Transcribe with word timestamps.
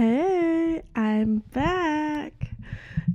Hey, 0.00 0.80
I'm 0.96 1.40
back. 1.52 2.54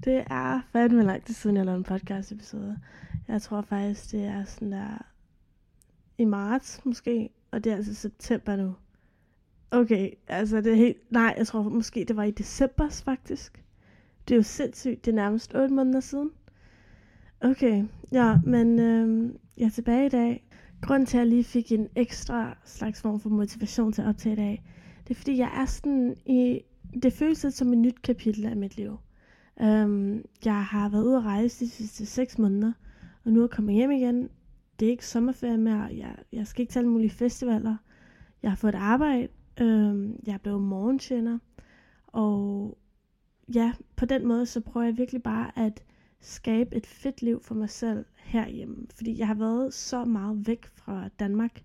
Det 0.04 0.24
er 0.30 0.62
fandme 0.72 1.04
lang 1.04 1.24
tid 1.24 1.34
siden, 1.34 1.58
jeg 1.58 1.66
lavede 1.66 1.78
en 1.78 1.84
podcast 1.84 2.32
episode. 2.32 2.80
Jeg 3.28 3.42
tror 3.42 3.62
faktisk, 3.62 4.12
det 4.12 4.26
er 4.26 4.44
sådan 4.44 4.72
der 4.72 5.06
i 6.18 6.26
marts 6.26 6.86
måske, 6.86 7.30
og 7.52 7.64
det 7.64 7.72
er 7.72 7.76
altså 7.76 7.94
september 7.94 8.56
nu. 8.56 8.76
Okay, 9.72 10.12
altså 10.28 10.62
det 10.62 10.72
er 10.72 10.76
helt... 10.76 11.12
Nej, 11.12 11.36
jeg 11.38 11.48
tror 11.48 11.64
måske, 11.64 12.06
det 12.08 12.16
var 12.16 12.24
i 12.24 12.32
december 12.32 12.90
faktisk. 12.90 13.64
Det 14.28 14.34
er 14.34 14.38
jo 14.38 14.44
sindssygt, 14.44 15.06
det 15.06 15.12
er 15.12 15.16
nærmest 15.16 15.56
8 15.56 15.74
måneder 15.74 16.00
siden. 16.00 16.32
Okay, 17.42 17.86
ja, 18.12 18.40
men 18.46 18.80
øhm, 18.80 19.38
jeg 19.58 19.66
er 19.66 19.70
tilbage 19.70 20.06
i 20.06 20.10
dag. 20.10 20.48
Grunden 20.82 21.06
til, 21.06 21.18
at 21.18 21.20
jeg 21.20 21.28
lige 21.28 21.44
fik 21.44 21.72
en 21.72 21.88
ekstra 21.96 22.58
slags 22.66 23.02
form 23.02 23.20
for 23.20 23.30
motivation 23.30 23.92
til 23.92 24.02
at 24.02 24.08
optage 24.08 24.34
i 24.34 24.36
dag, 24.36 24.64
det 25.08 25.16
er 25.16 25.16
fordi, 25.16 25.38
jeg 25.38 25.52
er 25.56 25.66
sådan 25.66 26.16
i... 26.26 26.62
Det 27.04 27.14
føles 27.14 27.44
lidt 27.44 27.54
som 27.54 27.74
et 27.74 27.78
nyt 27.78 28.02
kapitel 28.02 28.46
af 28.46 28.56
mit 28.56 28.78
liv. 28.78 28.98
Um, 29.62 30.22
jeg 30.46 30.66
har 30.66 30.90
været 30.90 31.04
ude 31.04 31.18
at 31.18 31.24
rejse 31.24 31.66
de 31.66 31.70
sidste 31.70 32.06
6 32.06 32.38
måneder, 32.38 32.74
og 33.24 33.32
nu 33.32 33.40
er 33.40 33.44
jeg 33.44 33.50
kommet 33.50 33.76
hjem 33.76 33.92
igen. 33.92 34.30
Det 34.80 34.86
er 34.86 34.90
ikke 34.90 35.08
sommerferie 35.08 35.58
mere. 35.58 35.90
Jeg, 35.98 36.16
jeg 36.32 36.48
skal 36.48 36.62
ikke 36.62 36.72
til 36.72 36.80
alle 36.80 36.92
mulige 36.92 37.10
festivaler. 37.10 37.76
Jeg 38.44 38.52
har 38.52 38.56
fået 38.56 38.76
et 38.76 38.80
arbejde. 38.80 39.28
Um, 39.62 40.16
jeg 40.28 40.34
er 40.34 40.38
blevet 40.38 40.62
morgentjener. 40.62 41.40
Og 42.08 42.78
ja, 43.54 43.74
på 43.96 44.06
den 44.06 44.28
måde, 44.28 44.46
så 44.46 44.62
prøver 44.62 44.86
jeg 44.86 44.98
virkelig 44.98 45.24
bare 45.24 45.60
at 45.60 45.84
skabe 46.20 46.76
et 46.76 46.88
fedt 46.88 47.22
liv 47.22 47.44
for 47.44 47.56
mig 47.56 47.70
selv 47.70 48.06
herhjemme. 48.18 48.88
Fordi 48.96 49.20
jeg 49.20 49.28
har 49.28 49.36
været 49.36 49.74
så 49.74 50.06
meget 50.06 50.48
væk 50.48 50.66
fra 50.66 51.08
Danmark, 51.20 51.64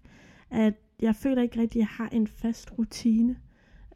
at 0.51 0.75
jeg 1.01 1.15
føler 1.15 1.43
ikke 1.43 1.61
rigtig, 1.61 1.79
at 1.79 1.81
jeg 1.81 1.87
har 1.87 2.09
en 2.09 2.27
fast 2.27 2.79
rutine. 2.79 3.37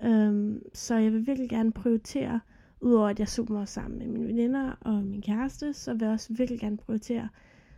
Øhm, 0.02 0.62
så 0.74 0.95
jeg 0.95 1.12
vil 1.12 1.26
virkelig 1.26 1.48
gerne 1.50 1.73
prioritere, 1.73 2.40
udover 2.80 3.09
at 3.09 3.18
jeg 3.18 3.28
super 3.28 3.64
sammen 3.64 3.98
med 3.98 4.06
mine 4.06 4.26
veninder 4.26 4.70
og 4.80 5.04
min 5.04 5.23
kæreste, 5.23 5.73
så 5.73 5.92
vil 5.92 6.02
jeg 6.02 6.10
også 6.10 6.34
virkelig 6.34 6.60
gerne 6.60 6.76
prioritere 6.76 7.28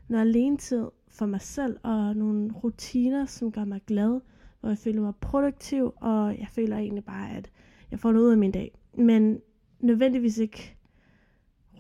noget 0.08 0.22
alene 0.22 0.56
tid 0.56 0.86
for 1.08 1.26
mig 1.26 1.40
selv, 1.40 1.78
og 1.82 2.16
nogle 2.16 2.52
rutiner, 2.52 3.26
som 3.26 3.52
gør 3.52 3.64
mig 3.64 3.80
glad, 3.86 4.20
hvor 4.60 4.68
jeg 4.68 4.78
føler 4.78 5.02
mig 5.02 5.14
produktiv, 5.20 5.92
og 5.96 6.38
jeg 6.38 6.48
føler 6.50 6.76
egentlig 6.76 7.04
bare, 7.04 7.30
at 7.30 7.50
jeg 7.90 7.98
får 7.98 8.12
noget 8.12 8.26
ud 8.26 8.32
af 8.32 8.38
min 8.38 8.52
dag. 8.52 8.78
Men 8.94 9.40
nødvendigvis 9.80 10.38
ikke 10.38 10.76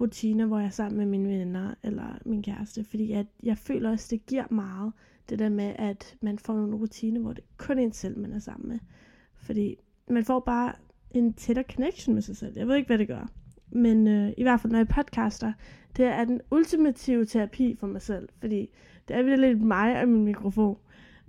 rutiner, 0.00 0.46
hvor 0.46 0.58
jeg 0.58 0.66
er 0.66 0.70
sammen 0.70 0.98
med 0.98 1.06
mine 1.06 1.28
venner 1.28 1.74
eller 1.82 2.18
min 2.24 2.42
kæreste, 2.42 2.84
fordi 2.84 3.12
at 3.12 3.26
jeg 3.42 3.58
føler 3.58 3.90
også, 3.90 4.06
det 4.10 4.26
giver 4.26 4.44
meget, 4.50 4.92
det 5.28 5.38
der 5.38 5.48
med, 5.48 5.74
at 5.78 6.16
man 6.20 6.38
får 6.38 6.54
nogle 6.54 6.76
rutiner, 6.76 7.20
hvor 7.20 7.32
det 7.32 7.44
kun 7.56 7.78
er 7.78 7.82
en 7.82 7.92
selv, 7.92 8.18
man 8.18 8.32
er 8.32 8.38
sammen 8.38 8.68
med. 8.68 8.78
Fordi 9.34 9.76
man 10.08 10.24
får 10.24 10.40
bare 10.40 10.72
en 11.10 11.32
tættere 11.32 11.64
connection 11.74 12.14
med 12.14 12.22
sig 12.22 12.36
selv. 12.36 12.52
Jeg 12.56 12.68
ved 12.68 12.76
ikke, 12.76 12.86
hvad 12.86 12.98
det 12.98 13.08
gør. 13.08 13.30
Men 13.70 14.08
øh, 14.08 14.32
i 14.36 14.42
hvert 14.42 14.60
fald, 14.60 14.72
når 14.72 14.78
jeg 14.78 14.88
podcaster, 14.88 15.52
det 15.96 16.04
er 16.04 16.24
den 16.24 16.40
ultimative 16.50 17.24
terapi 17.24 17.76
for 17.80 17.86
mig 17.86 18.02
selv. 18.02 18.28
Fordi 18.40 18.70
det 19.08 19.16
er 19.16 19.36
lidt 19.36 19.62
mig 19.62 20.00
og 20.00 20.08
min 20.08 20.24
mikrofon. 20.24 20.78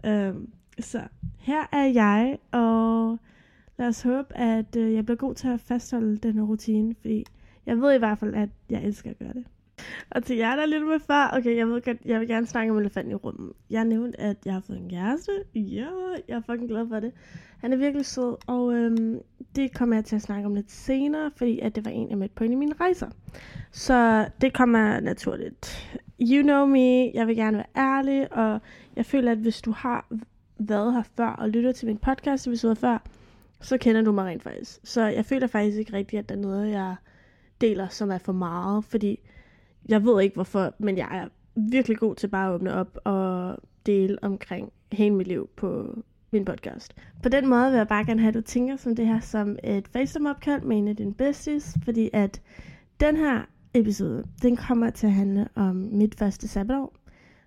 Øh, 0.05 0.33
så 0.79 1.01
her 1.39 1.63
er 1.71 1.85
jeg, 1.85 2.37
og 2.51 3.19
lad 3.77 3.87
os 3.87 4.01
håbe, 4.01 4.37
at 4.37 4.75
øh, 4.75 4.93
jeg 4.93 5.05
bliver 5.05 5.17
god 5.17 5.35
til 5.35 5.47
at 5.47 5.59
fastholde 5.59 6.17
den 6.17 6.43
rutine. 6.43 6.95
Fordi 7.01 7.25
jeg 7.65 7.81
ved 7.81 7.95
i 7.95 7.97
hvert 7.97 8.17
fald, 8.17 8.35
at 8.35 8.49
jeg 8.69 8.83
elsker 8.83 9.09
at 9.09 9.19
gøre 9.19 9.33
det. 9.33 9.45
Og 10.09 10.23
til 10.23 10.37
jer, 10.37 10.55
der 10.55 10.61
er 10.61 10.65
lidt 10.65 10.87
med 10.87 10.99
far, 10.99 11.37
okay, 11.37 11.57
jeg 11.57 11.67
ved 11.67 11.81
godt, 11.81 11.97
jeg 12.05 12.19
vil 12.19 12.27
gerne 12.27 12.45
snakke 12.45 12.71
om 12.71 12.77
elefanten 12.77 13.11
i 13.11 13.15
rummet. 13.15 13.53
Jeg 13.69 13.85
nævnte, 13.85 14.19
at 14.19 14.37
jeg 14.45 14.53
har 14.53 14.61
fået 14.61 14.77
en 14.77 14.89
kæreste. 14.89 15.31
Ja, 15.55 15.87
jeg 16.27 16.35
er 16.35 16.41
fucking 16.41 16.69
glad 16.69 16.87
for 16.87 16.99
det. 16.99 17.11
Han 17.57 17.73
er 17.73 17.77
virkelig 17.77 18.05
sød, 18.05 18.35
og 18.47 18.73
øhm, 18.73 19.19
det 19.55 19.73
kommer 19.73 19.95
jeg 19.95 20.05
til 20.05 20.15
at 20.15 20.21
snakke 20.21 20.45
om 20.45 20.55
lidt 20.55 20.71
senere, 20.71 21.31
fordi 21.35 21.59
at 21.59 21.75
det 21.75 21.85
var 21.85 21.91
en, 21.91 22.09
jeg 22.09 22.17
mødte 22.17 22.35
på 22.35 22.43
en 22.43 22.51
af 22.51 22.57
mine 22.57 22.73
rejser. 22.79 23.09
Så 23.71 24.29
det 24.41 24.53
kommer 24.53 24.99
naturligt. 24.99 25.89
You 26.21 26.43
know 26.43 26.65
me, 26.65 27.11
jeg 27.13 27.27
vil 27.27 27.35
gerne 27.35 27.57
være 27.57 27.97
ærlig, 27.97 28.33
og 28.33 28.59
jeg 28.95 29.05
føler, 29.05 29.31
at 29.31 29.37
hvis 29.37 29.61
du 29.61 29.71
har 29.71 30.07
været 30.59 30.93
her 30.93 31.03
før 31.17 31.27
og 31.27 31.49
lytter 31.49 31.71
til 31.71 31.87
min 31.87 31.97
podcast 31.97 32.47
episode 32.47 32.75
før, 32.75 32.97
så 33.61 33.77
kender 33.77 34.01
du 34.01 34.11
mig 34.11 34.25
rent 34.25 34.43
faktisk. 34.43 34.79
Så 34.83 35.05
jeg 35.05 35.25
føler 35.25 35.47
faktisk 35.47 35.77
ikke 35.77 35.93
rigtigt, 35.93 36.19
at 36.19 36.29
der 36.29 36.35
er 36.35 36.39
noget, 36.39 36.71
jeg 36.71 36.95
deler, 37.61 37.87
som 37.87 38.11
er 38.11 38.17
for 38.17 38.33
meget, 38.33 38.85
fordi 38.85 39.19
jeg 39.89 40.05
ved 40.05 40.21
ikke 40.21 40.33
hvorfor, 40.33 40.73
men 40.79 40.97
jeg 40.97 41.07
er 41.11 41.27
virkelig 41.55 41.97
god 41.97 42.15
til 42.15 42.27
bare 42.27 42.49
at 42.49 42.53
åbne 42.53 42.73
op 42.73 42.97
og 43.03 43.57
dele 43.85 44.17
omkring 44.23 44.71
hele 44.91 45.15
mit 45.15 45.27
liv 45.27 45.49
på 45.55 45.97
min 46.31 46.45
podcast. 46.45 46.93
På 47.23 47.29
den 47.29 47.47
måde 47.47 47.71
vil 47.71 47.77
jeg 47.77 47.87
bare 47.87 48.05
gerne 48.05 48.21
have, 48.21 48.27
at 48.27 48.33
du 48.33 48.41
tænker 48.41 48.75
som 48.75 48.95
det 48.95 49.07
her 49.07 49.19
som 49.19 49.57
et 49.63 49.87
FaceTime-opkald 49.87 50.61
med 50.61 50.77
en 50.77 50.87
af 50.87 50.95
dine 50.95 51.13
besties, 51.13 51.77
fordi 51.83 52.09
at 52.13 52.41
den 52.99 53.17
her 53.17 53.41
episode, 53.73 54.23
den 54.41 54.55
kommer 54.55 54.89
til 54.89 55.07
at 55.07 55.13
handle 55.13 55.47
om 55.55 55.75
mit 55.75 56.15
første 56.15 56.47
sabbatår. 56.47 56.95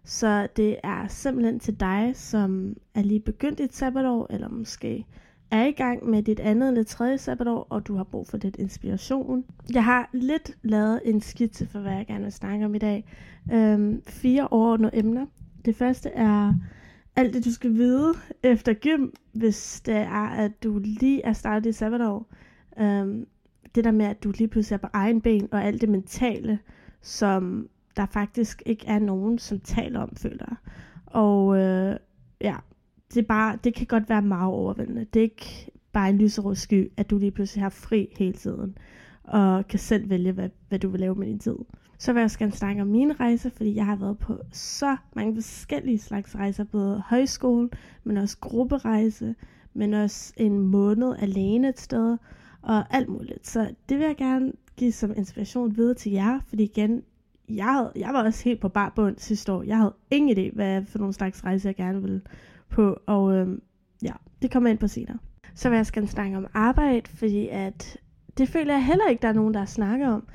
Så 0.05 0.49
det 0.57 0.77
er 0.83 1.09
simpelthen 1.09 1.61
til 1.61 1.81
dig, 1.81 2.13
som 2.15 2.77
er 2.95 3.03
lige 3.03 3.21
begyndt 3.21 3.61
et 3.61 3.75
sabbatår, 3.75 4.27
eller 4.31 4.49
måske 4.49 5.07
er 5.51 5.65
i 5.65 5.73
gang 5.73 6.07
med 6.11 6.23
dit 6.23 6.41
andet 6.41 6.69
eller 6.69 6.85
tredje 6.85 7.19
sabbatår, 7.19 7.67
og 7.71 7.87
du 7.87 7.97
har 7.97 8.05
brug 8.05 8.27
for 8.27 8.39
lidt 8.39 8.57
inspiration. 8.57 9.45
Jeg 9.75 9.85
har 9.85 10.09
lidt 10.13 10.51
lavet 10.63 11.01
en 11.05 11.21
skitse 11.21 11.67
for, 11.67 11.79
hvad 11.79 11.93
jeg 11.93 12.07
gerne 12.07 12.25
vil 12.25 12.33
snakke 12.33 12.65
om 12.65 12.75
i 12.75 12.79
dag. 12.79 13.05
Øhm, 13.53 14.03
fire 14.07 14.49
overordnede 14.49 14.97
emner. 14.99 15.27
Det 15.65 15.77
første 15.77 16.09
er 16.09 16.55
alt 17.17 17.35
det, 17.35 17.45
du 17.45 17.53
skal 17.53 17.75
vide 17.75 18.15
efter 18.43 18.73
gym, 18.73 19.11
hvis 19.33 19.81
det 19.81 19.97
er, 19.97 20.29
at 20.29 20.63
du 20.63 20.79
lige 20.79 21.23
er 21.23 21.33
startet 21.33 21.71
i 21.71 21.73
sabbatår. 21.73 22.33
Øhm, 22.79 23.27
det 23.75 23.85
der 23.85 23.91
med, 23.91 24.07
at 24.07 24.25
du 24.25 24.33
lige 24.39 24.49
pludselig 24.49 24.75
er 24.75 24.81
på 24.81 24.89
egen 24.93 25.21
ben, 25.21 25.49
og 25.53 25.65
alt 25.65 25.81
det 25.81 25.89
mentale, 25.89 26.59
som 27.01 27.69
der 27.97 28.07
faktisk 28.07 28.63
ikke 28.67 28.87
er 28.87 28.99
nogen, 28.99 29.39
som 29.39 29.61
taler 29.61 30.01
om, 30.01 30.17
føler 30.17 30.45
jeg. 30.49 30.57
Og 31.07 31.59
øh, 31.59 31.97
ja, 32.41 32.57
det, 33.15 33.23
er 33.23 33.27
bare, 33.27 33.59
det 33.65 33.75
kan 33.75 33.87
godt 33.87 34.09
være 34.09 34.23
meget 34.23 34.53
overvældende. 34.53 35.05
Det 35.05 35.21
er 35.21 35.25
ikke 35.25 35.71
bare 35.93 36.11
en 36.11 36.19
lyserød 36.19 36.55
sky, 36.55 36.93
at 36.97 37.11
du 37.11 37.19
lige 37.19 37.31
pludselig 37.31 37.65
har 37.65 37.69
fri 37.69 38.15
hele 38.19 38.33
tiden, 38.33 38.79
og 39.23 39.69
kan 39.69 39.79
selv 39.79 40.11
vælge, 40.11 40.33
hvad, 40.33 40.49
hvad 40.69 40.79
du 40.79 40.89
vil 40.89 41.01
lave 41.01 41.15
med 41.15 41.27
din 41.27 41.39
tid. 41.39 41.57
Så 42.01 42.13
vil 42.13 42.21
jeg 42.21 42.25
også 42.25 42.39
gerne 42.39 42.53
snakke 42.53 42.83
om 42.83 42.89
mine 42.89 43.15
rejser, 43.15 43.51
fordi 43.51 43.75
jeg 43.75 43.87
har 43.87 43.97
været 43.97 44.19
på 44.19 44.39
så 44.53 44.97
mange 45.17 45.35
forskellige 45.35 45.99
slags 45.99 46.37
rejser, 46.37 46.65
både 46.65 47.03
højskole, 47.07 47.69
men 48.05 48.17
også 48.17 48.37
grupperejse, 48.41 49.35
men 49.75 49.95
også 49.95 50.33
en 50.37 50.59
måned 50.59 51.15
alene 51.19 51.69
et 51.69 51.81
sted, 51.81 52.17
og 52.63 52.95
alt 52.95 53.09
muligt. 53.09 53.47
Så 53.47 53.75
det 53.89 53.99
vil 53.99 54.07
jeg 54.07 54.17
gerne 54.17 54.53
give 54.77 54.93
som 54.93 55.13
inspiration 55.17 55.77
videre 55.77 55.95
til 55.95 56.13
jer, 56.13 56.41
fordi 56.49 56.63
igen, 56.63 57.03
jeg, 57.49 57.73
havde, 57.73 57.93
jeg 57.97 58.11
var 58.13 58.25
også 58.25 58.45
helt 58.45 58.61
på 58.61 58.69
bar 58.69 58.93
bund 58.97 59.19
sidste 59.19 59.53
år. 59.53 59.63
Jeg 59.63 59.77
havde 59.77 59.95
ingen 60.11 60.39
idé, 60.39 60.55
hvad 60.55 60.85
for 60.85 60.99
nogle 60.99 61.15
slags 61.15 61.45
rejser 61.45 61.69
jeg 61.69 61.77
gerne 61.77 62.03
ville 62.03 62.21
på, 62.69 63.01
og 63.07 63.35
øhm, 63.35 63.63
ja, 64.03 64.13
det 64.43 64.51
kommer 64.51 64.69
jeg 64.69 64.73
ind 64.73 64.81
på 64.81 64.89
senere. 64.89 65.19
Så 65.55 65.69
vil 65.69 65.77
jeg 65.77 65.87
gerne 65.87 66.09
snakke 66.09 66.37
om 66.37 66.47
arbejde, 66.55 67.11
fordi 67.11 67.49
at 67.49 67.99
det 68.39 68.49
føler 68.49 68.75
jeg 68.75 68.85
heller 68.85 69.09
ikke, 69.09 69.23
der 69.23 69.29
er 69.29 69.33
nogen, 69.33 69.55
der 69.55 69.65
snakker 69.65 70.09
om. 70.09 70.27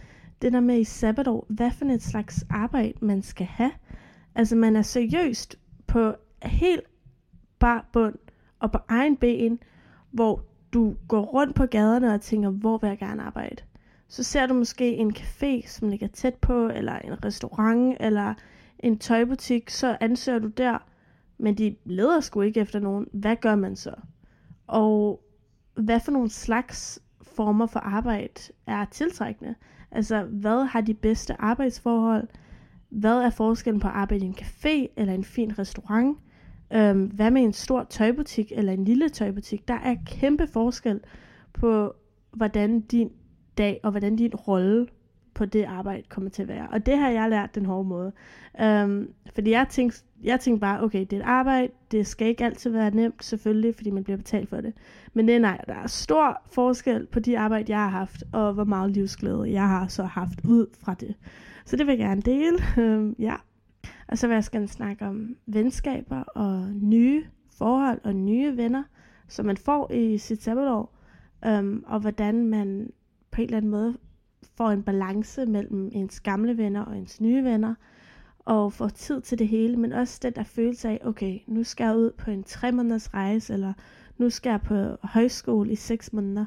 Det 0.42 0.54
der 0.54 0.60
med 0.60 0.80
i 0.80 0.84
sabbatår, 0.84 1.46
hvad 1.50 1.72
for 1.72 1.86
et 1.86 2.04
slags 2.04 2.46
arbejde 2.50 3.06
man 3.06 3.22
skal 3.22 3.48
have. 3.48 3.72
Altså 4.36 4.56
man 4.56 4.76
er 4.76 4.82
seriøst 4.82 5.56
på 5.88 6.14
helt 6.44 6.84
bar 7.60 7.86
bund 7.94 8.16
og 8.60 8.72
på 8.72 8.78
egen 8.88 9.18
ben, 9.18 9.60
hvor 10.12 10.46
du 10.74 10.96
går 11.08 11.22
rundt 11.22 11.56
på 11.56 11.66
gaderne 11.66 12.14
og 12.14 12.22
tænker, 12.22 12.50
hvor 12.50 12.78
vil 12.78 12.88
jeg 12.88 12.98
gerne 12.98 13.24
arbejde. 13.24 13.64
Så 14.08 14.24
ser 14.24 14.46
du 14.46 14.54
måske 14.54 14.96
en 14.96 15.16
café, 15.18 15.68
som 15.68 15.90
ligger 15.90 16.08
tæt 16.08 16.36
på, 16.36 16.68
eller 16.68 17.00
en 17.00 17.26
restaurant, 17.26 17.98
eller 18.00 18.34
en 18.80 18.98
tøjbutik, 19.00 19.70
så 19.70 19.98
ansøger 20.02 20.40
du 20.40 20.48
der, 20.48 20.78
men 21.38 21.58
de 21.58 21.76
leder 21.86 22.20
sgu 22.20 22.42
ikke 22.42 22.60
efter 22.60 22.80
nogen. 22.80 23.08
Hvad 23.14 23.36
gør 23.36 23.56
man 23.56 23.76
så? 23.76 23.96
Og 24.68 25.24
hvad 25.76 26.00
for 26.00 26.12
nogle 26.12 26.30
slags 26.30 27.00
former 27.22 27.66
for 27.66 27.80
arbejde 27.80 28.42
er 28.68 28.86
tiltrækkende? 28.86 29.56
Altså, 29.96 30.24
hvad 30.24 30.66
har 30.66 30.82
de 30.82 30.94
bedste 30.94 31.42
arbejdsforhold? 31.42 32.28
Hvad 32.90 33.18
er 33.18 33.30
forskellen 33.30 33.80
på 33.80 33.88
at 33.88 33.94
arbejde 33.94 34.26
i 34.26 34.28
en 34.28 34.36
café 34.42 34.94
eller 34.98 35.14
en 35.14 35.24
fin 35.24 35.60
restaurant? 35.60 36.18
Øhm, 36.74 37.06
hvad 37.06 37.32
med 37.32 37.42
en 37.42 37.54
stor 37.54 37.84
tøjbutik 37.90 38.52
eller 38.56 38.74
en 38.74 38.86
lille 38.86 39.10
tøjbutik? 39.10 39.68
Der 39.68 39.74
er 39.74 39.96
kæmpe 40.06 40.48
forskel 40.48 41.00
på, 41.54 41.94
hvordan 42.32 42.82
din 42.82 43.12
dag 43.58 43.80
og 43.84 43.92
hvordan 43.92 44.16
din 44.16 44.36
rolle 44.36 44.88
på 45.36 45.46
det 45.46 45.64
arbejde 45.64 46.04
kommer 46.10 46.30
til 46.30 46.42
at 46.42 46.48
være. 46.48 46.68
Og 46.72 46.86
det 46.86 46.98
har 46.98 47.10
jeg 47.10 47.30
lært 47.30 47.56
den 47.56 47.66
hårde 47.66 47.88
måde. 47.88 48.12
Øhm, 48.62 49.14
fordi 49.36 49.52
jeg 49.52 49.68
tænkte, 49.70 50.04
jeg 50.24 50.40
tænkte 50.40 50.62
bare, 50.62 50.84
okay, 50.84 51.00
det 51.00 51.14
er 51.14 51.18
et 51.18 51.26
arbejde, 51.26 51.72
det 51.92 52.08
skal 52.08 52.28
ikke 52.28 52.46
altid 52.46 52.72
være 52.72 52.92
nemt, 52.92 53.24
selvfølgelig, 53.24 53.76
fordi 53.76 53.90
man 53.90 54.04
bliver 54.04 54.18
betalt 54.18 54.50
for 54.50 54.62
det. 54.62 54.74
Men 55.14 55.28
det, 55.28 55.42
nej, 55.42 55.62
der 55.68 55.74
er 55.74 55.88
stor 55.88 56.42
forskel 56.52 57.06
på 57.06 57.20
de 57.20 57.40
arbejde, 57.40 57.72
jeg 57.72 57.80
har 57.80 57.90
haft, 57.90 58.24
og 58.32 58.54
hvor 58.54 58.64
meget 58.64 58.92
livsglæde 58.92 59.52
jeg 59.52 59.68
har 59.68 59.88
så 59.88 60.04
haft 60.04 60.46
ud 60.46 60.68
fra 60.80 60.94
det. 60.94 61.16
Så 61.66 61.76
det 61.76 61.88
vil 61.88 61.98
jeg 61.98 62.08
gerne 62.08 62.22
dele. 62.22 62.58
Um, 62.78 63.16
ja. 63.20 63.36
Og 64.08 64.18
så 64.18 64.28
vil 64.28 64.34
jeg 64.34 64.44
gerne 64.52 64.68
snakke 64.68 65.06
om 65.06 65.36
venskaber 65.46 66.22
og 66.22 66.70
nye 66.74 67.26
forhold 67.58 68.00
og 68.04 68.16
nye 68.16 68.58
venner, 68.58 68.84
som 69.28 69.46
man 69.46 69.58
får 69.58 69.92
i 69.92 70.18
sit 70.18 70.44
sabbatår. 70.44 70.98
øhm, 71.46 71.84
og 71.88 72.00
hvordan 72.00 72.48
man 72.48 72.90
på 73.32 73.42
en 73.42 73.46
eller 73.46 73.58
anden 73.58 73.72
måde 73.72 73.98
får 74.58 74.70
en 74.72 74.84
balance 74.84 75.46
mellem 75.46 75.90
ens 75.94 76.20
gamle 76.20 76.58
venner 76.58 76.82
og 76.82 76.98
ens 76.98 77.22
nye 77.22 77.44
venner, 77.44 77.76
og 78.40 78.74
får 78.74 78.90
tid 78.90 79.22
til 79.22 79.40
det 79.40 79.48
hele, 79.48 79.78
men 79.78 79.92
også 79.92 80.20
den 80.24 80.34
der 80.34 80.44
følelse 80.44 80.90
af, 80.90 81.02
okay, 81.04 81.40
nu 81.48 81.64
skal 81.64 81.86
jeg 81.86 81.98
ud 81.98 82.12
på 82.12 82.32
en 82.32 82.44
tre 82.44 82.72
måneders 82.72 83.14
rejse, 83.14 83.54
eller 83.54 83.74
nu 84.18 84.30
skal 84.30 84.50
jeg 84.50 84.62
på 84.62 84.76
højskole 85.04 85.72
i 85.72 85.76
seks 85.76 86.14
måneder, 86.14 86.46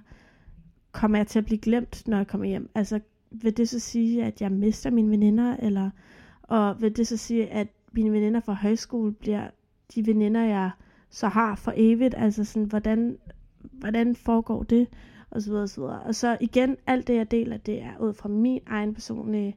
kommer 0.93 1.19
jeg 1.19 1.27
til 1.27 1.39
at 1.39 1.45
blive 1.45 1.59
glemt, 1.59 2.09
når 2.09 2.17
jeg 2.17 2.27
kommer 2.27 2.47
hjem? 2.47 2.71
Altså, 2.75 3.01
vil 3.31 3.57
det 3.57 3.69
så 3.69 3.79
sige, 3.79 4.25
at 4.25 4.41
jeg 4.41 4.53
mister 4.53 4.91
mine 4.91 5.11
veninder, 5.11 5.57
eller, 5.57 5.91
og 6.43 6.81
vil 6.81 6.97
det 6.97 7.07
så 7.07 7.17
sige, 7.17 7.49
at 7.49 7.69
mine 7.93 8.13
veninder 8.13 8.41
fra 8.41 8.53
højskole 8.53 9.13
bliver 9.13 9.51
de 9.95 10.07
veninder, 10.07 10.45
jeg 10.45 10.71
så 11.11 11.29
har 11.29 11.55
for 11.55 11.73
evigt? 11.77 12.15
Altså 12.19 12.45
sådan, 12.45 12.69
hvordan, 12.69 13.19
hvordan 13.73 14.17
foregår 14.17 14.63
det? 14.63 14.89
Og 15.31 15.43
så 15.43 15.51
videre, 15.51 15.63
og 15.63 15.69
så 15.69 15.81
videre. 15.81 16.03
Og 16.03 16.15
så 16.15 16.37
igen, 16.41 16.77
alt 16.87 17.07
det 17.07 17.15
jeg 17.15 17.31
deler, 17.31 17.57
det 17.57 17.83
er 17.83 17.99
ud 18.01 18.15
fra 18.15 18.29
min 18.29 18.61
egen 18.67 18.95
personlige 18.95 19.57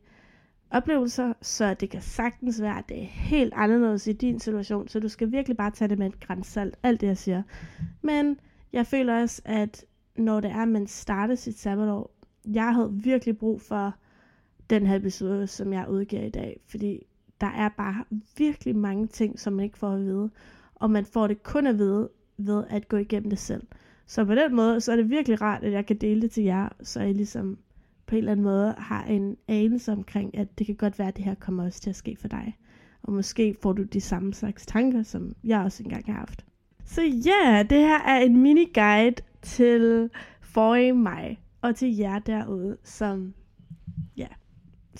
oplevelser, 0.72 1.34
så 1.42 1.74
det 1.74 1.90
kan 1.90 2.02
sagtens 2.02 2.62
være, 2.62 2.78
at 2.78 2.90
det 2.90 3.02
er 3.02 3.06
helt 3.06 3.54
anderledes 3.56 4.08
i 4.08 4.14
din 4.14 4.40
situation, 4.40 4.88
så 4.88 5.00
du 5.00 5.10
skal 5.10 5.32
virkelig 5.32 5.58
bare 5.58 5.72
tage 5.72 5.90
det 5.90 6.00
med 6.00 6.08
et 6.08 6.20
grænsalt, 6.20 6.78
alt 6.84 7.02
det 7.02 7.08
jeg 7.08 7.18
siger. 7.18 7.44
Men 8.02 8.40
jeg 8.74 8.88
føler 8.88 9.22
også, 9.22 9.42
at 9.46 9.86
når 10.16 10.40
det 10.40 10.52
er, 10.52 10.62
at 10.62 10.68
man 10.68 10.88
starter 10.88 11.36
sit 11.36 11.60
sabbatår, 11.60 12.12
jeg 12.46 12.74
havde 12.74 12.94
virkelig 12.94 13.38
brug 13.38 13.62
for 13.62 13.96
den 14.70 14.88
her 14.88 14.96
episode, 14.96 15.48
som 15.48 15.74
jeg 15.74 15.90
udgiver 15.90 16.24
i 16.24 16.30
dag, 16.30 16.60
fordi 16.68 17.06
der 17.42 17.48
er 17.48 17.70
bare 17.70 18.04
virkelig 18.38 18.76
mange 18.76 19.08
ting, 19.08 19.40
som 19.40 19.54
man 19.54 19.66
ikke 19.66 19.78
får 19.78 19.92
at 19.92 20.00
vide, 20.00 20.30
og 20.76 20.92
man 20.92 21.06
får 21.06 21.28
det 21.28 21.44
kun 21.44 21.68
at 21.68 21.78
vide 21.78 22.10
ved 22.38 22.64
at 22.70 22.88
gå 22.88 22.98
igennem 22.98 23.30
det 23.30 23.40
selv. 23.40 23.64
Så 24.12 24.26
på 24.26 24.36
den 24.36 24.56
måde, 24.56 24.82
så 24.82 24.92
er 24.92 24.96
det 24.96 25.10
virkelig 25.10 25.42
rart, 25.42 25.64
at 25.64 25.72
jeg 25.72 25.86
kan 25.86 25.98
dele 25.98 26.22
det 26.22 26.32
til 26.32 26.44
jer, 26.44 26.70
så 26.84 27.02
I 27.02 27.14
ligesom 27.14 27.58
på 28.06 28.16
en 28.16 28.18
eller 28.18 28.32
anden 28.32 28.44
måde 28.44 28.76
har 28.78 29.04
en 29.04 29.38
anelse 29.48 29.92
omkring, 29.92 30.38
at 30.38 30.60
det 30.60 30.66
kan 30.66 30.76
godt 30.76 31.00
være, 31.00 31.08
at 31.08 31.18
det 31.18 31.26
her 31.26 31.36
kommer 31.36 31.64
også 31.66 31.82
til 31.82 31.90
at 31.90 31.96
ske 31.96 32.18
for 32.20 32.28
dig. 32.28 32.58
Og 33.04 33.14
måske 33.14 33.56
får 33.62 33.74
du 33.74 33.84
de 33.84 34.02
samme 34.02 34.34
slags 34.34 34.66
tanker, 34.66 35.04
som 35.04 35.32
jeg 35.44 35.60
også 35.60 35.84
engang 35.84 36.06
har 36.06 36.14
haft. 36.14 36.46
Så 36.86 37.02
ja, 37.02 37.52
yeah, 37.52 37.70
det 37.70 37.78
her 37.78 38.00
er 38.00 38.20
en 38.20 38.38
mini-guide 38.38 39.22
til 39.42 40.10
forrige 40.42 40.94
mig, 40.94 41.42
og 41.62 41.76
til 41.76 41.98
jer 41.98 42.20
derude, 42.20 42.78
som 42.84 43.34
ja, 44.18 44.28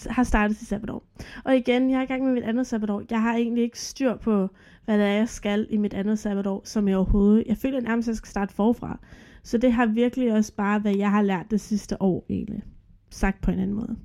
har 0.10 0.24
startet 0.24 0.58
sit 0.58 0.68
sabbatår. 0.68 1.04
Og 1.44 1.58
igen, 1.58 1.90
jeg 1.90 1.98
er 1.98 2.04
i 2.04 2.06
gang 2.06 2.24
med 2.24 2.34
mit 2.34 2.44
andet 2.44 2.68
sabbatår. 2.68 3.04
Jeg 3.10 3.22
har 3.22 3.36
egentlig 3.36 3.64
ikke 3.64 3.80
styr 3.80 4.16
på, 4.16 4.50
hvad 4.86 4.98
det 4.98 5.06
er, 5.06 5.12
jeg 5.12 5.30
skal 5.30 5.68
i 5.70 5.78
mit 5.78 5.94
andet 5.94 6.20
sabbatår, 6.20 6.62
som 6.66 6.88
jeg 6.88 6.98
overhovedet... 6.98 7.44
Jeg 7.48 7.58
føler 7.58 7.82
nærmest, 7.82 8.08
at 8.08 8.12
jeg 8.12 8.18
skal 8.18 8.30
starte 8.30 8.54
forfra. 8.54 9.00
Så 9.44 9.58
det 9.58 9.74
har 9.74 9.86
virkelig 9.86 10.34
også 10.34 10.56
bare, 10.56 10.80
hvad 10.80 10.96
jeg 10.96 11.12
har 11.12 11.22
lært 11.22 11.52
det 11.52 11.62
sidste 11.62 12.02
år 12.02 12.26
egentlig 12.30 12.64
sagt 13.10 13.42
på 13.42 13.52
en 13.52 13.60
anden 13.60 13.76
måde. 13.76 13.96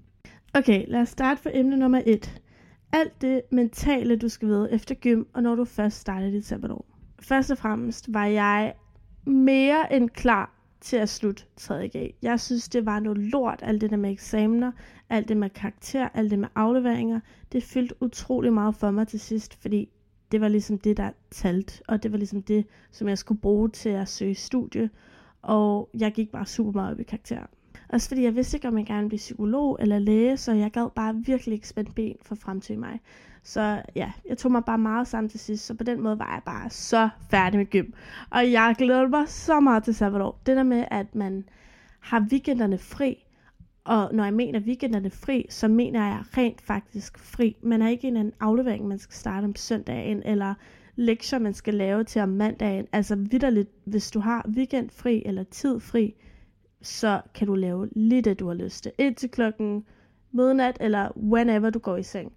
Okay, 0.54 0.84
lad 0.88 1.00
os 1.00 1.08
starte 1.08 1.42
for 1.42 1.50
emne 1.52 1.76
nummer 1.76 2.02
et. 2.06 2.42
Alt 2.92 3.22
det 3.22 3.42
mentale, 3.52 4.16
du 4.16 4.28
skal 4.28 4.48
vide 4.48 4.72
efter 4.72 4.94
gym, 4.94 5.24
og 5.34 5.42
når 5.42 5.54
du 5.54 5.64
først 5.64 6.00
starter 6.00 6.30
dit 6.30 6.46
sabbatår. 6.46 6.86
Først 7.20 7.50
og 7.50 7.58
fremmest 7.58 8.14
var 8.14 8.26
jeg 8.26 8.74
mere 9.26 9.92
end 9.92 10.10
klar 10.10 10.56
til 10.80 10.96
at 10.96 11.08
slutte 11.08 11.44
3.G. 11.60 12.14
Jeg 12.22 12.40
synes, 12.40 12.68
det 12.68 12.86
var 12.86 13.00
noget 13.00 13.18
lort, 13.18 13.60
alt 13.62 13.80
det 13.80 13.90
der 13.90 13.96
med 13.96 14.10
eksamener, 14.10 14.72
alt 15.10 15.28
det 15.28 15.36
med 15.36 15.50
karakter, 15.50 16.08
alt 16.14 16.30
det 16.30 16.38
med 16.38 16.48
afleveringer. 16.54 17.20
Det 17.52 17.62
fyldte 17.62 18.02
utrolig 18.02 18.52
meget 18.52 18.74
for 18.74 18.90
mig 18.90 19.08
til 19.08 19.20
sidst, 19.20 19.62
fordi 19.62 19.88
det 20.32 20.40
var 20.40 20.48
ligesom 20.48 20.78
det, 20.78 20.96
der 20.96 21.10
talt, 21.30 21.82
og 21.88 22.02
det 22.02 22.12
var 22.12 22.18
ligesom 22.18 22.42
det, 22.42 22.66
som 22.90 23.08
jeg 23.08 23.18
skulle 23.18 23.40
bruge 23.40 23.68
til 23.68 23.88
at 23.88 24.08
søge 24.08 24.34
studie. 24.34 24.90
Og 25.42 25.90
jeg 25.94 26.12
gik 26.12 26.30
bare 26.30 26.46
super 26.46 26.72
meget 26.72 26.92
op 26.92 27.00
i 27.00 27.02
karakter. 27.02 27.40
Også 27.88 28.08
fordi 28.08 28.22
jeg 28.22 28.34
vidste 28.34 28.56
ikke, 28.56 28.68
om 28.68 28.78
jeg 28.78 28.86
gerne 28.86 28.98
ville 28.98 29.08
blive 29.08 29.18
psykolog 29.18 29.76
eller 29.80 29.98
læge, 29.98 30.36
så 30.36 30.52
jeg 30.52 30.70
gad 30.70 30.90
bare 30.94 31.14
virkelig 31.14 31.54
ikke 31.54 31.68
spænde 31.68 31.92
ben 31.92 32.16
for 32.22 32.34
fremtiden 32.34 32.80
mig. 32.80 33.00
Så 33.42 33.82
ja, 33.96 34.12
jeg 34.28 34.38
tog 34.38 34.52
mig 34.52 34.64
bare 34.64 34.78
meget 34.78 35.08
sammen 35.08 35.28
til 35.28 35.40
sidst, 35.40 35.66
så 35.66 35.74
på 35.74 35.84
den 35.84 36.02
måde 36.02 36.18
var 36.18 36.32
jeg 36.34 36.42
bare 36.46 36.70
så 36.70 37.08
færdig 37.30 37.58
med 37.58 37.66
gym. 37.66 37.92
Og 38.30 38.52
jeg 38.52 38.74
glæder 38.78 39.08
mig 39.08 39.28
så 39.28 39.60
meget 39.60 39.84
til 39.84 39.94
sabbatår. 39.94 40.40
Det 40.46 40.56
der 40.56 40.62
med, 40.62 40.84
at 40.90 41.14
man 41.14 41.44
har 42.00 42.26
weekenderne 42.30 42.78
fri, 42.78 43.25
og 43.86 44.14
når 44.14 44.24
jeg 44.24 44.34
mener 44.34 44.60
weekenderne 44.60 45.10
fri, 45.10 45.46
så 45.50 45.68
mener 45.68 46.06
jeg 46.06 46.22
rent 46.36 46.60
faktisk 46.60 47.18
fri. 47.18 47.56
Man 47.62 47.80
har 47.80 47.88
ikke 47.88 48.08
en 48.08 48.16
anden 48.16 48.34
aflevering, 48.40 48.88
man 48.88 48.98
skal 48.98 49.14
starte 49.14 49.44
om 49.44 49.56
søndagen, 49.56 50.22
eller 50.24 50.54
lektier, 50.96 51.38
man 51.38 51.54
skal 51.54 51.74
lave 51.74 52.04
til 52.04 52.22
om 52.22 52.28
mandagen. 52.28 52.86
Altså 52.92 53.16
vidderligt, 53.16 53.70
hvis 53.84 54.10
du 54.10 54.20
har 54.20 54.50
weekend 54.56 54.90
fri 54.90 55.22
eller 55.26 55.42
tid 55.42 55.80
fri, 55.80 56.14
så 56.82 57.20
kan 57.34 57.46
du 57.46 57.54
lave 57.54 57.88
lige 57.96 58.22
det, 58.22 58.40
du 58.40 58.46
har 58.46 58.54
lyst 58.54 58.82
til. 58.82 58.92
Indtil 58.98 59.30
klokken 59.30 59.84
midnat, 60.32 60.76
eller 60.80 61.18
whenever 61.18 61.70
du 61.70 61.78
går 61.78 61.96
i 61.96 62.02
seng. 62.02 62.32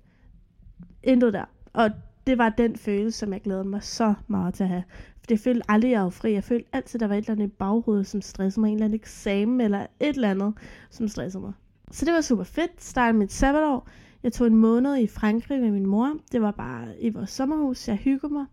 Intet 1.03 1.33
der. 1.33 1.45
Og 1.73 1.91
det 2.27 2.37
var 2.37 2.49
den 2.49 2.75
følelse, 2.75 3.19
som 3.19 3.33
jeg 3.33 3.41
glæder 3.41 3.63
mig 3.63 3.83
så 3.83 4.13
meget 4.27 4.53
til 4.53 4.63
at 4.63 4.69
have 4.69 4.83
det 5.29 5.35
jeg 5.35 5.39
følte 5.39 5.71
aldrig, 5.71 5.91
jeg 5.91 6.03
var 6.03 6.09
fri. 6.09 6.33
Jeg 6.33 6.43
følte 6.43 6.69
altid, 6.73 6.99
der 6.99 7.07
var 7.07 7.15
et 7.15 7.17
eller 7.17 7.31
andet 7.31 7.47
i 7.47 7.55
baghovedet, 7.59 8.07
som 8.07 8.21
stressede 8.21 8.61
mig. 8.61 8.67
En 8.67 8.73
eller 8.73 8.85
anden 8.85 8.99
eksamen, 8.99 9.61
eller 9.61 9.79
et 9.99 10.15
eller 10.15 10.29
andet, 10.29 10.53
som 10.89 11.07
stressede 11.07 11.43
mig. 11.43 11.53
Så 11.91 12.05
det 12.05 12.13
var 12.13 12.21
super 12.21 12.43
fedt. 12.43 12.83
Startede 12.83 13.17
mit 13.17 13.33
sabbatår. 13.33 13.87
Jeg 14.23 14.33
tog 14.33 14.47
en 14.47 14.55
måned 14.55 14.97
i 14.97 15.07
Frankrig 15.07 15.61
med 15.61 15.71
min 15.71 15.85
mor. 15.85 16.17
Det 16.31 16.41
var 16.41 16.51
bare 16.51 17.01
i 17.01 17.09
vores 17.09 17.29
sommerhus. 17.29 17.87
Jeg 17.87 17.95
hyggede 17.97 18.33
mig. 18.33 18.45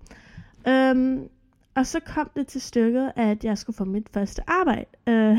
Øhm, 0.68 1.28
og 1.74 1.86
så 1.86 2.00
kom 2.00 2.30
det 2.36 2.46
til 2.46 2.60
stykket, 2.60 3.12
at 3.16 3.44
jeg 3.44 3.58
skulle 3.58 3.76
få 3.76 3.84
mit 3.84 4.08
første 4.08 4.42
arbejde. 4.46 4.84
Øh, 5.08 5.38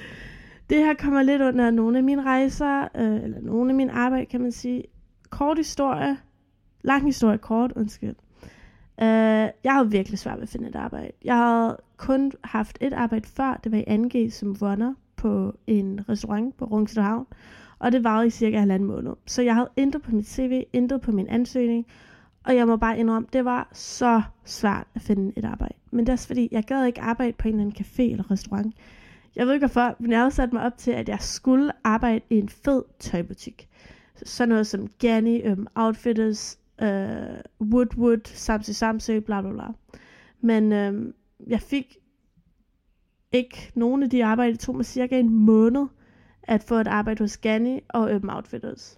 det 0.70 0.78
her 0.78 0.94
kommer 0.94 1.22
lidt 1.22 1.42
under 1.42 1.70
nogle 1.70 1.98
af 1.98 2.04
mine 2.04 2.22
rejser, 2.22 2.88
øh, 2.96 3.24
eller 3.24 3.40
nogle 3.40 3.70
af 3.70 3.74
mine 3.74 3.92
arbejde, 3.92 4.26
kan 4.26 4.40
man 4.40 4.52
sige. 4.52 4.84
Kort 5.30 5.56
historie, 5.56 6.16
lang 6.82 7.04
historie 7.04 7.38
kort, 7.38 7.72
undskyld. 7.76 8.14
Øh, 9.02 9.48
jeg 9.64 9.72
havde 9.72 9.90
virkelig 9.90 10.18
svært 10.18 10.36
ved 10.36 10.42
at 10.42 10.48
finde 10.48 10.68
et 10.68 10.76
arbejde. 10.76 11.10
Jeg 11.24 11.36
havde 11.36 11.76
kun 11.96 12.32
haft 12.44 12.78
et 12.80 12.92
arbejde 12.92 13.28
før, 13.28 13.60
det 13.64 13.72
var 13.72 13.78
i 13.78 13.84
2G 13.84 14.30
som 14.30 14.56
runner 14.62 14.94
på 15.16 15.54
en 15.66 16.00
restaurant 16.08 16.56
på 16.56 16.64
Rungsted 16.64 17.02
Havn, 17.02 17.26
og 17.78 17.92
det 17.92 18.04
varede 18.04 18.26
i 18.26 18.30
cirka 18.30 18.58
halvanden 18.58 18.88
måned. 18.88 19.12
Så 19.26 19.42
jeg 19.42 19.54
havde 19.54 19.68
intet 19.76 20.02
på 20.02 20.10
mit 20.10 20.28
CV, 20.28 20.62
intet 20.72 21.00
på 21.00 21.12
min 21.12 21.28
ansøgning, 21.28 21.86
og 22.44 22.56
jeg 22.56 22.66
må 22.66 22.76
bare 22.76 22.98
indrømme, 22.98 23.28
det 23.32 23.44
var 23.44 23.68
så 23.72 24.22
svært 24.44 24.86
at 24.94 25.02
finde 25.02 25.32
et 25.36 25.44
arbejde. 25.44 25.74
Men 25.90 26.00
det 26.00 26.08
er 26.08 26.12
også 26.12 26.26
fordi, 26.26 26.48
jeg 26.52 26.64
gad 26.64 26.84
ikke 26.84 27.00
arbejde 27.00 27.32
på 27.32 27.48
en 27.48 27.54
eller 27.54 27.64
anden 27.64 27.84
café 27.84 28.02
eller 28.02 28.30
restaurant. 28.30 28.74
Jeg 29.36 29.46
ved 29.46 29.54
ikke 29.54 29.66
hvorfor, 29.66 29.96
men 29.98 30.10
jeg 30.10 30.18
havde 30.18 30.30
sat 30.30 30.52
mig 30.52 30.62
op 30.62 30.78
til, 30.78 30.90
at 30.90 31.08
jeg 31.08 31.20
skulle 31.20 31.72
arbejde 31.84 32.20
i 32.30 32.38
en 32.38 32.48
fed 32.48 32.82
tøjbutik. 32.98 33.68
Sådan 34.24 34.48
noget 34.48 34.66
som 34.66 34.88
Ganni, 34.98 35.48
um, 35.48 35.66
Outfitters, 35.74 36.57
uh, 36.82 37.68
Wood, 37.70 38.26
Samse 38.26 38.74
Samse, 38.74 39.20
bla 39.20 39.40
bla 39.40 39.52
bla. 39.52 39.66
Men 40.40 40.72
um, 40.72 41.14
jeg 41.46 41.60
fik 41.60 41.96
ikke 43.32 43.72
nogen 43.74 44.02
af 44.02 44.10
de 44.10 44.24
arbejde. 44.24 44.52
Det 44.52 44.60
tog 44.60 44.76
mig 44.76 44.84
cirka 44.84 45.18
en 45.18 45.30
måned 45.30 45.86
at 46.42 46.62
få 46.62 46.74
et 46.74 46.88
arbejde 46.88 47.24
hos 47.24 47.36
Ganni 47.36 47.80
og 47.88 48.02
Urban 48.02 48.30
Outfitters. 48.30 48.96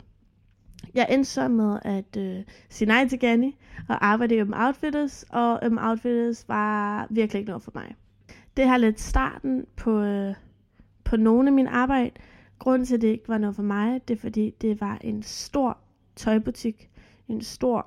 Jeg 0.94 1.06
endte 1.10 1.30
så 1.30 1.49
med 1.49 1.78
at 1.82 2.16
øh, 2.16 2.44
sige 2.68 2.88
nej 2.88 3.08
til 3.08 3.18
Ganni 3.18 3.56
og 3.88 4.06
arbejde 4.06 4.37
i 4.37 4.42
Urban 4.42 4.60
Outfitters, 4.60 5.25
og 5.30 5.52
Urban 5.52 5.78
Outfitters 5.78 6.49
var 6.49 7.06
virkelig 7.10 7.38
ikke 7.38 7.49
noget 7.49 7.62
for 7.62 7.72
mig. 7.75 7.94
Det 8.56 8.66
har 8.66 8.76
lidt 8.76 9.00
starten 9.00 9.66
på, 9.76 10.00
øh, 10.00 10.34
på 11.04 11.16
nogle 11.16 11.49
af 11.49 11.52
mine 11.52 11.70
arbejde. 11.70 12.10
Grunden 12.58 12.87
til, 12.87 12.94
at 12.94 13.02
det 13.02 13.08
ikke 13.08 13.28
var 13.28 13.38
noget 13.38 13.56
for 13.56 13.62
mig, 13.62 14.08
det 14.08 14.14
er 14.14 14.20
fordi, 14.20 14.50
det 14.60 14.80
var 14.80 14.99
en 15.00 15.22
stor 15.22 15.78
tøjbutik, 16.16 16.89
en 17.30 17.40
stor 17.40 17.87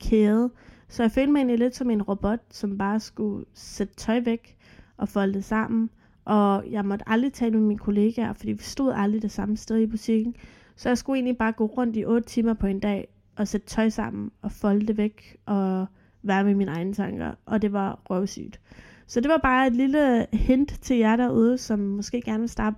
kæde. 0.00 0.50
Så 0.88 1.02
jeg 1.02 1.10
følte 1.10 1.32
mig 1.32 1.38
egentlig 1.38 1.58
lidt 1.58 1.76
som 1.76 1.90
en 1.90 2.02
robot, 2.02 2.40
som 2.50 2.78
bare 2.78 3.00
skulle 3.00 3.44
sætte 3.54 3.94
tøj 3.94 4.20
væk 4.24 4.56
og 4.96 5.08
folde 5.08 5.34
det 5.34 5.44
sammen. 5.44 5.90
Og 6.24 6.64
jeg 6.70 6.84
måtte 6.84 7.08
aldrig 7.08 7.32
tale 7.32 7.52
med 7.52 7.60
mine 7.60 7.78
kollegaer, 7.78 8.32
fordi 8.32 8.52
vi 8.52 8.62
stod 8.62 8.92
aldrig 8.96 9.22
det 9.22 9.30
samme 9.30 9.56
sted 9.56 9.78
i 9.78 9.86
butikken. 9.86 10.34
Så 10.76 10.88
jeg 10.88 10.98
skulle 10.98 11.16
egentlig 11.16 11.38
bare 11.38 11.52
gå 11.52 11.66
rundt 11.66 11.96
i 11.96 12.04
8 12.04 12.28
timer 12.28 12.54
på 12.54 12.66
en 12.66 12.80
dag 12.80 13.08
og 13.36 13.48
sætte 13.48 13.66
tøj 13.66 13.88
sammen 13.88 14.30
og 14.42 14.52
folde 14.52 14.86
det 14.86 14.96
væk 14.96 15.36
og 15.46 15.86
være 16.22 16.44
med 16.44 16.54
mine 16.54 16.70
egne 16.70 16.92
tanker. 16.94 17.34
Og 17.46 17.62
det 17.62 17.72
var 17.72 18.00
røvsygt. 18.10 18.60
Så 19.06 19.20
det 19.20 19.28
var 19.28 19.40
bare 19.42 19.66
et 19.66 19.72
lille 19.72 20.26
hint 20.32 20.78
til 20.82 20.96
jer 20.96 21.16
derude, 21.16 21.58
som 21.58 21.78
måske 21.78 22.20
gerne 22.20 22.40
vil 22.40 22.48
starte 22.48 22.76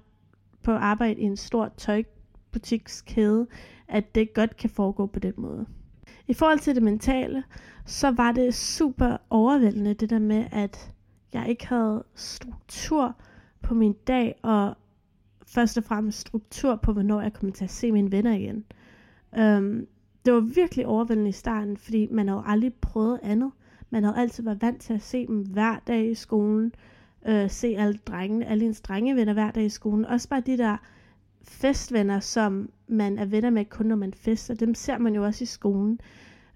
på 0.62 0.72
arbejde 0.72 1.20
i 1.20 1.24
en 1.24 1.36
stor 1.36 1.72
tøjbutikskæde, 1.76 3.46
at 3.88 4.14
det 4.14 4.34
godt 4.34 4.56
kan 4.56 4.70
foregå 4.70 5.06
på 5.06 5.18
den 5.18 5.32
måde. 5.36 5.66
I 6.28 6.34
forhold 6.34 6.58
til 6.58 6.74
det 6.74 6.82
mentale, 6.82 7.44
så 7.86 8.10
var 8.10 8.32
det 8.32 8.54
super 8.54 9.16
overvældende 9.30 9.94
det 9.94 10.10
der 10.10 10.18
med, 10.18 10.44
at 10.52 10.92
jeg 11.32 11.48
ikke 11.48 11.66
havde 11.66 12.04
struktur 12.14 13.16
på 13.62 13.74
min 13.74 13.92
dag, 13.92 14.34
og 14.42 14.76
først 15.46 15.78
og 15.78 15.84
fremmest 15.84 16.20
struktur 16.20 16.76
på, 16.76 16.92
hvornår 16.92 17.20
jeg 17.20 17.32
kommer 17.32 17.52
til 17.52 17.64
at 17.64 17.70
se 17.70 17.92
mine 17.92 18.12
venner 18.12 18.32
igen. 18.32 18.64
Um, 19.38 19.86
det 20.24 20.32
var 20.32 20.40
virkelig 20.40 20.86
overvældende 20.86 21.28
i 21.28 21.32
starten, 21.32 21.76
fordi 21.76 22.08
man 22.10 22.28
havde 22.28 22.42
aldrig 22.46 22.74
prøvet 22.74 23.20
andet. 23.22 23.50
Man 23.90 24.04
havde 24.04 24.18
altid 24.18 24.44
været 24.44 24.62
vant 24.62 24.80
til 24.80 24.92
at 24.92 25.02
se 25.02 25.26
dem 25.26 25.42
hver 25.42 25.76
dag 25.86 26.10
i 26.10 26.14
skolen. 26.14 26.72
øh, 27.28 27.50
se 27.50 27.66
alle 27.78 27.98
drengene, 28.06 28.46
alle 28.46 28.64
ens 28.64 28.80
drengevenner 28.80 29.32
hver 29.32 29.50
dag 29.50 29.64
i 29.64 29.68
skolen. 29.68 30.04
Også 30.04 30.28
bare 30.28 30.40
de 30.40 30.58
der 30.58 30.76
festvenner, 31.42 32.20
som 32.20 32.70
man 32.88 33.18
er 33.18 33.24
venner 33.24 33.50
med 33.50 33.64
kun 33.64 33.86
når 33.86 33.96
man 33.96 34.14
fester. 34.14 34.54
Dem 34.54 34.74
ser 34.74 34.98
man 34.98 35.14
jo 35.14 35.24
også 35.24 35.44
i 35.44 35.46
skolen. 35.46 36.00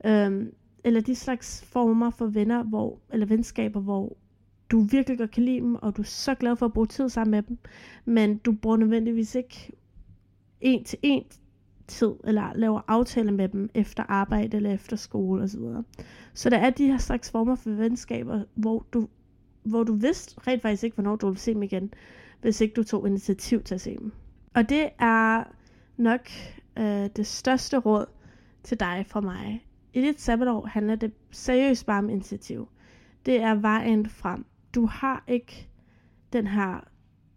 Øhm, 0.05 0.55
eller 0.85 1.01
de 1.01 1.15
slags 1.15 1.65
former 1.65 2.11
for 2.11 2.27
venner, 2.27 2.63
hvor, 2.63 2.99
eller 3.13 3.27
venskaber, 3.27 3.81
hvor 3.81 4.17
du 4.71 4.81
virkelig 4.81 5.19
godt 5.19 5.31
kan 5.31 5.43
lide 5.43 5.61
dem, 5.61 5.75
og 5.75 5.97
du 5.97 6.03
er 6.03 6.07
så 6.07 6.35
glad 6.35 6.57
for 6.57 6.67
at 6.67 6.73
bruge 6.73 6.87
tid 6.87 7.09
sammen 7.09 7.31
med 7.31 7.43
dem, 7.43 7.59
men 8.05 8.37
du 8.37 8.53
bruger 8.53 8.77
nødvendigvis 8.77 9.35
ikke 9.35 9.73
en 10.61 10.85
til 10.85 10.99
en 11.03 11.25
tid, 11.87 12.13
eller 12.25 12.53
laver 12.55 12.81
aftaler 12.89 13.33
med 13.33 13.49
dem 13.49 13.71
efter 13.75 14.03
arbejde 14.09 14.57
eller 14.57 14.75
efter 14.75 14.97
skole 14.97 15.43
osv. 15.43 15.61
Så, 15.61 15.83
så 16.35 16.51
der 16.51 16.57
er 16.57 16.71
de 16.71 16.87
her 16.87 16.99
slags 16.99 17.31
former 17.31 17.55
for 17.55 17.71
venskaber, 17.71 18.45
hvor 18.55 18.87
du, 18.93 19.09
hvor 19.63 19.85
du 19.85 19.95
vidste 19.95 20.35
rent 20.47 20.63
faktisk 20.63 20.85
ikke, 20.85 20.95
hvornår 20.95 21.17
du 21.17 21.27
ville 21.27 21.41
se 21.41 21.55
dem 21.55 21.63
igen, 21.63 21.95
hvis 22.41 22.61
ikke 22.61 22.75
du 22.75 22.83
tog 22.83 23.07
initiativ 23.07 23.63
til 23.63 23.75
at 23.75 23.81
se 23.81 23.97
dem. 23.97 24.13
Og 24.55 24.69
det 24.69 24.91
er 24.99 25.45
nok 25.97 26.29
øh, 26.79 27.09
det 27.17 27.27
største 27.27 27.79
råd 27.79 28.07
til 28.63 28.81
dig 28.81 29.05
fra 29.09 29.21
mig. 29.21 29.67
I 29.95 30.01
dit 30.01 30.21
sabbatår 30.21 30.67
handler 30.67 30.95
det 30.95 31.13
seriøst 31.31 31.87
bare 31.87 31.99
om 31.99 32.11
initiativ. 32.11 32.69
Det 33.27 33.41
er 33.41 33.55
vejen 33.55 34.09
frem. 34.09 34.45
Du 34.75 34.87
har 34.87 35.25
ikke 35.29 35.69
den 36.33 36.47
her 36.47 36.89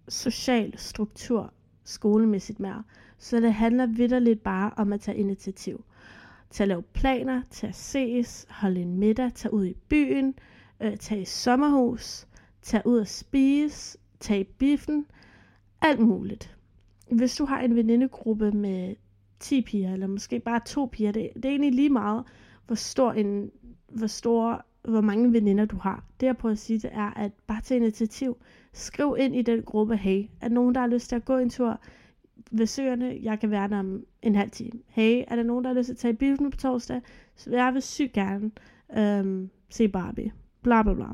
social 0.09 0.77
struktur 0.77 1.53
skolemæssigt 1.83 2.59
mere. 2.59 2.83
Så 3.17 3.39
det 3.39 3.53
handler 3.53 3.85
vidderligt 3.85 4.43
bare 4.43 4.71
om 4.77 4.93
at 4.93 5.01
tage 5.01 5.17
initiativ. 5.17 5.85
Til 6.49 6.63
at 6.63 6.67
lave 6.67 6.83
planer, 6.83 7.41
til 7.49 7.67
at 7.67 7.75
ses, 7.75 8.45
holde 8.49 8.81
en 8.81 8.97
middag, 8.97 9.33
tage 9.33 9.53
ud 9.53 9.65
i 9.65 9.73
byen, 9.89 10.33
øh, 10.79 10.97
tage 10.97 11.21
i 11.21 11.25
sommerhus, 11.25 12.27
tage 12.61 12.87
ud 12.87 12.97
og 12.97 13.07
spise, 13.07 13.97
tage 14.19 14.41
i 14.41 14.43
biffen, 14.43 15.05
alt 15.81 15.99
muligt. 15.99 16.54
Hvis 17.11 17.35
du 17.35 17.45
har 17.45 17.59
en 17.59 17.75
venindegruppe 17.75 18.51
med 18.51 18.95
10 19.39 19.61
piger, 19.61 19.93
eller 19.93 20.07
måske 20.07 20.39
bare 20.39 20.59
to 20.65 20.89
piger, 20.91 21.11
det, 21.11 21.29
det 21.35 21.45
er 21.45 21.49
egentlig 21.49 21.73
lige 21.73 21.89
meget, 21.89 22.23
hvor 22.65 22.75
stor 22.75 23.11
en, 23.11 23.51
hvor 23.89 24.07
stor, 24.07 24.65
hvor 24.83 25.01
mange 25.01 25.33
veninder 25.33 25.65
du 25.65 25.77
har. 25.77 26.03
Det 26.19 26.25
jeg 26.25 26.37
prøver 26.37 26.53
at 26.53 26.59
sige, 26.59 26.79
det 26.79 26.89
er, 26.93 27.17
at 27.17 27.31
bare 27.47 27.61
tage 27.61 27.79
initiativ. 27.79 28.37
Skriv 28.73 29.15
ind 29.19 29.35
i 29.35 29.41
den 29.41 29.63
gruppe, 29.63 29.97
hey, 29.97 30.25
er 30.41 30.49
nogen, 30.49 30.75
der 30.75 30.81
har 30.81 30.87
lyst 30.87 31.09
til 31.09 31.15
at 31.15 31.25
gå 31.25 31.37
en 31.37 31.49
tur 31.49 31.79
ved 32.51 32.65
søerne? 32.65 33.19
Jeg 33.21 33.39
kan 33.39 33.51
være 33.51 33.67
der 33.67 33.79
om 33.79 34.03
en 34.21 34.35
halv 34.35 34.51
time. 34.51 34.79
Hey, 34.87 35.23
er 35.27 35.35
der 35.35 35.43
nogen, 35.43 35.63
der 35.63 35.69
har 35.69 35.77
lyst 35.77 35.87
til 35.87 35.93
at 35.93 35.97
tage 35.97 36.13
i 36.13 36.17
biffen 36.17 36.51
på 36.51 36.57
torsdag? 36.57 37.01
Så 37.35 37.51
jeg 37.51 37.73
vil 37.73 37.81
sygt 37.81 38.13
gerne 38.13 38.51
øhm, 38.97 39.49
se 39.69 39.87
Barbie. 39.87 40.31
Bla 40.61 40.83
bla 40.83 40.93
bla. 40.93 41.05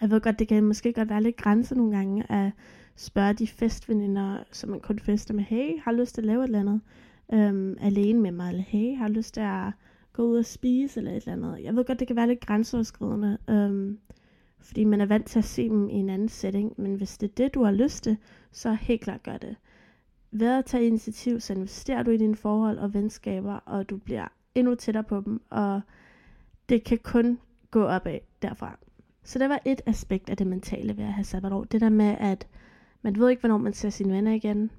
Jeg 0.00 0.10
ved 0.10 0.20
godt, 0.20 0.38
det 0.38 0.48
kan 0.48 0.64
måske 0.64 0.92
godt 0.92 1.08
være 1.08 1.22
lidt 1.22 1.36
grænse 1.36 1.74
nogle 1.74 1.96
gange 1.96 2.32
at 2.32 2.52
spørge 2.96 3.32
de 3.32 3.46
festveninder, 3.46 4.38
som 4.52 4.70
man 4.70 4.80
kun 4.80 4.98
fester 4.98 5.34
med, 5.34 5.44
hey, 5.44 5.80
har 5.80 5.92
lyst 5.92 6.14
til 6.14 6.20
at 6.20 6.26
lave 6.26 6.40
et 6.40 6.46
eller 6.46 6.60
andet 6.60 6.80
øhm, 7.32 7.76
alene 7.80 8.20
med 8.20 8.32
mig, 8.32 8.48
eller 8.48 8.62
hey, 8.62 8.96
har 8.96 9.08
lyst 9.08 9.34
til 9.34 9.40
at 9.40 9.72
gå 10.12 10.22
ud 10.22 10.38
og 10.38 10.44
spise, 10.44 11.00
eller 11.00 11.10
et 11.10 11.16
eller 11.16 11.32
andet. 11.32 11.64
Jeg 11.64 11.76
ved 11.76 11.84
godt, 11.84 12.00
det 12.00 12.06
kan 12.06 12.16
være 12.16 12.26
lidt 12.26 12.46
grænseoverskridende, 12.46 13.38
øhm, 13.50 13.98
fordi 14.60 14.84
man 14.84 15.00
er 15.00 15.06
vant 15.06 15.26
til 15.26 15.38
at 15.38 15.44
se 15.44 15.68
dem 15.68 15.88
i 15.88 15.92
en 15.92 16.10
anden 16.10 16.28
setting, 16.28 16.72
men 16.76 16.94
hvis 16.94 17.18
det 17.18 17.30
er 17.30 17.34
det, 17.36 17.54
du 17.54 17.64
har 17.64 17.72
lyst 17.72 18.04
til, 18.04 18.16
så 18.52 18.72
helt 18.72 19.00
klart 19.00 19.22
gør 19.22 19.36
det. 19.36 19.56
Ved 20.30 20.58
at 20.58 20.64
tage 20.64 20.86
initiativ, 20.86 21.40
så 21.40 21.52
investerer 21.52 22.02
du 22.02 22.10
i 22.10 22.16
dine 22.16 22.36
forhold 22.36 22.78
og 22.78 22.94
venskaber, 22.94 23.54
og 23.54 23.90
du 23.90 23.96
bliver 23.96 24.28
endnu 24.54 24.74
tættere 24.74 25.04
på 25.04 25.22
dem, 25.26 25.42
og 25.50 25.80
det 26.68 26.84
kan 26.84 26.98
kun 26.98 27.38
gå 27.70 27.84
opad 27.84 28.18
derfra. 28.42 28.78
Så 29.24 29.38
det 29.38 29.48
var 29.48 29.60
et 29.64 29.80
aspekt 29.86 30.30
af 30.30 30.36
det 30.36 30.46
mentale 30.46 30.96
ved 30.96 31.04
at 31.04 31.12
have 31.12 31.24
sabbatår. 31.24 31.64
Det 31.64 31.80
der 31.80 31.88
med, 31.88 32.16
at 32.20 32.46
man 33.06 33.18
ved 33.18 33.28
ikke, 33.30 33.40
hvornår 33.40 33.58
man 33.58 33.72
ser 33.72 33.90
sine 33.90 34.14
venner 34.14 34.32
igen. 34.32 34.70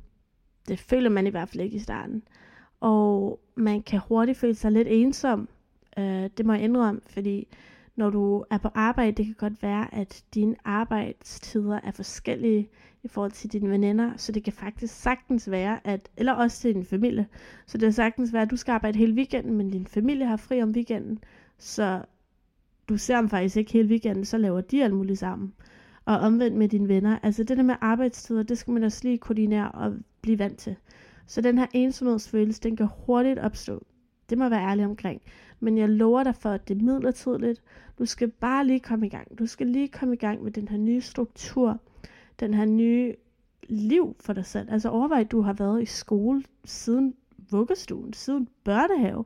Det 0.68 0.80
føler 0.80 1.10
man 1.10 1.28
i 1.28 1.30
hvert 1.30 1.50
fald 1.50 1.64
ikke 1.64 1.76
i 1.76 1.80
starten. 1.80 2.24
Og 2.80 3.40
man 3.56 3.84
kan 3.84 4.00
hurtigt 4.08 4.38
føle 4.38 4.56
sig 4.56 4.72
lidt 4.72 4.88
ensom. 4.88 5.50
Øh, 5.98 6.30
det 6.38 6.46
må 6.46 6.54
jeg 6.54 6.62
indrømme, 6.62 7.02
fordi 7.06 7.48
når 7.96 8.10
du 8.10 8.46
er 8.50 8.58
på 8.58 8.70
arbejde, 8.76 9.12
det 9.12 9.26
kan 9.26 9.36
godt 9.38 9.64
være, 9.64 9.96
at 9.96 10.24
dine 10.34 10.56
arbejdstider 10.66 11.80
er 11.84 11.92
forskellige 11.92 12.70
i 13.04 13.08
forhold 13.08 13.32
til 13.32 13.52
dine 13.52 13.70
veninder, 13.70 14.12
så 14.18 14.32
det 14.32 14.44
kan 14.44 14.54
faktisk 14.54 15.02
sagtens 15.02 15.52
være, 15.52 15.88
at, 15.88 16.10
eller 16.18 16.34
også 16.34 16.62
til 16.62 16.76
din 16.76 16.86
familie, 16.86 17.28
så 17.66 17.78
det 17.78 17.86
kan 17.86 17.94
sagtens 17.94 18.34
være, 18.34 18.42
at 18.42 18.52
du 18.52 18.58
skal 18.58 18.72
arbejde 18.72 18.98
hele 18.98 19.14
weekenden, 19.14 19.58
men 19.58 19.72
din 19.72 19.88
familie 19.88 20.26
har 20.26 20.38
fri 20.38 20.62
om 20.62 20.72
weekenden, 20.72 21.20
så 21.58 22.02
du 22.90 22.98
ser 22.98 23.18
dem 23.18 23.30
faktisk 23.30 23.58
ikke 23.58 23.72
hele 23.72 23.90
weekenden, 23.90 24.26
så 24.26 24.38
laver 24.38 24.62
de 24.62 24.84
alt 24.84 24.94
muligt 24.94 25.20
sammen. 25.20 25.54
Og 26.08 26.20
omvendt 26.20 26.58
med 26.58 26.70
dine 26.70 26.88
venner. 26.88 27.20
Altså 27.24 27.44
det 27.44 27.58
der 27.58 27.64
med 27.64 27.76
arbejdstider, 27.82 28.44
det 28.44 28.58
skal 28.58 28.74
man 28.74 28.84
også 28.84 29.00
lige 29.04 29.18
koordinere 29.18 29.72
og 29.72 29.94
blive 30.22 30.40
vant 30.40 30.58
til. 30.58 30.76
Så 31.26 31.42
den 31.42 31.58
her 31.58 31.68
ensomhedsfølelse, 31.74 32.62
den 32.62 32.76
kan 32.76 32.88
hurtigt 33.06 33.40
opstå. 33.40 33.86
Det 34.30 34.38
må 34.38 34.50
være 34.50 34.70
ærlig 34.70 34.86
omkring. 34.86 35.22
Men 35.60 35.78
jeg 35.78 35.90
lover 35.90 36.24
dig 36.24 36.36
for, 36.36 36.50
at 36.50 36.68
det 36.68 36.78
er 36.78 36.84
midlertidigt. 36.84 37.62
Du 38.00 38.06
skal 38.06 38.28
bare 38.32 38.68
lige 38.68 38.80
komme 38.80 39.06
i 39.06 39.10
gang. 39.10 39.40
Du 39.40 39.46
skal 39.46 39.68
lige 39.68 39.88
komme 39.88 40.16
i 40.16 40.18
gang 40.18 40.44
med 40.44 40.52
den 40.52 40.68
her 40.68 40.78
nye 40.78 41.02
struktur. 41.02 41.80
Den 42.40 42.54
her 42.54 42.66
nye 42.66 43.14
liv 43.70 44.16
for 44.20 44.34
dig 44.34 44.46
selv. 44.46 44.72
Altså 44.72 44.90
overvej, 44.90 45.20
at 45.20 45.32
du 45.32 45.42
har 45.42 45.54
været 45.54 45.82
i 45.82 45.86
skole 45.86 46.44
siden 46.66 47.14
vuggestuen, 47.52 48.14
siden 48.14 48.48
børnehave. 48.64 49.26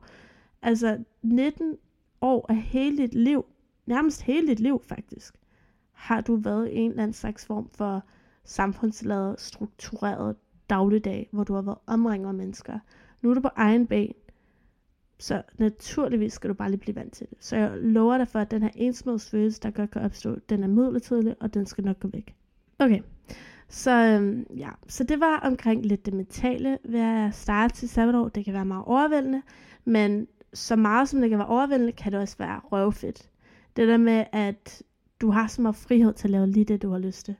Altså 0.61 0.97
19 1.21 1.77
år 2.21 2.45
af 2.49 2.57
hele 2.57 2.97
dit 2.97 3.13
liv, 3.13 3.45
nærmest 3.85 4.21
hele 4.21 4.47
dit 4.47 4.59
liv 4.59 4.81
faktisk, 4.83 5.35
har 6.01 6.21
du 6.21 6.35
været 6.35 6.69
i 6.69 6.75
en 6.75 6.91
eller 6.91 7.03
anden 7.03 7.13
slags 7.13 7.45
form 7.45 7.69
for 7.69 8.03
samfundsladet, 8.43 9.41
struktureret 9.41 10.35
dagligdag, 10.69 11.29
hvor 11.31 11.43
du 11.43 11.53
har 11.53 11.61
været 11.61 11.77
omringet 11.87 12.27
af 12.27 12.33
mennesker. 12.33 12.79
Nu 13.21 13.29
er 13.29 13.33
du 13.33 13.41
på 13.41 13.49
egen 13.55 13.87
ben, 13.87 14.13
så 15.19 15.43
naturligvis 15.57 16.33
skal 16.33 16.49
du 16.49 16.53
bare 16.53 16.69
lige 16.69 16.79
blive 16.79 16.95
vant 16.95 17.13
til 17.13 17.27
det. 17.29 17.37
Så 17.39 17.55
jeg 17.55 17.71
lover 17.77 18.17
dig 18.17 18.27
for, 18.27 18.39
at 18.39 18.51
den 18.51 18.61
her 18.61 18.69
ensomhedsfølelse, 18.75 19.61
der 19.61 19.71
godt 19.71 19.91
kan 19.91 20.01
opstå, 20.01 20.35
den 20.49 20.63
er 20.63 20.67
midlertidig, 20.67 21.35
og 21.39 21.53
den 21.53 21.65
skal 21.65 21.83
nok 21.83 21.99
gå 21.99 22.07
væk. 22.07 22.35
Okay, 22.79 23.01
så 23.69 23.91
øhm, 23.91 24.45
ja, 24.57 24.69
så 24.87 25.03
det 25.03 25.19
var 25.19 25.39
omkring 25.39 25.85
lidt 25.85 26.05
det 26.05 26.13
mentale 26.13 26.77
ved 26.85 26.99
at 26.99 27.35
starte 27.35 27.75
til 27.75 27.89
sabbatår. 27.89 28.29
Det 28.29 28.45
kan 28.45 28.53
være 28.53 28.65
meget 28.65 28.85
overvældende, 28.85 29.41
men 29.85 30.27
så 30.53 30.75
meget 30.75 31.09
som 31.09 31.21
det 31.21 31.29
kan 31.29 31.39
være 31.39 31.47
overvældende, 31.47 31.91
kan 31.93 32.11
det 32.11 32.19
også 32.19 32.37
være 32.37 32.59
røvfedt. 32.59 33.29
Det 33.75 33.87
der 33.87 33.97
med, 33.97 34.25
at 34.31 34.83
du 35.21 35.31
har 35.31 35.47
så 35.47 35.61
meget 35.61 35.75
frihed 35.75 36.13
til 36.13 36.27
at 36.27 36.31
lave 36.31 36.47
lige 36.47 36.65
det, 36.65 36.81
du 36.81 36.91
har 36.91 36.99
lyst 36.99 37.25
til. 37.25 37.35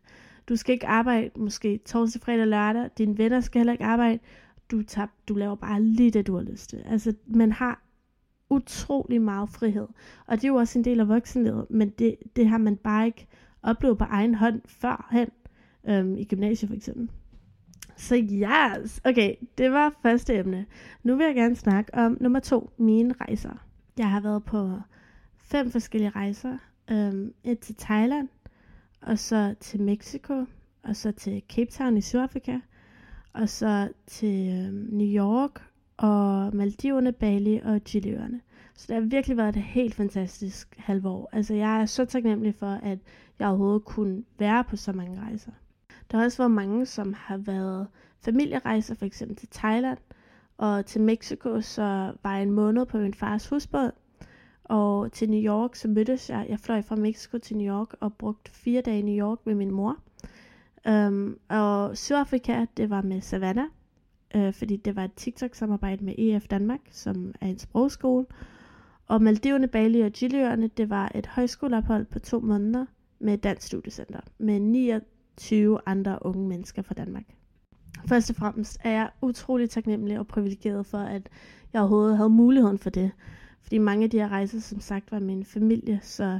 Du 0.49 0.55
skal 0.55 0.73
ikke 0.73 0.87
arbejde 0.87 1.29
måske 1.35 1.77
torsdag, 1.85 2.21
fredag, 2.21 2.47
lørdag. 2.47 2.89
Dine 2.97 3.17
venner 3.17 3.39
skal 3.39 3.59
heller 3.59 3.73
ikke 3.73 3.85
arbejde. 3.85 4.19
Du, 4.71 4.83
tager, 4.83 5.07
du 5.27 5.33
laver 5.33 5.55
bare 5.55 5.81
lige 5.81 6.11
det, 6.11 6.27
du 6.27 6.35
har 6.35 6.43
lyst 6.43 6.69
til. 6.69 6.83
Altså, 6.85 7.13
man 7.27 7.51
har 7.51 7.81
utrolig 8.49 9.21
meget 9.21 9.49
frihed. 9.49 9.87
Og 10.27 10.35
det 10.37 10.43
er 10.43 10.47
jo 10.47 10.55
også 10.55 10.79
en 10.79 10.85
del 10.85 10.99
af 10.99 11.07
voksenlivet, 11.07 11.65
men 11.69 11.89
det, 11.89 12.15
det 12.35 12.47
har 12.47 12.57
man 12.57 12.77
bare 12.77 13.05
ikke 13.05 13.27
oplevet 13.63 13.97
på 13.97 14.03
egen 14.03 14.35
hånd 14.35 14.61
førhen, 14.65 15.29
øhm, 15.87 16.17
i 16.17 16.23
gymnasiet 16.23 16.69
for 16.69 16.75
eksempel. 16.75 17.09
Så 17.97 18.15
yes, 18.15 19.01
okay, 19.05 19.35
det 19.57 19.71
var 19.71 19.93
første 20.01 20.35
emne. 20.35 20.65
Nu 21.03 21.15
vil 21.15 21.25
jeg 21.25 21.35
gerne 21.35 21.55
snakke 21.55 21.95
om 21.95 22.17
nummer 22.21 22.39
to, 22.39 22.69
mine 22.77 23.13
rejser. 23.21 23.65
Jeg 23.97 24.09
har 24.09 24.21
været 24.21 24.43
på 24.43 24.79
fem 25.37 25.71
forskellige 25.71 26.09
rejser. 26.09 26.57
Øhm, 26.91 27.33
et 27.43 27.59
til 27.59 27.75
Thailand, 27.75 28.29
og 29.01 29.19
så 29.19 29.55
til 29.59 29.81
Mexico, 29.81 30.45
og 30.83 30.95
så 30.95 31.11
til 31.11 31.43
Cape 31.49 31.71
Town 31.71 31.97
i 31.97 32.01
Sydafrika, 32.01 32.59
og 33.33 33.49
så 33.49 33.89
til 34.07 34.65
øhm, 34.67 34.87
New 34.91 35.07
York, 35.07 35.61
og 35.97 36.55
Maldiverne, 36.55 37.11
Bali 37.11 37.59
og 37.63 37.81
Chileøerne. 37.85 38.41
Så 38.75 38.85
det 38.87 38.95
har 38.95 39.01
virkelig 39.09 39.37
været 39.37 39.55
et 39.55 39.63
helt 39.63 39.95
fantastisk 39.95 40.75
halvår. 40.77 41.29
Altså 41.31 41.53
jeg 41.53 41.81
er 41.81 41.85
så 41.85 42.05
taknemmelig 42.05 42.55
for, 42.55 42.79
at 42.83 42.99
jeg 43.39 43.47
overhovedet 43.47 43.85
kunne 43.85 44.23
være 44.39 44.63
på 44.63 44.75
så 44.75 44.93
mange 44.93 45.21
rejser. 45.21 45.51
Der 46.11 46.17
har 46.17 46.25
også 46.25 46.37
været 46.37 46.51
mange, 46.51 46.85
som 46.85 47.13
har 47.13 47.37
været 47.37 47.87
familierejser, 48.21 48.95
for 48.95 49.05
eksempel 49.05 49.37
til 49.37 49.49
Thailand 49.51 49.97
og 50.57 50.85
til 50.85 51.01
Mexico, 51.01 51.61
så 51.61 52.13
var 52.23 52.33
jeg 52.33 52.43
en 52.43 52.51
måned 52.51 52.85
på 52.85 52.97
min 52.97 53.13
fars 53.13 53.47
husbåd. 53.47 53.91
Og 54.71 55.11
til 55.11 55.29
New 55.29 55.41
York, 55.41 55.75
så 55.75 55.87
mødtes 55.87 56.29
jeg, 56.29 56.45
jeg 56.49 56.59
fløj 56.59 56.81
fra 56.81 56.95
Mexico 56.95 57.37
til 57.37 57.57
New 57.57 57.73
York 57.73 57.95
og 57.99 58.13
brugte 58.13 58.51
fire 58.51 58.81
dage 58.81 58.99
i 58.99 59.01
New 59.01 59.27
York 59.27 59.39
med 59.45 59.55
min 59.55 59.71
mor. 59.71 59.97
Um, 60.89 61.37
og 61.49 61.97
Sydafrika, 61.97 62.65
det 62.77 62.89
var 62.89 63.01
med 63.01 63.21
Savannah, 63.21 63.67
øh, 64.35 64.53
fordi 64.53 64.77
det 64.77 64.95
var 64.95 65.03
et 65.03 65.13
TikTok-samarbejde 65.13 66.05
med 66.05 66.15
EF 66.17 66.47
Danmark, 66.47 66.79
som 66.91 67.33
er 67.41 67.47
en 67.47 67.59
sprogskole. 67.59 68.25
Og 69.07 69.21
Maldiverne, 69.21 69.67
Bali 69.67 70.01
og 70.01 70.11
Giliøerne, 70.11 70.67
det 70.67 70.89
var 70.89 71.11
et 71.15 71.27
højskoleophold 71.27 72.05
på 72.05 72.19
to 72.19 72.39
måneder 72.39 72.85
med 73.19 73.33
et 73.33 73.43
dansk 73.43 73.67
studiecenter, 73.67 74.19
med 74.37 74.59
29 74.59 75.79
andre 75.85 76.19
unge 76.21 76.47
mennesker 76.47 76.81
fra 76.81 76.93
Danmark. 76.93 77.25
Først 78.07 78.29
og 78.29 78.35
fremmest 78.35 78.79
er 78.83 78.91
jeg 78.91 79.09
utrolig 79.21 79.69
taknemmelig 79.69 80.19
og 80.19 80.27
privilegeret 80.27 80.85
for, 80.85 80.97
at 80.97 81.29
jeg 81.73 81.81
overhovedet 81.81 82.17
havde 82.17 82.29
muligheden 82.29 82.77
for 82.77 82.89
det. 82.89 83.11
Fordi 83.61 83.77
mange 83.77 84.03
af 84.03 84.09
de 84.09 84.19
her 84.19 84.29
rejser, 84.29 84.59
som 84.59 84.79
sagt, 84.79 85.11
var 85.11 85.19
min 85.19 85.45
familie, 85.45 85.99
så 86.03 86.39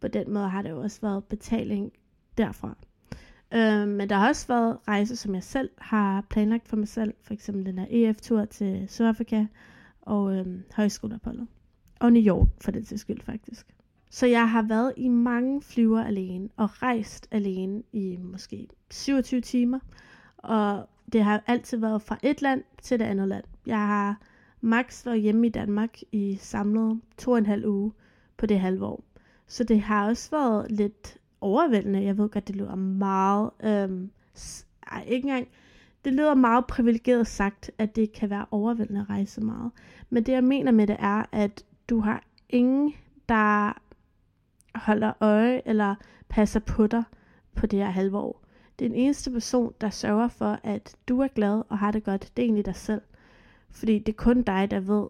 på 0.00 0.08
den 0.08 0.32
måde 0.32 0.48
har 0.48 0.62
det 0.62 0.70
jo 0.70 0.80
også 0.80 1.00
været 1.00 1.24
betaling 1.24 1.92
derfra. 2.38 2.76
Øh, 3.54 3.88
men 3.88 4.08
der 4.08 4.16
har 4.16 4.28
også 4.28 4.46
været 4.48 4.78
rejser, 4.88 5.16
som 5.16 5.34
jeg 5.34 5.42
selv 5.42 5.70
har 5.78 6.20
planlagt 6.30 6.68
for 6.68 6.76
mig 6.76 6.88
selv. 6.88 7.14
For 7.22 7.34
eksempel 7.34 7.66
den 7.66 7.78
her 7.78 7.86
EF-tur 7.90 8.44
til 8.44 8.84
Sydafrika 8.88 9.46
og 10.02 10.36
øh, 10.36 10.46
højskoleopholdet. 10.76 11.46
Og 12.00 12.12
New 12.12 12.22
York, 12.22 12.48
for 12.60 12.70
den 12.70 12.84
til 12.84 12.98
skyld 12.98 13.20
faktisk. 13.20 13.66
Så 14.10 14.26
jeg 14.26 14.50
har 14.50 14.62
været 14.62 14.92
i 14.96 15.08
mange 15.08 15.62
flyver 15.62 16.04
alene, 16.04 16.48
og 16.56 16.82
rejst 16.82 17.28
alene 17.30 17.82
i 17.92 18.16
måske 18.16 18.68
27 18.90 19.40
timer. 19.40 19.78
Og 20.36 20.88
det 21.12 21.24
har 21.24 21.42
altid 21.46 21.78
været 21.78 22.02
fra 22.02 22.18
et 22.22 22.42
land 22.42 22.62
til 22.82 22.98
det 22.98 23.04
andet 23.04 23.28
land. 23.28 23.44
Jeg 23.66 23.86
har 23.86 24.20
max 24.66 25.06
var 25.06 25.14
hjemme 25.14 25.46
i 25.46 25.50
Danmark 25.50 25.98
i 26.12 26.36
samlet 26.40 27.00
to 27.18 27.30
og 27.30 27.38
en 27.38 27.46
halv 27.46 27.66
uge 27.66 27.92
på 28.36 28.46
det 28.46 28.60
halve 28.60 28.86
år. 28.86 29.04
Så 29.46 29.64
det 29.64 29.80
har 29.80 30.08
også 30.08 30.30
været 30.30 30.70
lidt 30.70 31.18
overvældende. 31.40 32.04
Jeg 32.04 32.18
ved 32.18 32.28
godt, 32.28 32.48
det 32.48 32.56
lyder 32.56 32.74
meget... 32.74 33.50
Øhm, 33.64 34.10
ej, 34.92 35.04
ikke 35.06 35.28
engang... 35.28 35.48
Det 36.04 36.12
lyder 36.14 36.34
meget 36.34 36.66
privilegeret 36.66 37.26
sagt, 37.26 37.70
at 37.78 37.96
det 37.96 38.12
kan 38.12 38.30
være 38.30 38.46
overvældende 38.50 39.00
at 39.00 39.10
rejse 39.10 39.40
meget. 39.40 39.70
Men 40.10 40.22
det 40.22 40.32
jeg 40.32 40.44
mener 40.44 40.72
med 40.72 40.86
det 40.86 40.96
er, 40.98 41.24
at 41.32 41.64
du 41.90 42.00
har 42.00 42.24
ingen, 42.48 42.94
der 43.28 43.72
holder 44.74 45.12
øje 45.20 45.62
eller 45.64 45.94
passer 46.28 46.60
på 46.60 46.86
dig 46.86 47.02
på 47.54 47.66
det 47.66 47.78
her 47.78 47.90
halve 47.90 48.18
år. 48.18 48.44
Den 48.78 48.94
eneste 48.94 49.30
person, 49.30 49.74
der 49.80 49.90
sørger 49.90 50.28
for, 50.28 50.58
at 50.62 50.96
du 51.08 51.20
er 51.20 51.28
glad 51.28 51.62
og 51.68 51.78
har 51.78 51.90
det 51.90 52.04
godt, 52.04 52.32
det 52.36 52.42
er 52.42 52.46
egentlig 52.46 52.66
dig 52.66 52.76
selv. 52.76 53.02
Fordi 53.70 53.98
det 53.98 54.08
er 54.08 54.16
kun 54.16 54.42
dig, 54.42 54.70
der 54.70 54.80
ved, 54.80 55.06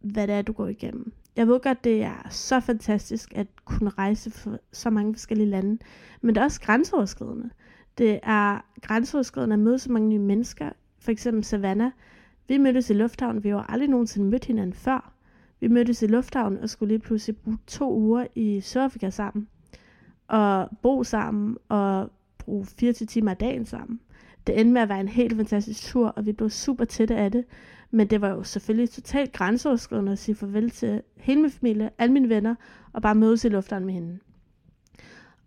hvad 0.00 0.26
det 0.26 0.34
er, 0.34 0.42
du 0.42 0.52
går 0.52 0.66
igennem. 0.66 1.12
Jeg 1.36 1.48
ved 1.48 1.60
godt, 1.60 1.84
det 1.84 2.02
er 2.02 2.26
så 2.30 2.60
fantastisk 2.60 3.32
at 3.34 3.46
kunne 3.64 3.90
rejse 3.90 4.30
for 4.30 4.58
så 4.72 4.90
mange 4.90 5.14
forskellige 5.14 5.48
lande, 5.48 5.78
men 6.20 6.34
det 6.34 6.40
er 6.40 6.44
også 6.44 6.60
grænseoverskridende. 6.60 7.50
Det 7.98 8.20
er 8.22 8.60
grænseoverskridende 8.82 9.54
at 9.54 9.60
møde 9.60 9.78
så 9.78 9.92
mange 9.92 10.08
nye 10.08 10.18
mennesker. 10.18 10.70
For 10.98 11.10
eksempel 11.10 11.44
Savannah. 11.44 11.90
Vi 12.48 12.58
mødtes 12.58 12.90
i 12.90 12.92
lufthavnen. 12.92 13.44
Vi 13.44 13.48
har 13.48 13.66
aldrig 13.68 13.88
nogensinde 13.88 14.30
mødt 14.30 14.44
hinanden 14.44 14.72
før. 14.72 15.12
Vi 15.60 15.68
mødtes 15.68 16.02
i 16.02 16.06
lufthavnen 16.06 16.58
og 16.58 16.70
skulle 16.70 16.94
lige 16.94 16.98
pludselig 16.98 17.36
bruge 17.36 17.58
to 17.66 17.94
uger 17.94 18.26
i 18.34 18.60
Sydafrika 18.60 19.10
sammen. 19.10 19.48
Og 20.28 20.68
bo 20.82 21.04
sammen 21.04 21.56
og 21.68 22.10
bruge 22.38 22.66
24 22.66 23.06
timer 23.06 23.30
af 23.30 23.36
dagen 23.36 23.66
sammen. 23.66 24.00
Det 24.46 24.60
endte 24.60 24.72
med 24.72 24.82
at 24.82 24.88
være 24.88 25.00
en 25.00 25.08
helt 25.08 25.36
fantastisk 25.36 25.86
tur, 25.86 26.08
og 26.08 26.26
vi 26.26 26.32
blev 26.32 26.50
super 26.50 26.84
tætte 26.84 27.16
af 27.16 27.32
det. 27.32 27.44
Men 27.90 28.06
det 28.06 28.20
var 28.20 28.28
jo 28.28 28.42
selvfølgelig 28.42 28.90
totalt 28.90 29.32
grænseoverskridende 29.32 30.12
at 30.12 30.18
sige 30.18 30.34
farvel 30.34 30.70
til 30.70 31.02
hele 31.16 31.40
min 31.40 31.50
familie, 31.50 31.90
alle 31.98 32.12
mine 32.12 32.28
venner, 32.28 32.54
og 32.92 33.02
bare 33.02 33.14
mødes 33.14 33.44
i 33.44 33.48
lufthavnen 33.48 33.86
med 33.86 33.94
hende. 33.94 34.18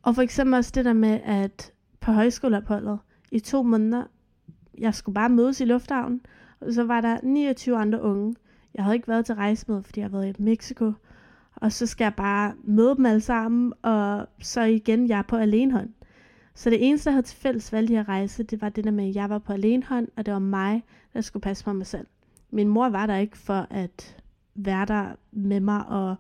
Og 0.02 0.16
for 0.16 0.22
eksempel 0.22 0.54
også 0.54 0.72
det 0.76 0.86
der 0.86 0.94
med, 0.94 1.20
at 1.24 1.74
på 2.00 2.12
højskoleopholdet 2.12 3.00
i 3.32 3.40
to 3.40 3.64
måneder, 3.64 4.04
jeg 4.78 4.94
skulle 4.94 5.14
bare 5.14 5.30
mødes 5.30 5.62
i 5.62 5.66
lufthavnen, 5.66 6.22
og 6.60 6.74
så 6.74 6.84
var 6.84 7.02
der 7.02 7.18
29 7.24 7.78
andre 7.78 8.02
unge. 8.02 8.36
Jeg 8.74 8.84
havde 8.84 8.96
ikke 8.96 9.08
været 9.08 9.26
til 9.26 9.36
rejsemøde, 9.36 9.84
fordi 9.84 10.00
jeg 10.00 10.10
havde 10.10 10.22
været 10.22 10.40
i 10.40 10.42
Mexico. 10.42 10.94
Og 11.56 11.72
så 11.72 11.86
skal 11.86 12.06
jeg 12.06 12.14
bare 12.18 12.54
møde 12.64 12.96
dem 12.96 13.06
alle 13.06 13.22
sammen, 13.22 13.74
og 13.82 14.28
så 14.42 14.62
igen, 14.62 15.10
jeg 15.10 15.18
er 15.20 15.24
på 15.24 15.36
alenehånd. 15.36 15.90
Så 16.56 16.70
det 16.70 16.88
eneste, 16.88 17.08
jeg 17.08 17.14
havde 17.14 17.28
til 17.28 17.38
fælles 17.38 17.72
valg 17.72 17.90
i 17.90 17.96
at 17.96 18.08
rejse, 18.08 18.44
det 18.44 18.62
var 18.62 18.70
det 18.70 18.84
der 18.84 18.92
med, 18.92 19.10
at 19.10 19.16
jeg 19.16 19.30
var 19.30 19.40
på 19.40 19.54
alenehånd, 19.54 20.08
og 20.16 20.26
det 20.26 20.34
var 20.34 20.40
mig, 20.40 20.84
der 21.14 21.22
skulle 21.22 21.42
passe 21.42 21.64
på 21.64 21.74
mig 21.74 21.86
selv. 21.86 22.08
Min 22.52 22.68
mor 22.68 22.90
var 22.90 23.06
der 23.06 23.16
ikke 23.16 23.38
for 23.38 23.68
at 23.70 24.24
være 24.56 24.86
der 24.86 25.16
med 25.32 25.60
mig 25.60 25.88
og 25.88 26.16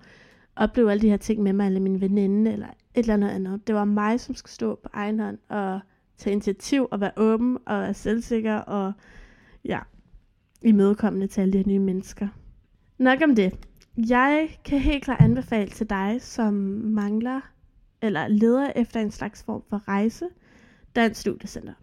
opleve 0.56 0.92
alle 0.92 1.02
de 1.02 1.10
her 1.10 1.18
ting 1.18 1.44
med 1.44 1.54
mig, 1.54 1.66
eller 1.66 1.80
min 1.80 2.02
veninde, 2.02 2.52
eller 2.52 2.68
et 2.68 3.00
eller 3.00 3.14
andet 3.14 3.30
andet. 3.30 3.68
Det 3.68 3.76
var 3.76 3.86
mig, 3.86 4.20
som 4.20 4.36
skulle 4.36 4.52
stå 4.52 4.76
på 4.76 4.90
egen 4.94 5.20
hånd 5.20 5.38
og 5.50 5.80
tage 6.18 6.34
initiativ 6.34 6.88
og 6.92 7.00
være 7.00 7.12
åben 7.18 7.58
og 7.66 7.80
være 7.80 7.94
selvsikker 7.94 8.56
og 8.56 8.94
ja, 9.66 9.80
imødekommende 10.62 11.28
til 11.28 11.42
alle 11.42 11.54
de 11.54 11.58
her 11.58 11.68
nye 11.68 11.80
mennesker. 11.80 12.28
Nok 12.98 13.20
om 13.24 13.36
det. 13.36 13.68
Jeg 13.98 14.50
kan 14.66 14.80
helt 14.80 15.04
klart 15.04 15.22
anbefale 15.22 15.70
til 15.70 15.90
dig, 15.90 16.18
som 16.20 16.54
mangler 16.84 17.42
eller 18.02 18.28
leder 18.28 18.72
efter 18.76 19.00
en 19.00 19.12
slags 19.12 19.44
form 19.44 19.64
for 19.70 19.88
rejse, 19.88 20.26
Dansk 20.96 21.22
Studiecenter. 21.22 21.74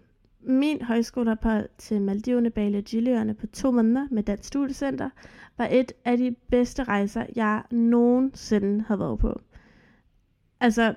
Min 0.48 0.82
højskoleophold 0.82 1.68
til 1.78 2.02
Maldiverne, 2.02 2.50
Bali 2.50 2.78
og 2.78 2.84
Gilleøerne 2.84 3.34
på 3.34 3.46
to 3.46 3.70
måneder 3.70 4.06
med 4.10 4.22
Dansk 4.22 4.48
Studiecenter 4.48 5.10
var 5.58 5.68
et 5.70 5.92
af 6.04 6.16
de 6.16 6.36
bedste 6.50 6.84
rejser, 6.84 7.26
jeg 7.36 7.62
nogensinde 7.70 8.84
har 8.84 8.96
været 8.96 9.18
på. 9.18 9.40
Altså, 10.60 10.94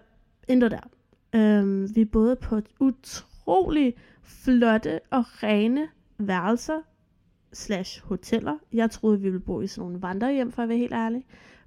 intet 0.48 0.72
der. 0.72 0.90
Øhm, 1.36 1.96
vi 1.96 2.06
boede 2.06 2.36
på 2.36 2.62
utrolig 2.80 3.94
flotte 4.24 5.00
og 5.10 5.44
rene 5.44 5.88
værelser 6.18 6.82
slash 7.54 8.04
hoteller. 8.04 8.58
Jeg 8.74 8.92
troede, 8.92 9.18
vi 9.18 9.24
ville 9.24 9.40
bo 9.40 9.62
i 9.62 9.68
sådan 9.68 9.86
nogle 9.86 10.02
vandrehjem, 10.02 10.52
for 10.52 10.64
at 10.64 10.70
være 10.70 10.78
helt 10.78 10.94
ærlig. 10.94 11.26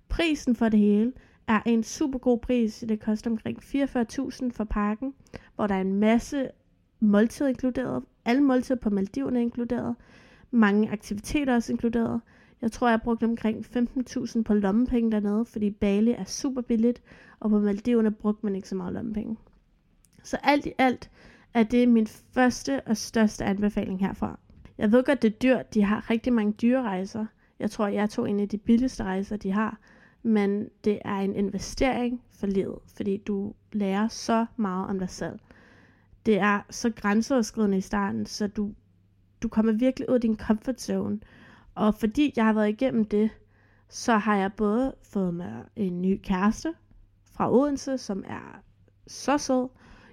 Prisen 0.09 0.57
for 0.57 0.69
det 0.69 0.81
hele 0.81 1.13
er 1.47 1.61
en 1.67 1.83
super 1.83 2.19
god 2.19 2.39
pris. 2.39 2.85
Det 2.89 3.01
koster 3.01 3.31
omkring 3.31 3.59
44.000 3.63 4.51
for 4.53 4.65
pakken, 4.65 5.15
hvor 5.55 5.67
der 5.67 5.75
er 5.75 5.81
en 5.81 5.95
masse 5.95 6.49
måltider 7.05 7.49
inkluderet. 7.49 8.05
Alle 8.25 8.43
måltider 8.43 8.79
på 8.81 8.91
Maldiverne 8.91 9.39
er 9.39 9.43
inkluderet. 9.43 9.95
Mange 10.51 10.91
aktiviteter 10.91 11.55
også 11.55 11.73
inkluderet. 11.73 12.21
Jeg 12.63 12.73
tror, 12.73 12.89
jeg 12.89 13.03
brugte 13.03 13.25
omkring 13.25 13.67
15.000 13.77 14.43
på 14.43 14.55
lommepenge 14.55 15.13
dernede, 15.13 15.45
fordi 15.45 15.71
Bali 15.71 16.11
er 16.11 16.25
super 16.25 16.61
billigt, 16.63 17.03
og 17.41 17.51
på 17.51 17.59
Maldiverne 17.59 18.11
brugte 18.11 18.47
man 18.47 18.57
ikke 18.57 18.69
så 18.69 18.75
meget 18.75 18.93
lommepenge. 18.93 19.37
Så 20.23 20.39
alt 20.43 20.67
i 20.67 20.73
alt 20.79 21.11
er 21.55 21.63
det 21.63 21.89
min 21.89 22.07
første 22.07 22.81
og 22.81 22.97
største 22.97 23.45
anbefaling 23.45 24.01
herfra. 24.01 24.39
Jeg 24.79 24.93
ved 24.93 25.05
godt, 25.05 25.23
det 25.23 25.33
er 25.33 25.39
dyrt. 25.39 25.75
De 25.75 25.83
har 25.83 26.11
rigtig 26.11 26.33
mange 26.33 26.53
dyre 26.53 26.83
rejser. 26.83 27.27
Jeg 27.59 27.71
tror, 27.71 27.87
jeg 27.87 28.11
tog 28.11 28.31
en 28.31 28.41
af 28.41 28.49
de 28.49 28.59
billigste 28.59 29.05
rejser, 29.05 29.37
de 29.37 29.51
har 29.51 29.79
men 30.25 30.69
det 30.85 30.99
er 31.05 31.17
en 31.17 31.35
investering 31.35 32.23
for 32.33 32.47
livet, 32.47 32.79
fordi 32.87 33.17
du 33.17 33.55
lærer 33.73 34.09
så 34.09 34.47
meget 34.57 34.89
om 34.89 34.99
dig 34.99 35.11
selv. 35.11 35.39
Det 36.27 36.39
er 36.39 36.61
så 36.71 36.91
grænseoverskridende 36.91 37.79
i 37.79 37.81
starten, 37.81 38.27
så 38.27 38.47
du, 38.47 38.71
du 39.43 39.49
kommer 39.49 39.73
virkelig 39.73 40.09
ud 40.11 40.15
af 40.15 40.21
din 40.21 40.37
comfort 40.37 40.81
zone. 40.81 41.21
Og 41.75 41.95
fordi 41.95 42.33
jeg 42.37 42.45
har 42.45 42.53
været 42.53 42.69
igennem 42.69 43.05
det, 43.05 43.31
så 43.89 44.17
har 44.17 44.37
jeg 44.37 44.53
både 44.53 44.95
fået 45.03 45.35
mig 45.35 45.65
en 45.77 46.03
ny 46.03 46.21
kæreste 46.23 46.75
fra 47.33 47.53
Odense, 47.53 47.99
som 47.99 48.25
er 48.27 48.63
så 49.07 49.39
sød. 49.39 49.69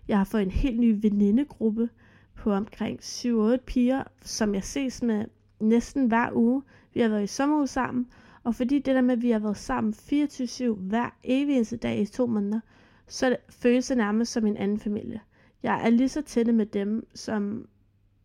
Jeg 0.07 0.17
har 0.17 0.23
fået 0.23 0.41
en 0.41 0.51
helt 0.51 0.79
ny 0.79 0.99
venindegruppe 1.01 1.89
på 2.35 2.51
omkring 2.53 2.99
7-8 2.99 3.57
piger, 3.57 4.03
som 4.21 4.55
jeg 4.55 4.63
ses 4.63 5.01
med 5.01 5.25
næsten 5.59 6.07
hver 6.07 6.29
uge. 6.33 6.63
Vi 6.93 6.99
har 6.99 7.09
været 7.09 7.23
i 7.23 7.27
sommerhus 7.27 7.69
sammen, 7.69 8.07
og 8.43 8.55
fordi 8.55 8.79
det 8.79 8.95
der 8.95 9.01
med, 9.01 9.15
at 9.15 9.21
vi 9.21 9.31
har 9.31 9.39
været 9.39 9.57
sammen 9.57 9.93
24-7 9.93 10.73
hver 10.73 11.09
evig 11.23 11.55
eneste 11.55 11.77
dag 11.77 11.99
i 11.99 12.05
to 12.05 12.27
måneder, 12.27 12.59
så 13.07 13.29
det 13.29 13.37
føles 13.49 13.87
det 13.87 13.97
nærmest 13.97 14.31
som 14.31 14.45
en 14.45 14.57
anden 14.57 14.79
familie. 14.79 15.19
Jeg 15.63 15.85
er 15.85 15.89
lige 15.89 16.09
så 16.09 16.21
tætte 16.21 16.51
med 16.51 16.65
dem, 16.65 17.07
som 17.15 17.67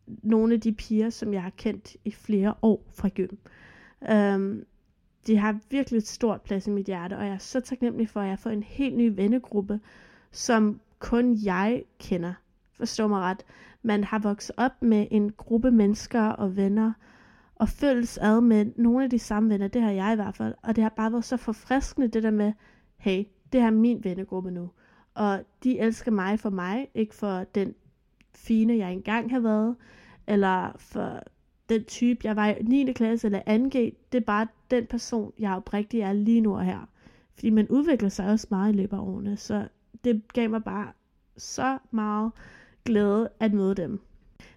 nogle 0.07 0.55
af 0.55 0.61
de 0.61 0.73
piger, 0.73 1.11
som 1.11 1.35
jeg 1.35 1.43
har 1.43 1.51
kendt 1.51 1.97
i 2.05 2.11
flere 2.11 2.55
år 2.63 2.85
fra 2.95 3.09
gym. 3.09 3.37
Øhm, 4.11 4.67
de 5.27 5.37
har 5.37 5.59
virkelig 5.71 5.99
et 5.99 6.07
stort 6.07 6.43
plads 6.43 6.67
i 6.67 6.71
mit 6.71 6.87
hjerte, 6.87 7.17
og 7.17 7.25
jeg 7.25 7.35
er 7.35 7.39
så 7.39 7.61
taknemmelig 7.61 8.09
for, 8.09 8.21
at 8.21 8.29
jeg 8.29 8.39
får 8.39 8.51
en 8.51 8.63
helt 8.63 8.97
ny 8.97 9.13
vennegruppe, 9.17 9.81
som 10.31 10.81
kun 10.99 11.39
jeg 11.45 11.85
kender. 11.99 12.33
Forstår 12.73 13.09
mig 13.09 13.21
ret. 13.21 13.45
Man 13.83 14.05
har 14.05 14.19
vokset 14.19 14.55
op 14.57 14.83
med 14.83 15.07
en 15.11 15.33
gruppe 15.33 15.71
mennesker 15.71 16.23
og 16.23 16.57
venner, 16.57 16.93
og 17.55 17.69
følges 17.69 18.19
ad 18.19 18.41
med 18.41 18.67
nogle 18.77 19.05
af 19.05 19.11
de 19.11 19.19
samme 19.19 19.51
venner, 19.51 19.69
det 19.69 19.83
har 19.83 19.91
jeg 19.91 20.13
i 20.13 20.17
hvert 20.17 20.37
fald, 20.37 20.55
og 20.63 20.77
det 20.77 20.83
har 20.83 20.93
bare 20.97 21.13
været 21.13 21.25
så 21.25 21.37
forfriskende 21.37 22.09
det 22.09 22.23
der 22.23 22.31
med, 22.31 22.53
hey, 22.97 23.25
det 23.53 23.61
her 23.61 23.67
er 23.67 23.73
min 23.73 24.05
vennegruppe 24.05 24.51
nu, 24.51 24.71
og 25.17 25.45
de 25.65 25.79
elsker 25.79 26.11
mig 26.11 26.41
for 26.41 26.51
mig, 26.51 26.89
ikke 26.95 27.15
for 27.15 27.45
den 27.55 27.75
fine, 28.35 28.77
jeg 28.77 28.93
engang 28.93 29.31
har 29.31 29.41
været, 29.41 29.77
eller 30.27 30.77
for 30.79 31.23
den 31.69 31.85
type, 31.85 32.21
jeg 32.25 32.37
var 32.37 32.47
i 32.47 32.63
9. 32.63 32.93
klasse 32.93 33.27
eller 33.27 33.41
2G, 33.41 33.79
det 34.13 34.19
er 34.19 34.25
bare 34.27 34.47
den 34.71 34.87
person, 34.87 35.33
jeg 35.39 35.53
oprigtigt 35.53 36.05
er 36.05 36.13
lige 36.13 36.41
nu 36.41 36.55
og 36.55 36.65
her. 36.65 36.89
Fordi 37.35 37.51
man 37.51 37.69
udvikler 37.69 38.09
sig 38.09 38.27
også 38.27 38.47
meget 38.51 38.73
i 38.73 38.77
løbet 38.77 38.97
af 38.97 39.01
årene, 39.01 39.37
så 39.37 39.69
det 40.05 40.23
gav 40.33 40.51
mig 40.51 40.65
bare 40.65 40.93
så 41.37 41.79
meget 41.91 42.33
glæde 42.85 43.29
at 43.41 43.53
møde 43.53 43.75
dem. 43.75 44.01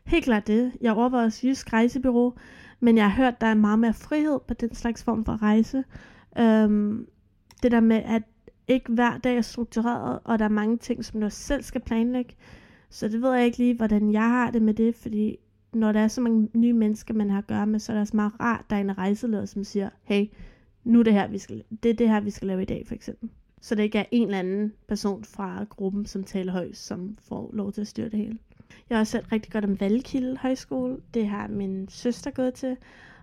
Helt 0.05 0.25
klart 0.25 0.47
det. 0.47 0.71
Jeg 0.81 0.93
overvejer 0.93 1.25
også 1.25 1.47
Jysk 1.47 1.73
Rejsebyrå, 1.73 2.37
men 2.79 2.97
jeg 2.97 3.11
har 3.11 3.23
hørt, 3.23 3.41
der 3.41 3.47
er 3.47 3.53
meget 3.53 3.79
mere 3.79 3.93
frihed 3.93 4.39
på 4.47 4.53
den 4.53 4.75
slags 4.75 5.03
form 5.03 5.25
for 5.25 5.41
rejse. 5.41 5.83
Øhm, 6.37 7.07
det 7.63 7.71
der 7.71 7.79
med, 7.79 8.01
at 8.05 8.23
ikke 8.69 8.91
hver 8.91 9.17
dag 9.17 9.37
er 9.37 9.41
struktureret, 9.41 10.19
og 10.23 10.39
der 10.39 10.45
er 10.45 10.49
mange 10.49 10.77
ting, 10.77 11.05
som 11.05 11.21
du 11.21 11.29
selv 11.29 11.63
skal 11.63 11.81
planlægge. 11.81 12.35
Så 12.89 13.07
det 13.07 13.21
ved 13.21 13.33
jeg 13.33 13.45
ikke 13.45 13.57
lige, 13.57 13.77
hvordan 13.77 14.11
jeg 14.11 14.29
har 14.29 14.51
det 14.51 14.61
med 14.61 14.73
det, 14.73 14.95
fordi 14.95 15.37
når 15.73 15.91
der 15.91 15.99
er 15.99 16.07
så 16.07 16.21
mange 16.21 16.49
nye 16.53 16.73
mennesker, 16.73 17.13
man 17.13 17.29
har 17.29 17.37
at 17.37 17.47
gøre 17.47 17.67
med, 17.67 17.79
så 17.79 17.91
er 17.91 17.95
det 17.95 18.01
også 18.01 18.15
meget 18.15 18.39
rart, 18.39 18.65
der 18.69 18.75
er 18.75 18.81
en 18.81 18.97
rejseleder, 18.97 19.45
som 19.45 19.63
siger, 19.63 19.89
hey, 20.03 20.25
nu 20.83 20.99
er 20.99 21.03
det 21.03 21.13
her, 21.13 21.27
vi 21.27 21.37
skal, 21.37 21.63
det 21.83 21.89
er 21.89 21.95
det 21.95 22.09
her, 22.09 22.19
vi 22.19 22.29
skal 22.29 22.47
lave 22.47 22.61
i 22.61 22.65
dag, 22.65 22.83
for 22.87 22.95
eksempel. 22.95 23.29
Så 23.61 23.75
det 23.75 23.83
ikke 23.83 23.97
er 23.97 24.05
en 24.11 24.27
eller 24.27 24.39
anden 24.39 24.73
person 24.87 25.23
fra 25.23 25.65
gruppen, 25.69 26.05
som 26.05 26.23
taler 26.23 26.51
højst, 26.51 26.85
som 26.85 27.17
får 27.27 27.49
lov 27.53 27.71
til 27.71 27.81
at 27.81 27.87
styre 27.87 28.09
det 28.09 28.19
hele. 28.19 28.37
Jeg 28.89 28.97
har 28.97 28.99
også 28.99 29.11
set 29.11 29.31
rigtig 29.31 29.51
godt 29.51 29.65
om 29.65 29.79
Valkilde 29.79 30.37
Højskole. 30.37 30.97
Det 31.13 31.27
har 31.27 31.47
min 31.47 31.87
søster 31.89 32.31
gået 32.31 32.53
til. 32.53 32.77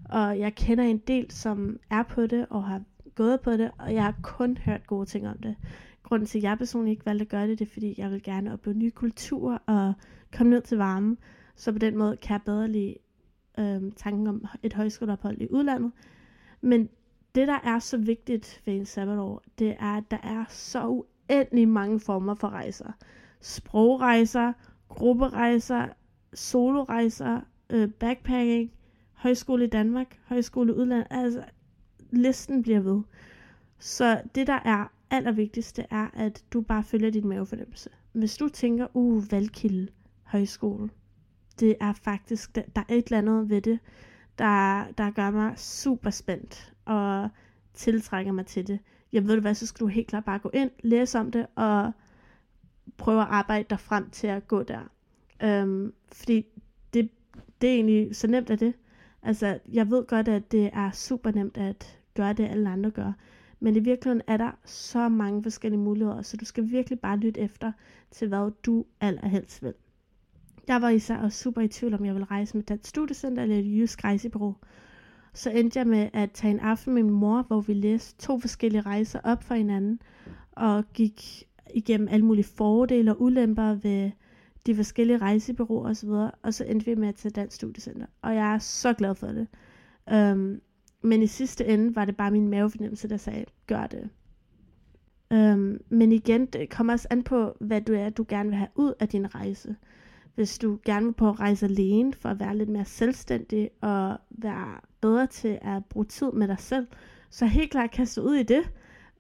Og 0.05 0.39
jeg 0.39 0.55
kender 0.55 0.85
en 0.85 0.99
del, 0.99 1.31
som 1.31 1.79
er 1.91 2.03
på 2.03 2.27
det 2.27 2.47
og 2.51 2.65
har 2.65 2.83
gået 3.17 3.41
på 3.41 3.53
det. 3.53 3.71
Og 3.79 3.95
jeg 3.95 4.05
har 4.05 4.15
kun 4.23 4.57
hørt 4.57 4.87
gode 4.87 5.07
ting 5.07 5.29
om 5.29 5.39
det. 5.39 5.57
Grunden 6.03 6.27
til, 6.27 6.39
at 6.39 6.43
jeg 6.43 6.59
personligt 6.59 6.93
ikke 6.93 7.07
valgte 7.07 7.23
at 7.23 7.29
gøre 7.29 7.49
det, 7.49 7.59
det 7.59 7.67
er, 7.67 7.73
fordi 7.73 7.95
jeg 7.99 8.11
vil 8.11 8.23
gerne 8.23 8.53
opleve 8.53 8.79
nye 8.79 8.91
kulturer 8.91 9.59
og 9.67 9.93
komme 10.37 10.51
ned 10.51 10.61
til 10.61 10.79
varme. 10.79 11.17
Så 11.55 11.73
på 11.73 11.79
den 11.79 11.97
måde 11.97 12.17
kan 12.17 12.33
jeg 12.33 12.43
bedre 12.45 12.69
lide 12.69 12.95
øh, 13.59 13.93
tanken 13.97 14.27
om 14.27 14.45
et 14.63 14.73
højskoleophold 14.73 15.41
i 15.41 15.49
udlandet. 15.51 15.93
Men 16.61 16.89
det, 17.35 17.49
der 17.49 17.59
er 17.65 17.79
så 17.79 17.97
vigtigt 17.97 18.63
ved 18.65 18.75
en 18.75 18.87
sabbatår, 18.87 19.43
det 19.59 19.77
er, 19.81 19.97
at 19.97 20.05
der 20.11 20.19
er 20.23 20.45
så 20.49 20.87
uendelig 20.87 21.69
mange 21.69 22.01
former 22.01 22.35
for 22.35 22.49
rejser. 22.49 22.93
Sprogrejser, 23.41 24.53
grupperejser, 24.89 25.89
solorejser, 26.35 27.41
øh, 27.71 27.89
backpacking, 27.89 28.73
højskole 29.13 29.65
i 29.65 29.69
Danmark, 29.69 30.19
højskole 30.25 30.73
i 30.73 30.77
udlandet. 30.77 31.07
Altså, 31.11 31.45
listen 32.11 32.63
bliver 32.63 32.81
ved. 32.81 33.03
Så 33.79 34.23
det, 34.35 34.47
der 34.47 34.61
er 34.65 34.93
allervigtigste, 35.11 35.87
er, 35.91 36.09
at 36.15 36.45
du 36.53 36.61
bare 36.61 36.85
følger 36.85 37.11
din 37.11 37.29
mavefornemmelse. 37.29 37.91
Hvis 38.13 38.37
du 38.37 38.49
tænker, 38.49 38.87
uh, 38.95 39.33
Valkilde 39.33 39.89
Højskole, 40.23 40.91
det 41.61 41.77
er 41.81 41.93
faktisk, 41.93 42.55
der 42.55 42.83
er 42.89 42.95
et 42.95 43.05
eller 43.05 43.19
andet 43.19 43.51
ved 43.51 43.61
det, 43.61 43.79
der, 44.39 44.87
der 44.99 45.11
gør 45.11 45.31
mig 45.31 45.59
super 45.59 46.11
spændt 46.11 46.75
og 46.85 47.29
tiltrækker 47.75 48.33
mig 48.33 48.47
til 48.47 48.67
det. 48.67 48.79
Jeg 49.13 49.27
ved 49.27 49.41
hvad, 49.41 49.55
så 49.55 49.67
skal 49.67 49.81
du 49.81 49.87
helt 49.87 50.07
klart 50.09 50.25
bare 50.25 50.39
gå 50.39 50.51
ind, 50.55 50.71
læse 50.83 51.19
om 51.19 51.31
det 51.31 51.47
og 51.55 51.93
prøve 52.97 53.21
at 53.21 53.29
arbejde 53.31 53.67
dig 53.71 53.81
frem 53.81 54.11
til 54.11 54.27
at 54.27 54.49
gå 54.49 54.63
der. 54.63 54.81
Øhm, 55.43 55.93
fordi 56.13 56.47
det, 56.95 57.11
det 57.61 57.71
er 57.71 57.75
egentlig 57.75 58.17
så 58.17 58.27
nemt 58.27 58.51
af 58.51 58.59
det. 58.59 58.75
Altså, 59.27 59.59
jeg 59.73 59.91
ved 59.91 60.07
godt, 60.07 60.29
at 60.29 60.53
det 60.53 60.71
er 60.73 60.91
super 60.91 61.31
nemt 61.31 61.57
at 61.57 61.99
gøre 62.15 62.33
det, 62.33 62.49
alle 62.49 62.69
andre 62.69 62.91
gør. 62.91 63.13
Men 63.61 63.77
i 63.77 63.79
virkeligheden 63.79 64.23
er 64.27 64.37
der 64.37 64.51
så 64.65 65.09
mange 65.09 65.43
forskellige 65.43 65.81
muligheder, 65.81 66.23
så 66.23 66.37
du 66.37 66.45
skal 66.45 66.71
virkelig 66.71 67.01
bare 67.01 67.17
lytte 67.17 67.41
efter 67.41 67.73
til, 68.11 68.29
hvad 68.29 68.51
du 68.67 68.85
allerhelst 69.01 69.63
vil. 69.63 69.75
Jeg 70.69 70.83
var 70.83 70.89
især 70.89 71.17
også 71.17 71.39
super 71.39 71.61
i 71.61 71.69
tvivl, 71.69 71.95
om 71.95 72.05
jeg 72.05 72.15
ville 72.15 72.27
rejse 72.31 72.57
med 72.57 72.65
Dansk 72.65 72.89
Studiecenter 72.89 73.43
eller 73.43 73.59
et 73.59 73.79
jysk 73.79 74.05
rejsebureau. 74.05 74.55
Så 75.35 75.51
endte 75.51 75.79
jeg 75.79 75.87
med 75.87 76.09
at 76.13 76.31
tage 76.31 76.51
en 76.51 76.61
aften 76.61 76.95
med 76.95 77.03
min 77.03 77.13
mor, 77.13 77.43
hvor 77.43 77.61
vi 77.61 77.75
læste 77.75 78.19
to 78.19 78.39
forskellige 78.39 78.81
rejser 78.81 79.21
op 79.25 79.43
for 79.43 79.55
hinanden, 79.55 80.01
og 80.53 80.85
gik 80.95 81.45
igennem 81.75 82.09
alle 82.11 82.27
mulige 82.27 82.45
fordele 82.45 83.11
og 83.11 83.23
ulemper 83.23 83.75
ved 83.75 84.11
de 84.67 84.75
forskellige 84.75 85.19
rejsebureauer 85.19 85.91
osv., 85.91 86.09
og 86.43 86.55
så 86.55 86.65
endte 86.65 86.87
vi 86.87 86.95
med 86.95 87.09
at 87.09 87.15
tage 87.15 87.33
Dansk 87.33 87.57
Studiecenter. 87.57 88.07
Og 88.23 88.35
jeg 88.35 88.55
er 88.55 88.59
så 88.59 88.93
glad 88.93 89.15
for 89.15 89.27
det. 89.27 89.47
Um, 90.13 90.61
men 91.03 91.23
i 91.23 91.27
sidste 91.27 91.67
ende 91.67 91.97
var 91.97 92.05
det 92.05 92.17
bare 92.17 92.31
min 92.31 92.49
mavefornemmelse, 92.49 93.09
der 93.09 93.17
sagde, 93.17 93.45
gør 93.67 93.87
det. 93.87 94.09
Um, 95.31 95.79
men 95.89 96.13
igen, 96.13 96.47
det 96.47 96.71
kommer 96.71 96.93
også 96.93 97.09
an 97.11 97.23
på, 97.23 97.57
hvad 97.61 97.81
du 97.81 97.93
er, 97.95 98.11
du 98.11 98.25
gerne 98.29 98.49
vil 98.49 98.59
have 98.59 98.69
ud 98.75 98.93
af 99.01 99.09
din 99.09 99.35
rejse. 99.35 99.77
Hvis 100.35 100.59
du 100.59 100.79
gerne 100.85 101.07
vil 101.07 101.13
på 101.13 101.29
at 101.29 101.41
rejse 101.41 101.67
alene, 101.67 102.13
for 102.13 102.29
at 102.29 102.41
være 102.41 102.57
lidt 102.57 102.69
mere 102.69 102.85
selvstændig, 102.85 103.71
og 103.81 104.19
være 104.31 104.81
bedre 105.01 105.27
til 105.27 105.59
at 105.63 105.85
bruge 105.85 106.07
tid 106.07 106.33
med 106.33 106.49
dig 106.49 106.59
selv, 106.59 106.87
så 107.31 107.47
helt 107.47 107.71
klart 107.71 107.91
kaste 107.91 108.23
ud 108.23 108.35
i 108.35 108.43
det. 108.43 108.63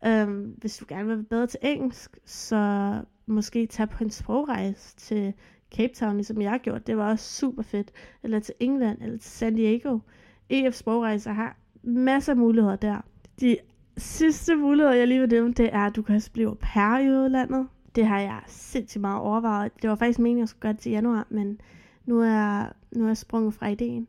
Um, 0.07 0.55
hvis 0.59 0.77
du 0.77 0.85
gerne 0.89 1.07
vil 1.07 1.17
være 1.17 1.25
bedre 1.25 1.47
til 1.47 1.61
engelsk, 1.63 2.19
så 2.25 2.93
måske 3.27 3.67
tage 3.67 3.87
på 3.87 4.05
en 4.05 4.11
sprogrejse 4.11 4.97
til 4.97 5.35
Cape 5.75 5.93
Town, 5.95 6.15
ligesom 6.15 6.43
jeg 6.43 6.51
har 6.51 6.59
gjort. 6.59 6.87
Det 6.87 6.97
var 6.97 7.11
også 7.11 7.33
super 7.39 7.62
fedt. 7.62 7.93
Eller 8.23 8.41
til 8.41 8.55
England, 8.61 8.99
eller 9.03 9.19
til 9.19 9.31
San 9.31 9.55
Diego. 9.55 9.99
EF 10.49 10.75
Sprogrejser 10.75 11.33
har 11.33 11.57
masser 11.83 12.33
af 12.33 12.37
muligheder 12.37 12.77
der. 12.77 13.01
De 13.41 13.57
sidste 13.97 14.57
muligheder, 14.57 14.95
jeg 14.95 15.09
lige 15.09 15.21
vil 15.21 15.29
nævne, 15.29 15.55
det 15.55 15.75
er, 15.75 15.81
at 15.81 15.97
du 15.97 16.03
kan 16.03 16.15
også 16.15 16.33
blive 16.33 16.57
per 16.57 16.99
i 16.99 17.11
udlandet. 17.11 17.69
Det 17.95 18.07
har 18.07 18.21
jeg 18.21 18.43
sindssygt 18.47 19.01
meget 19.01 19.21
overvejet. 19.21 19.73
Det 19.83 19.91
var 19.91 19.97
faktisk 19.97 20.19
meningen, 20.19 20.39
at 20.39 20.43
jeg 20.43 20.49
skulle 20.49 20.61
gøre 20.61 20.73
det 20.73 20.81
til 20.81 20.93
januar, 20.93 21.27
men 21.31 21.61
nu 22.07 22.21
er, 22.21 22.73
nu 22.93 23.05
er 23.05 23.09
jeg 23.09 23.17
sprunget 23.17 23.55
fra 23.55 23.69
ideen. 23.69 24.09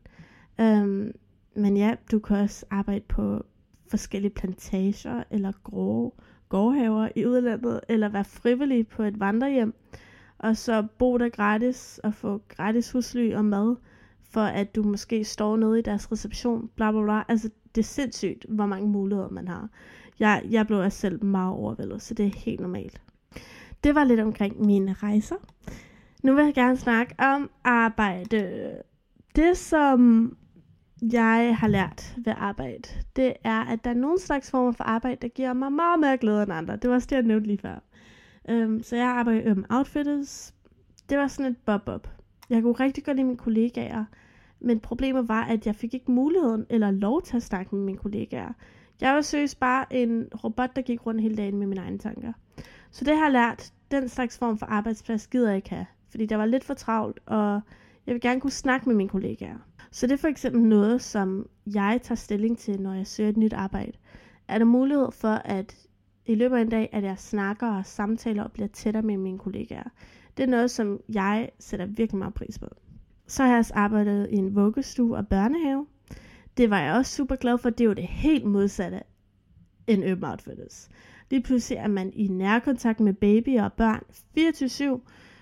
Um, 0.58 1.10
men 1.54 1.76
ja, 1.76 1.94
du 2.10 2.18
kan 2.18 2.36
også 2.36 2.66
arbejde 2.70 3.04
på 3.08 3.42
forskellige 3.90 4.32
plantager 4.32 5.24
eller 5.30 5.52
grå 5.64 6.14
gårdhaver 6.48 7.08
i 7.16 7.26
udlandet, 7.26 7.80
eller 7.88 8.08
være 8.08 8.24
frivillig 8.24 8.88
på 8.88 9.02
et 9.02 9.20
vandrehjem, 9.20 9.74
og 10.38 10.56
så 10.56 10.86
bo 10.98 11.18
der 11.18 11.28
gratis 11.28 12.00
og 12.04 12.14
få 12.14 12.40
gratis 12.48 12.92
husly 12.92 13.34
og 13.34 13.44
mad, 13.44 13.76
for 14.30 14.40
at 14.40 14.74
du 14.76 14.82
måske 14.82 15.24
står 15.24 15.56
nede 15.56 15.78
i 15.78 15.82
deres 15.82 16.12
reception, 16.12 16.70
bla 16.76 16.90
bla 16.90 17.02
bla. 17.02 17.22
Altså, 17.28 17.50
det 17.74 17.80
er 17.80 17.84
sindssygt, 17.86 18.46
hvor 18.48 18.66
mange 18.66 18.88
muligheder 18.88 19.28
man 19.28 19.48
har. 19.48 19.68
Jeg, 20.18 20.42
jeg 20.50 20.66
blev 20.66 20.78
også 20.78 20.98
selv 20.98 21.24
meget 21.24 21.54
overvældet, 21.54 22.02
så 22.02 22.14
det 22.14 22.26
er 22.26 22.38
helt 22.44 22.60
normalt. 22.60 23.00
Det 23.84 23.94
var 23.94 24.04
lidt 24.04 24.20
omkring 24.20 24.66
mine 24.66 24.92
rejser. 24.92 25.36
Nu 26.22 26.34
vil 26.34 26.44
jeg 26.44 26.54
gerne 26.54 26.76
snakke 26.76 27.14
om 27.18 27.50
arbejde. 27.64 28.70
Det, 29.36 29.56
som 29.56 30.36
jeg 31.02 31.56
har 31.56 31.68
lært 31.68 32.16
ved 32.24 32.32
arbejde, 32.36 32.88
det 33.16 33.32
er, 33.44 33.60
at 33.60 33.84
der 33.84 33.90
er 33.90 33.94
nogle 33.94 34.20
slags 34.20 34.50
former 34.50 34.72
for 34.72 34.84
arbejde, 34.84 35.18
der 35.22 35.28
giver 35.28 35.52
mig 35.52 35.72
meget 35.72 36.00
mere 36.00 36.16
glæde 36.16 36.42
end 36.42 36.52
andre. 36.52 36.76
Det 36.76 36.90
var 36.90 36.96
også 36.96 37.06
det, 37.10 37.16
jeg 37.16 37.22
nævnte 37.22 37.46
lige 37.46 37.58
før. 37.58 37.78
Um, 38.48 38.82
så 38.82 38.96
jeg 38.96 39.06
arbejder 39.06 39.54
med 39.54 39.64
outfits. 39.70 39.96
Outfitters. 39.96 40.54
Det 41.08 41.18
var 41.18 41.26
sådan 41.26 41.52
et 41.52 41.56
bob-up. 41.56 42.08
Jeg 42.50 42.62
kunne 42.62 42.72
rigtig 42.72 43.04
godt 43.04 43.16
lide 43.16 43.26
mine 43.26 43.38
kollegaer, 43.38 44.04
men 44.60 44.80
problemet 44.80 45.28
var, 45.28 45.44
at 45.44 45.66
jeg 45.66 45.74
fik 45.74 45.94
ikke 45.94 46.10
muligheden 46.10 46.66
eller 46.70 46.90
lov 46.90 47.22
til 47.22 47.36
at 47.36 47.42
snakke 47.42 47.74
med 47.74 47.84
mine 47.84 47.98
kollegaer. 47.98 48.52
Jeg 49.00 49.14
var 49.14 49.20
seriøst 49.20 49.60
bare 49.60 49.84
en 49.90 50.28
robot, 50.44 50.76
der 50.76 50.82
gik 50.82 51.06
rundt 51.06 51.22
hele 51.22 51.36
dagen 51.36 51.58
med 51.58 51.66
mine 51.66 51.80
egne 51.80 51.98
tanker. 51.98 52.32
Så 52.90 53.04
det 53.04 53.16
har 53.16 53.24
jeg 53.24 53.32
lært, 53.32 53.72
den 53.90 54.08
slags 54.08 54.38
form 54.38 54.58
for 54.58 54.66
arbejdsplads 54.66 55.26
gider 55.26 55.48
jeg 55.48 55.56
ikke 55.56 55.70
have, 55.70 55.86
fordi 56.10 56.26
der 56.26 56.36
var 56.36 56.46
lidt 56.46 56.64
for 56.64 56.74
travlt, 56.74 57.20
og 57.26 57.60
jeg 58.06 58.14
vil 58.14 58.20
gerne 58.20 58.40
kunne 58.40 58.50
snakke 58.50 58.88
med 58.88 58.96
mine 58.96 59.08
kollegaer. 59.08 59.58
Så 59.90 60.06
det 60.06 60.12
er 60.12 60.16
for 60.16 60.28
eksempel 60.28 60.62
noget, 60.62 61.02
som 61.02 61.48
jeg 61.66 62.00
tager 62.02 62.16
stilling 62.16 62.58
til, 62.58 62.80
når 62.80 62.94
jeg 62.94 63.06
søger 63.06 63.30
et 63.30 63.36
nyt 63.36 63.52
arbejde. 63.52 63.92
Er 64.48 64.58
der 64.58 64.64
mulighed 64.64 65.12
for, 65.12 65.28
at 65.28 65.76
i 66.26 66.34
løbet 66.34 66.56
af 66.56 66.60
en 66.60 66.68
dag, 66.68 66.88
at 66.92 67.04
jeg 67.04 67.18
snakker 67.18 67.66
og 67.68 67.86
samtaler 67.86 68.42
og 68.42 68.52
bliver 68.52 68.68
tættere 68.68 69.02
med 69.02 69.16
mine 69.16 69.38
kollegaer? 69.38 69.88
Det 70.36 70.42
er 70.42 70.48
noget, 70.48 70.70
som 70.70 71.00
jeg 71.08 71.50
sætter 71.58 71.86
virkelig 71.86 72.18
meget 72.18 72.34
pris 72.34 72.58
på. 72.58 72.66
Så 73.26 73.42
har 73.42 73.50
jeg 73.50 73.58
også 73.58 73.74
arbejdet 73.74 74.28
i 74.30 74.36
en 74.36 74.54
vuggestue 74.54 75.16
og 75.16 75.28
børnehave. 75.28 75.86
Det 76.56 76.70
var 76.70 76.80
jeg 76.80 76.94
også 76.94 77.16
super 77.16 77.36
glad 77.36 77.58
for. 77.58 77.70
Det 77.70 77.80
er 77.80 77.88
jo 77.88 77.92
det 77.92 78.06
helt 78.06 78.44
modsatte 78.44 79.00
end 79.86 80.04
Urban 80.04 80.30
Outfitters. 80.30 80.88
Lige 81.30 81.42
pludselig 81.42 81.78
er 81.78 81.88
man 81.88 82.12
i 82.12 82.26
nærkontakt 82.28 83.00
med 83.00 83.12
babyer 83.12 83.64
og 83.64 83.72
børn 83.72 84.02
24-7. 84.98 85.00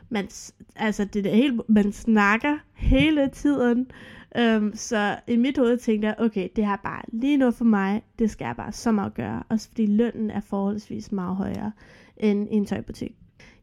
Man, 0.08 0.28
altså 0.76 1.04
det 1.04 1.26
er 1.26 1.34
helt, 1.34 1.60
man 1.68 1.92
snakker 1.92 2.58
hele 2.74 3.28
tiden. 3.28 3.90
Um, 4.38 4.72
så 4.74 5.16
i 5.26 5.36
mit 5.36 5.58
hoved 5.58 5.78
tænkte 5.78 6.08
jeg, 6.08 6.14
okay, 6.18 6.48
det 6.56 6.66
her 6.66 6.76
bare 6.76 7.02
lige 7.08 7.36
noget 7.36 7.54
for 7.54 7.64
mig. 7.64 8.02
Det 8.18 8.30
skal 8.30 8.44
jeg 8.44 8.56
bare 8.56 8.72
så 8.72 8.92
meget 8.92 9.14
gøre. 9.14 9.42
Også 9.48 9.68
fordi 9.68 9.86
lønnen 9.86 10.30
er 10.30 10.40
forholdsvis 10.40 11.12
meget 11.12 11.36
højere 11.36 11.72
end 12.16 12.48
i 12.50 12.54
en 12.54 12.66
tøjbutik. 12.66 13.16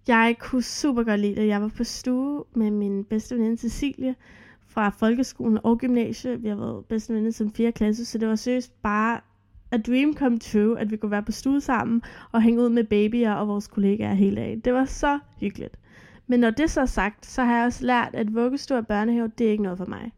Jeg 0.07 0.35
kunne 0.39 0.63
super 0.63 1.03
godt 1.03 1.19
lide 1.19 1.35
det. 1.35 1.47
Jeg 1.47 1.61
var 1.61 1.67
på 1.67 1.83
stue 1.83 2.43
med 2.55 2.71
min 2.71 3.03
bedste 3.03 3.35
veninde 3.35 3.57
Cecilie 3.57 4.15
fra 4.67 4.89
folkeskolen 4.89 5.59
og 5.63 5.77
gymnasiet. 5.77 6.43
Vi 6.43 6.47
har 6.47 6.55
været 6.55 6.85
bedste 6.85 7.13
veninde 7.13 7.31
som 7.31 7.53
4. 7.53 7.71
klasse, 7.71 8.05
så 8.05 8.17
det 8.17 8.27
var 8.27 8.35
seriøst 8.35 8.81
bare 8.81 9.19
a 9.71 9.77
dream 9.77 10.13
come 10.13 10.39
true, 10.39 10.79
at 10.79 10.91
vi 10.91 10.97
kunne 10.97 11.11
være 11.11 11.23
på 11.23 11.31
stue 11.31 11.61
sammen 11.61 12.01
og 12.31 12.41
hænge 12.41 12.61
ud 12.61 12.69
med 12.69 12.83
babyer 12.83 13.33
og 13.33 13.47
vores 13.47 13.67
kollegaer 13.67 14.13
hele 14.13 14.35
dagen. 14.35 14.59
Det 14.59 14.73
var 14.73 14.85
så 14.85 15.19
hyggeligt. 15.39 15.77
Men 16.27 16.39
når 16.39 16.49
det 16.49 16.71
så 16.71 16.81
er 16.81 16.85
sagt, 16.85 17.25
så 17.25 17.43
har 17.43 17.57
jeg 17.57 17.65
også 17.65 17.85
lært, 17.85 18.09
at 18.13 18.35
vuggestue 18.35 18.77
og 18.77 18.87
børnehave, 18.87 19.31
det 19.37 19.47
er 19.47 19.51
ikke 19.51 19.63
noget 19.63 19.77
for 19.77 19.85
mig. 19.85 20.11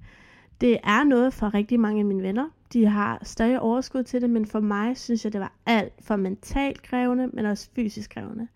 Det 0.61 0.77
er 0.83 1.03
noget 1.03 1.33
for 1.33 1.53
rigtig 1.53 1.79
mange 1.79 1.99
af 1.99 2.05
mine 2.05 2.23
venner. 2.23 2.49
De 2.73 2.85
har 2.85 3.19
stadig 3.23 3.59
overskud 3.59 4.03
til 4.03 4.21
det, 4.21 4.29
men 4.29 4.45
for 4.45 4.59
mig 4.59 4.97
synes 4.97 5.23
jeg, 5.25 5.33
det 5.33 5.41
var 5.41 5.53
alt 5.65 5.93
for 6.01 6.15
mentalt 6.15 6.81
krævende, 6.81 7.27
men 7.27 7.45
også 7.45 7.69
fysisk 7.75 8.09
krævende. 8.09 8.47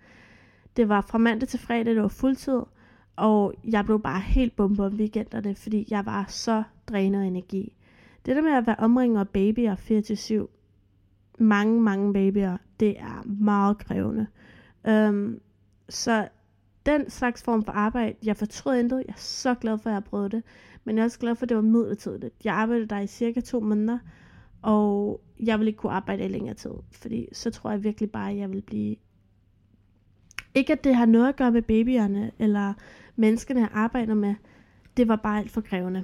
Det 0.77 0.89
var 0.89 1.01
fra 1.01 1.17
mandag 1.17 1.49
til 1.49 1.59
fredag, 1.59 1.95
det 1.95 2.01
var 2.01 2.07
fuldtid, 2.07 2.61
og 3.15 3.53
jeg 3.63 3.85
blev 3.85 4.01
bare 4.01 4.19
helt 4.19 4.55
bumpet 4.55 4.85
om 4.85 4.93
weekenderne, 4.93 5.55
fordi 5.55 5.87
jeg 5.89 6.05
var 6.05 6.25
så 6.27 6.63
drænet 6.87 7.21
af 7.21 7.25
energi. 7.25 7.75
Det 8.25 8.35
der 8.35 8.41
med 8.41 8.51
at 8.51 8.67
være 8.67 8.75
omringet 8.79 9.19
af 9.19 9.29
babyer 9.29 9.75
4-7, 9.75 11.39
mange, 11.39 11.81
mange 11.81 12.13
babyer, 12.13 12.57
det 12.79 12.99
er 12.99 13.23
meget 13.25 13.77
krævende. 13.77 14.27
Um, 14.89 15.39
så 15.89 16.27
den 16.85 17.09
slags 17.09 17.43
form 17.43 17.63
for 17.63 17.71
arbejde, 17.71 18.15
jeg 18.23 18.37
fortrød 18.37 18.79
intet. 18.79 18.97
Jeg 19.07 19.13
er 19.13 19.17
så 19.17 19.55
glad 19.55 19.77
for, 19.77 19.89
at 19.89 19.91
jeg 19.91 19.95
har 19.95 20.09
prøvet 20.09 20.31
det. 20.31 20.43
Men 20.89 20.97
jeg 20.97 21.01
er 21.01 21.05
også 21.05 21.19
glad 21.19 21.35
for, 21.35 21.45
at 21.45 21.49
det 21.49 21.57
var 21.57 21.63
midlertidigt. 21.63 22.33
Jeg 22.43 22.53
arbejdede 22.53 22.87
der 22.87 22.99
i 22.99 23.07
cirka 23.07 23.41
to 23.41 23.59
måneder, 23.59 23.99
og 24.61 25.21
jeg 25.39 25.59
ville 25.59 25.69
ikke 25.69 25.77
kunne 25.77 25.91
arbejde 25.91 26.25
i 26.25 26.27
længere 26.27 26.53
tid. 26.55 26.71
Fordi 26.91 27.27
så 27.33 27.51
tror 27.51 27.71
jeg 27.71 27.83
virkelig 27.83 28.11
bare, 28.11 28.31
at 28.31 28.37
jeg 28.37 28.51
vil 28.51 28.61
blive 28.61 28.95
Ikke 30.55 30.73
at 30.73 30.83
det 30.83 30.95
har 30.95 31.05
noget 31.05 31.29
at 31.29 31.35
gøre 31.35 31.51
med 31.51 31.61
babyerne, 31.61 32.31
eller 32.39 32.73
menneskerne, 33.15 33.59
jeg 33.59 33.69
arbejder 33.73 34.13
med. 34.13 34.35
Det 34.97 35.07
var 35.07 35.15
bare 35.15 35.39
alt 35.39 35.51
for 35.51 35.61
krævende, 35.61 36.03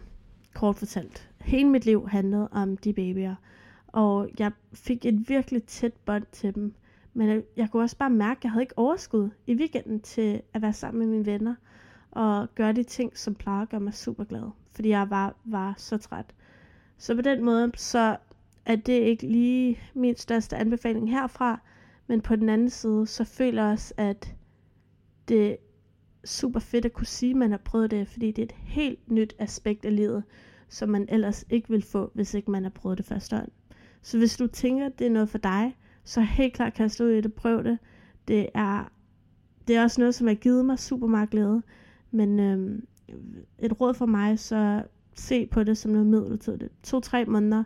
kort 0.54 0.76
fortalt. 0.76 1.30
Hele 1.42 1.70
mit 1.70 1.86
liv 1.86 2.08
handlede 2.08 2.48
om 2.52 2.78
de 2.78 2.94
babyer. 2.94 3.36
Og 3.88 4.30
jeg 4.40 4.52
fik 4.74 5.06
et 5.06 5.30
virkelig 5.30 5.64
tæt 5.64 5.94
bånd 5.94 6.26
til 6.32 6.56
dem. 6.56 6.74
Men 7.14 7.30
jeg, 7.30 7.44
jeg 7.58 7.70
kunne 7.72 7.84
også 7.84 7.98
bare 7.98 8.10
mærke, 8.10 8.38
at 8.38 8.44
jeg 8.44 8.52
havde 8.52 8.64
ikke 8.64 8.78
overskud 8.78 9.30
i 9.48 9.56
weekenden 9.56 10.00
til 10.00 10.42
at 10.54 10.62
være 10.62 10.74
sammen 10.74 11.00
med 11.00 11.08
mine 11.08 11.26
venner. 11.26 11.56
Og 12.12 12.48
gøre 12.56 12.74
de 12.74 12.84
ting, 12.84 13.18
som 13.18 13.36
plejer 13.36 13.62
at 13.62 13.70
gøre 13.70 13.82
mig 13.82 13.94
super 13.94 14.24
glad. 14.24 14.52
Fordi 14.76 14.90
jeg 14.90 15.10
var, 15.10 15.36
var 15.46 15.74
så 15.78 15.98
træt. 15.98 16.26
Så 16.98 17.16
på 17.16 17.22
den 17.22 17.44
måde, 17.44 17.72
så 17.76 18.18
er 18.66 18.76
det 18.76 18.94
ikke 18.94 19.28
lige 19.28 19.80
min 19.94 20.16
største 20.16 20.56
anbefaling 20.56 21.12
herfra. 21.12 21.62
Men 22.08 22.22
på 22.22 22.36
den 22.36 22.50
anden 22.50 22.70
side, 22.70 23.08
så 23.08 23.24
føler 23.24 23.64
jeg 23.64 23.72
også, 23.72 23.94
at 23.98 24.36
det 25.28 25.52
er 25.52 25.56
super 26.26 26.60
fedt 26.60 26.86
at 26.86 26.94
kunne 26.94 27.08
sige, 27.08 27.30
at 27.30 27.36
man 27.36 27.52
har 27.52 27.58
prøvet 27.58 27.92
det, 27.92 28.08
fordi 28.08 28.32
det 28.32 28.42
er 28.42 28.46
et 28.46 28.56
helt 28.64 29.12
nyt 29.12 29.36
aspekt 29.40 29.86
af 29.86 29.96
livet, 29.96 30.24
som 30.70 30.90
man 30.90 31.06
ellers 31.10 31.46
ikke 31.50 31.70
vil 31.70 31.82
få, 31.82 32.12
hvis 32.14 32.34
ikke 32.34 32.52
man 32.52 32.64
har 32.64 32.70
prøvet 32.70 32.98
det 32.98 33.06
første 33.06 33.36
år. 33.36 33.46
Så 34.02 34.18
hvis 34.18 34.38
du 34.38 34.48
tænker, 34.48 34.86
at 34.86 35.00
det 35.00 35.08
er 35.08 35.12
noget 35.12 35.30
for 35.30 35.38
dig, 35.38 35.78
så 36.04 36.22
helt 36.22 36.54
klart 36.54 36.74
kast 36.74 37.02
ud 37.02 37.10
i 37.10 37.22
det, 37.22 37.34
prøv 37.34 37.64
det. 37.64 37.80
Det 38.28 38.50
er, 38.54 38.92
det 39.68 39.76
er 39.76 39.84
også 39.84 40.02
noget, 40.02 40.16
som 40.16 40.28
har 40.28 40.34
givet 40.34 40.66
mig 40.66 40.80
super 40.80 41.08
meget 41.08 41.30
glæde. 41.30 41.62
Men 42.12 42.40
øhm, 42.40 42.88
et 43.60 43.82
råd 43.82 43.94
for 43.94 44.06
mig, 44.06 44.40
så 44.40 44.84
se 45.16 45.46
på 45.46 45.64
det 45.64 45.78
som 45.78 45.92
noget 45.92 46.08
midlertidigt. 46.08 46.84
To-tre 46.84 47.26
måneder. 47.26 47.64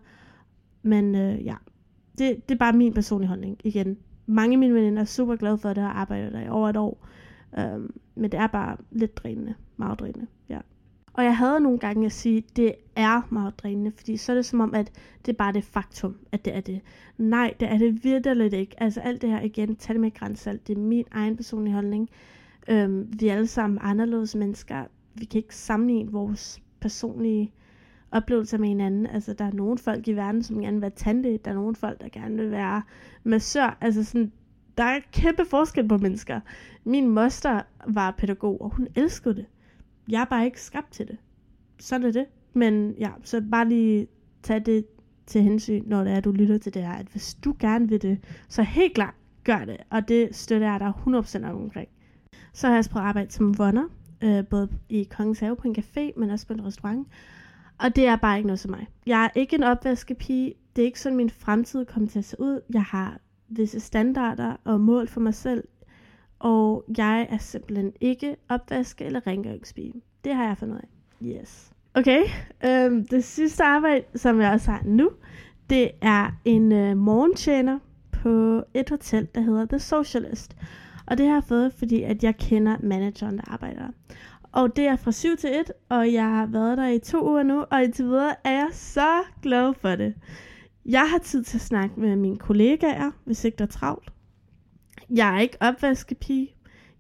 Men 0.82 1.16
øh, 1.16 1.46
ja, 1.46 1.56
det, 2.18 2.50
det 2.50 2.56
er 2.56 2.60
bare 2.60 2.74
min 2.74 2.94
personlige 2.94 3.28
holdning. 3.28 3.58
Igen, 3.64 3.98
mange 4.26 4.54
af 4.54 4.60
mine 4.60 4.74
veninder 4.74 5.02
er 5.02 5.06
super 5.06 5.36
glade 5.36 5.58
for 5.58 5.74
det 5.74 5.84
og 5.84 6.00
arbejder 6.00 6.30
der 6.30 6.42
i 6.42 6.50
over 6.50 6.70
et 6.70 6.78
år. 6.78 7.08
Øhm, 7.60 7.94
men 8.16 8.32
det 8.32 8.40
er 8.40 8.48
bare 8.48 8.78
lidt 8.92 9.18
drænende. 9.18 9.54
Meget 9.78 10.00
drænende, 10.00 10.28
ja. 10.50 10.60
Og 11.14 11.24
jeg 11.24 11.38
havde 11.38 11.60
nogle 11.60 11.80
gange 11.80 12.06
at 12.06 12.12
sige, 12.12 12.38
at 12.38 12.58
det 12.58 12.76
er 12.96 13.22
meget 13.30 13.60
drænende, 13.60 13.92
fordi 13.92 14.18
så 14.18 14.32
er 14.32 14.36
det 14.36 14.46
som 14.46 14.60
om, 14.60 14.74
at 14.76 14.92
det 15.26 15.32
er 15.32 15.38
bare 15.38 15.54
det 15.54 15.64
faktum, 15.64 16.16
at 16.32 16.46
det 16.46 16.56
er 16.56 16.62
det. 16.62 16.82
Nej, 17.18 17.54
det 17.60 17.72
er 17.72 17.78
det 17.78 18.04
virkelig 18.04 18.54
ikke. 18.54 18.84
Altså 18.84 19.02
alt 19.02 19.22
det 19.22 19.30
her 19.30 19.42
igen, 19.42 19.76
tag 19.76 19.94
det 19.94 20.02
med 20.02 20.14
grænsalt. 20.14 20.68
Det 20.68 20.78
er 20.78 20.82
min 20.82 21.06
egen 21.12 21.36
personlige 21.36 21.74
holdning. 21.74 22.10
Øhm, 22.68 23.14
vi 23.20 23.28
er 23.28 23.34
alle 23.34 23.48
sammen 23.48 23.80
anderledes 23.82 24.36
mennesker. 24.36 24.86
Vi 25.20 25.26
kan 25.26 25.38
ikke 25.38 25.56
sammenligne 25.56 26.12
vores 26.12 26.62
personlige 26.80 27.52
oplevelser 28.12 28.58
med 28.58 28.68
hinanden. 28.68 29.08
Altså, 29.08 29.34
der 29.34 29.46
er 29.46 29.52
nogle 29.52 29.78
folk 29.78 30.08
i 30.08 30.14
verden, 30.14 30.44
som 30.44 30.62
gerne 30.62 30.76
vil 30.76 30.82
være 30.82 30.92
tandlæge. 30.96 31.40
Der 31.46 31.52
er 31.52 31.56
nogle 31.56 31.76
folk, 31.76 32.02
der 32.02 32.10
gerne 32.10 32.36
vil 32.36 32.52
være 32.52 32.82
massør. 33.24 33.78
Altså, 33.82 34.04
sådan, 34.04 34.32
der 34.78 34.84
er 34.84 35.00
kæmpe 35.12 35.46
forskel 35.46 35.88
på 35.88 35.98
mennesker. 35.98 36.40
Min 36.84 37.08
moster 37.08 37.62
var 37.88 38.12
pædagog, 38.12 38.62
og 38.62 38.70
hun 38.76 38.88
elskede 38.96 39.36
det. 39.36 39.46
Jeg 40.10 40.22
er 40.22 40.26
bare 40.26 40.46
ikke 40.46 40.62
skabt 40.62 40.92
til 40.92 41.08
det. 41.08 41.18
Sådan 41.80 42.08
er 42.08 42.12
det. 42.12 42.26
Men 42.54 42.92
ja, 42.92 43.10
så 43.24 43.44
bare 43.52 43.70
lige 43.70 44.08
tage 44.44 44.60
det 44.60 44.86
til 45.26 45.42
hensyn, 45.42 45.84
når 45.86 46.04
det 46.04 46.14
er, 46.14 46.20
du 46.20 46.32
lytter 46.32 46.58
til 46.58 46.74
det 46.74 46.82
her, 46.82 46.94
at 46.94 47.08
hvis 47.08 47.34
du 47.34 47.56
gerne 47.60 47.90
vil 47.90 48.02
det, 48.02 48.20
så 48.48 48.64
helt 48.64 48.94
klart 48.94 49.14
gør 49.44 49.66
det, 49.66 49.78
og 49.90 50.08
det 50.08 50.36
støtter 50.36 50.72
jeg 50.72 50.80
dig 50.80 50.94
100% 51.46 51.52
omkring. 51.52 51.90
Så 52.54 52.68
har 52.68 52.74
jeg 52.74 52.78
også 52.78 52.90
prøvet 52.90 53.04
at 53.04 53.08
arbejde 53.08 53.32
som 53.32 53.58
vonder, 53.58 53.84
øh, 54.24 54.48
både 54.48 54.70
i 54.90 55.04
Kongens 55.04 55.40
Have 55.40 55.56
på 55.56 55.68
en 55.68 55.76
café, 55.78 56.20
men 56.20 56.30
også 56.30 56.48
på 56.48 56.54
en 56.54 56.66
restaurant. 56.66 57.08
Og 57.78 57.96
det 57.96 58.08
er 58.08 58.16
bare 58.16 58.38
ikke 58.38 58.48
noget 58.48 58.60
for 58.60 58.68
mig. 58.68 58.88
Jeg 59.06 59.26
er 59.26 59.30
ikke 59.36 59.56
en 59.56 59.64
opvaskepige. 59.64 60.54
Det 60.76 60.82
er 60.82 60.86
ikke 60.86 61.00
sådan, 61.00 61.16
min 61.16 61.30
fremtid 61.30 61.86
kommer 61.86 62.10
til 62.10 62.20
at 62.20 62.26
se 62.26 62.36
ud. 62.40 62.62
Jeg 62.74 62.84
har 62.84 63.20
visse 63.50 63.80
standarder 63.80 64.56
og 64.64 64.82
mål 64.82 65.08
for 65.08 65.20
mig 65.20 65.34
selv. 65.34 65.64
Og 66.40 66.86
jeg 66.98 67.28
er 67.30 67.38
simpelthen 67.38 67.94
ikke 68.02 68.36
opvaske- 68.50 69.06
eller 69.06 69.28
rengøringspige. 69.28 69.94
Det 70.24 70.36
har 70.36 70.44
jeg 70.48 70.58
fundet 70.58 70.78
af. 70.78 70.88
Yes. 71.26 71.72
Okay, 71.94 72.24
øhm, 72.66 73.08
det 73.08 73.24
sidste 73.24 73.64
arbejde, 73.64 74.04
som 74.16 74.42
jeg 74.42 74.52
også 74.52 74.72
har 74.72 74.82
nu, 74.86 75.12
det 75.70 75.92
er 76.02 76.32
en 76.46 76.72
øh, 76.72 76.98
morgentjener 76.98 77.80
på 78.12 78.64
et 78.74 78.90
hotel, 78.90 79.28
der 79.36 79.42
hedder 79.42 79.66
The 79.66 79.80
Socialist. 79.80 80.56
Og 81.10 81.18
det 81.18 81.26
har 81.28 81.34
jeg 81.34 81.44
fået, 81.44 81.74
fordi 81.74 82.02
at 82.02 82.24
jeg 82.24 82.38
kender 82.38 82.78
manageren, 82.84 83.38
der 83.38 83.44
arbejder 83.52 83.80
der. 83.80 84.16
Og 84.52 84.76
det 84.76 84.88
er 84.88 84.96
fra 84.96 85.12
7 85.12 85.38
til 85.38 85.50
1, 85.60 85.72
og 85.90 86.14
jeg 86.14 86.26
har 86.26 86.46
været 86.46 86.78
der 86.78 86.88
i 86.88 87.00
to 87.00 87.30
uger 87.30 87.44
nu, 87.44 87.66
og 87.72 87.84
indtil 87.84 88.06
videre 88.06 88.36
er 88.44 88.52
jeg 88.52 88.70
så 88.72 89.24
glad 89.42 89.74
for 89.74 89.96
det. 89.96 90.14
Jeg 90.86 91.10
har 91.10 91.18
tid 91.18 91.44
til 91.44 91.58
at 91.58 91.62
snakke 91.62 92.00
med 92.00 92.16
mine 92.16 92.38
kollegaer, 92.38 93.12
hvis 93.26 93.44
ikke 93.44 93.58
der 93.58 93.64
er 93.64 93.70
travlt. 93.70 94.14
Jeg 95.10 95.36
er 95.36 95.40
ikke 95.40 95.58
opvaskepige. 95.60 96.54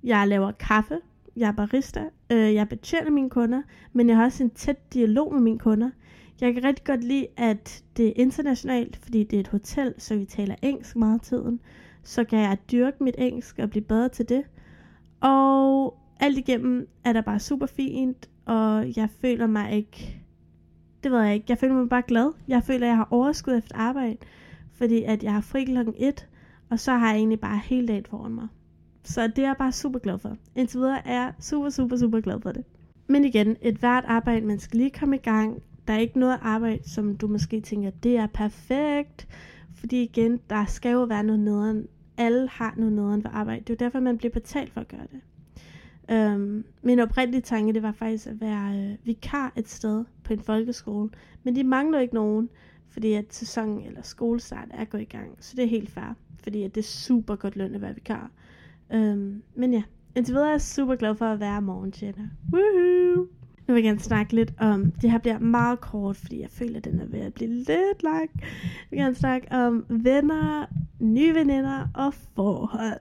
Jeg 0.03 0.27
laver 0.27 0.51
kaffe. 0.51 0.97
Jeg 1.35 1.47
er 1.47 1.51
barista. 1.51 2.03
Øh, 2.31 2.53
jeg 2.53 2.69
betjener 2.69 3.11
mine 3.11 3.29
kunder, 3.29 3.61
men 3.93 4.09
jeg 4.09 4.17
har 4.17 4.23
også 4.23 4.43
en 4.43 4.49
tæt 4.49 4.93
dialog 4.93 5.33
med 5.33 5.41
mine 5.41 5.59
kunder. 5.59 5.89
Jeg 6.41 6.53
kan 6.53 6.63
rigtig 6.63 6.85
godt 6.85 7.03
lide, 7.03 7.27
at 7.37 7.83
det 7.97 8.07
er 8.07 8.13
internationalt, 8.15 8.97
fordi 8.97 9.23
det 9.23 9.37
er 9.37 9.39
et 9.39 9.47
hotel, 9.47 9.93
så 9.97 10.15
vi 10.15 10.25
taler 10.25 10.55
engelsk 10.61 10.95
meget 10.95 11.13
af 11.13 11.21
tiden. 11.21 11.59
Så 12.03 12.23
kan 12.23 12.39
jeg 12.39 12.57
dyrke 12.71 13.03
mit 13.03 13.15
engelsk 13.17 13.59
og 13.59 13.69
blive 13.69 13.83
bedre 13.83 14.09
til 14.09 14.29
det. 14.29 14.43
Og 15.19 15.97
alt 16.19 16.37
igennem 16.37 16.87
er 17.03 17.13
der 17.13 17.21
bare 17.21 17.39
super 17.39 17.65
fint, 17.65 18.29
og 18.45 18.97
jeg 18.97 19.09
føler 19.21 19.47
mig 19.47 19.71
ikke... 19.71 20.21
Det 21.03 21.11
ved 21.11 21.21
jeg 21.21 21.33
ikke. 21.33 21.45
Jeg 21.49 21.57
føler 21.57 21.73
mig 21.73 21.89
bare 21.89 22.03
glad. 22.07 22.31
Jeg 22.47 22.63
føler, 22.63 22.85
at 22.85 22.89
jeg 22.89 22.97
har 22.97 23.07
overskud 23.11 23.57
efter 23.57 23.77
arbejde, 23.77 24.17
fordi 24.73 25.03
at 25.03 25.23
jeg 25.23 25.33
har 25.33 25.41
fri 25.41 25.63
klokken 25.63 25.93
1, 25.97 26.27
og 26.69 26.79
så 26.79 26.91
har 26.91 27.09
jeg 27.09 27.17
egentlig 27.17 27.39
bare 27.39 27.57
hele 27.63 27.87
dagen 27.87 28.05
foran 28.09 28.33
mig. 28.33 28.47
Så 29.03 29.27
det 29.27 29.39
er 29.39 29.47
jeg 29.47 29.55
bare 29.57 29.71
super 29.71 29.99
glad 29.99 30.19
for. 30.19 30.37
Indtil 30.55 30.79
videre 30.79 31.07
er 31.07 31.21
jeg 31.21 31.33
super, 31.39 31.69
super, 31.69 31.97
super 31.97 32.21
glad 32.21 32.41
for 32.41 32.51
det. 32.51 32.63
Men 33.07 33.25
igen, 33.25 33.55
et 33.61 33.75
hvert 33.75 34.05
arbejde, 34.07 34.45
man 34.45 34.59
skal 34.59 34.77
lige 34.77 34.89
komme 34.89 35.15
i 35.15 35.19
gang. 35.19 35.61
Der 35.87 35.93
er 35.93 35.97
ikke 35.97 36.19
noget 36.19 36.39
arbejde, 36.41 36.89
som 36.89 37.17
du 37.17 37.27
måske 37.27 37.61
tænker, 37.61 37.89
det 37.89 38.17
er 38.17 38.27
perfekt. 38.27 39.27
Fordi 39.75 40.03
igen, 40.03 40.39
der 40.49 40.65
skal 40.65 40.91
jo 40.91 41.03
være 41.03 41.23
noget 41.23 41.39
nederen. 41.39 41.87
Alle 42.17 42.49
har 42.49 42.73
noget 42.77 42.93
nederen 42.93 43.23
ved 43.23 43.31
arbejde. 43.33 43.59
Det 43.59 43.69
er 43.69 43.73
jo 43.73 43.85
derfor, 43.85 43.99
man 43.99 44.17
bliver 44.17 44.31
betalt 44.31 44.73
for 44.73 44.81
at 44.81 44.87
gøre 44.87 45.07
det. 45.11 45.21
Øhm, 46.11 46.65
min 46.81 46.99
oprindelige 46.99 47.41
tanke, 47.41 47.73
det 47.73 47.83
var 47.83 47.91
faktisk 47.91 48.27
at 48.27 48.41
være 48.41 48.77
øh, 48.77 48.97
vikar 49.03 49.53
et 49.55 49.69
sted 49.69 50.05
på 50.23 50.33
en 50.33 50.39
folkeskole. 50.39 51.09
Men 51.43 51.55
de 51.55 51.63
mangler 51.63 51.99
ikke 51.99 52.13
nogen, 52.13 52.49
fordi 52.87 53.13
at 53.13 53.33
sæsonen 53.33 53.85
eller 53.85 54.01
skolestart 54.01 54.67
er 54.71 54.85
gået 54.85 55.01
i 55.01 55.05
gang. 55.05 55.37
Så 55.39 55.53
det 55.55 55.63
er 55.63 55.69
helt 55.69 55.89
fair, 55.89 56.15
fordi 56.43 56.63
at 56.63 56.75
det 56.75 56.81
er 56.81 56.85
super 56.85 57.35
godt 57.35 57.55
løn 57.55 57.75
at 57.75 57.81
være 57.81 57.93
vikar. 57.93 58.31
Øhm, 58.93 59.43
men 59.55 59.73
ja, 59.73 59.83
indtil 60.15 60.33
videre 60.33 60.47
er 60.47 60.51
jeg 60.51 60.61
super 60.61 60.95
glad 60.95 61.15
for 61.15 61.25
at 61.25 61.39
være 61.39 61.61
morgentjener. 61.61 62.27
Woohoo! 62.53 63.38
Nu 63.69 63.73
vil 63.73 63.83
jeg 63.83 63.89
gerne 63.89 63.99
snakke 63.99 64.35
lidt 64.35 64.53
om, 64.59 64.91
det 64.91 65.11
her 65.11 65.17
bliver 65.17 65.39
meget 65.39 65.81
kort, 65.81 66.17
fordi 66.17 66.41
jeg 66.41 66.49
føler, 66.49 66.77
at 66.77 66.85
den 66.85 66.99
er 66.99 67.05
ved 67.05 67.19
at 67.19 67.33
blive 67.33 67.53
lidt 67.53 68.03
lang. 68.03 68.29
Jeg 68.41 68.87
vil 68.89 68.99
gerne 68.99 69.15
snakke 69.15 69.47
om 69.51 69.85
venner, 69.89 70.65
nye 70.99 71.35
veninder 71.35 71.87
og 71.93 72.13
forhold. 72.13 72.99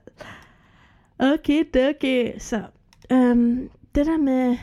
Okay, 1.19 1.63
okay. 1.89 2.39
Så 2.39 2.63
øhm, 3.11 3.69
det 3.95 4.05
der 4.05 4.17
med, 4.17 4.57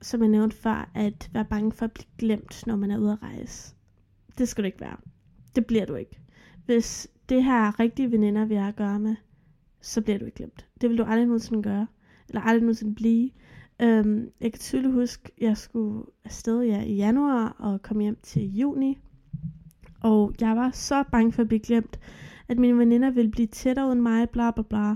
som 0.00 0.22
jeg 0.22 0.28
nævnte 0.28 0.56
før, 0.56 0.90
at 0.94 1.30
være 1.32 1.44
bange 1.44 1.72
for 1.72 1.84
at 1.84 1.92
blive 1.92 2.08
glemt, 2.18 2.66
når 2.66 2.76
man 2.76 2.90
er 2.90 2.98
ude 2.98 3.12
at 3.12 3.22
rejse. 3.22 3.74
Det 4.38 4.48
skal 4.48 4.64
du 4.64 4.66
ikke 4.66 4.80
være. 4.80 4.96
Det 5.56 5.66
bliver 5.66 5.86
du 5.86 5.94
ikke. 5.94 6.20
Hvis 6.66 7.08
det 7.28 7.44
her 7.44 7.66
er 7.68 7.80
rigtige 7.80 8.12
veninder, 8.12 8.44
vi 8.44 8.54
har 8.54 8.68
at 8.68 8.76
gøre 8.76 9.00
med, 9.00 9.16
så 9.80 10.00
bliver 10.00 10.18
du 10.18 10.24
ikke 10.24 10.36
glemt. 10.36 10.66
Det 10.80 10.90
vil 10.90 10.98
du 10.98 11.04
aldrig 11.04 11.26
nogensinde 11.26 11.62
gøre. 11.62 11.86
Eller 12.28 12.40
aldrig 12.40 12.62
nogensinde 12.62 12.94
blive. 12.94 13.30
Øhm, 13.82 14.30
jeg 14.40 14.52
kan 14.52 14.60
tydeligt 14.60 14.92
huske, 14.92 15.22
at 15.36 15.42
jeg 15.42 15.56
skulle 15.56 16.04
afsted 16.24 16.62
ja, 16.62 16.82
i 16.82 16.94
januar 16.94 17.56
og 17.58 17.82
komme 17.82 18.02
hjem 18.02 18.18
til 18.22 18.56
juni. 18.56 18.98
Og 20.00 20.34
jeg 20.40 20.56
var 20.56 20.70
så 20.70 21.04
bange 21.12 21.32
for 21.32 21.42
at 21.42 21.48
blive 21.48 21.60
glemt, 21.60 22.00
at 22.48 22.58
mine 22.58 22.78
veninder 22.78 23.10
ville 23.10 23.30
blive 23.30 23.46
tættere 23.46 23.86
uden 23.86 24.02
mig, 24.02 24.30
bla 24.30 24.50
bla 24.50 24.62
bla. 24.62 24.94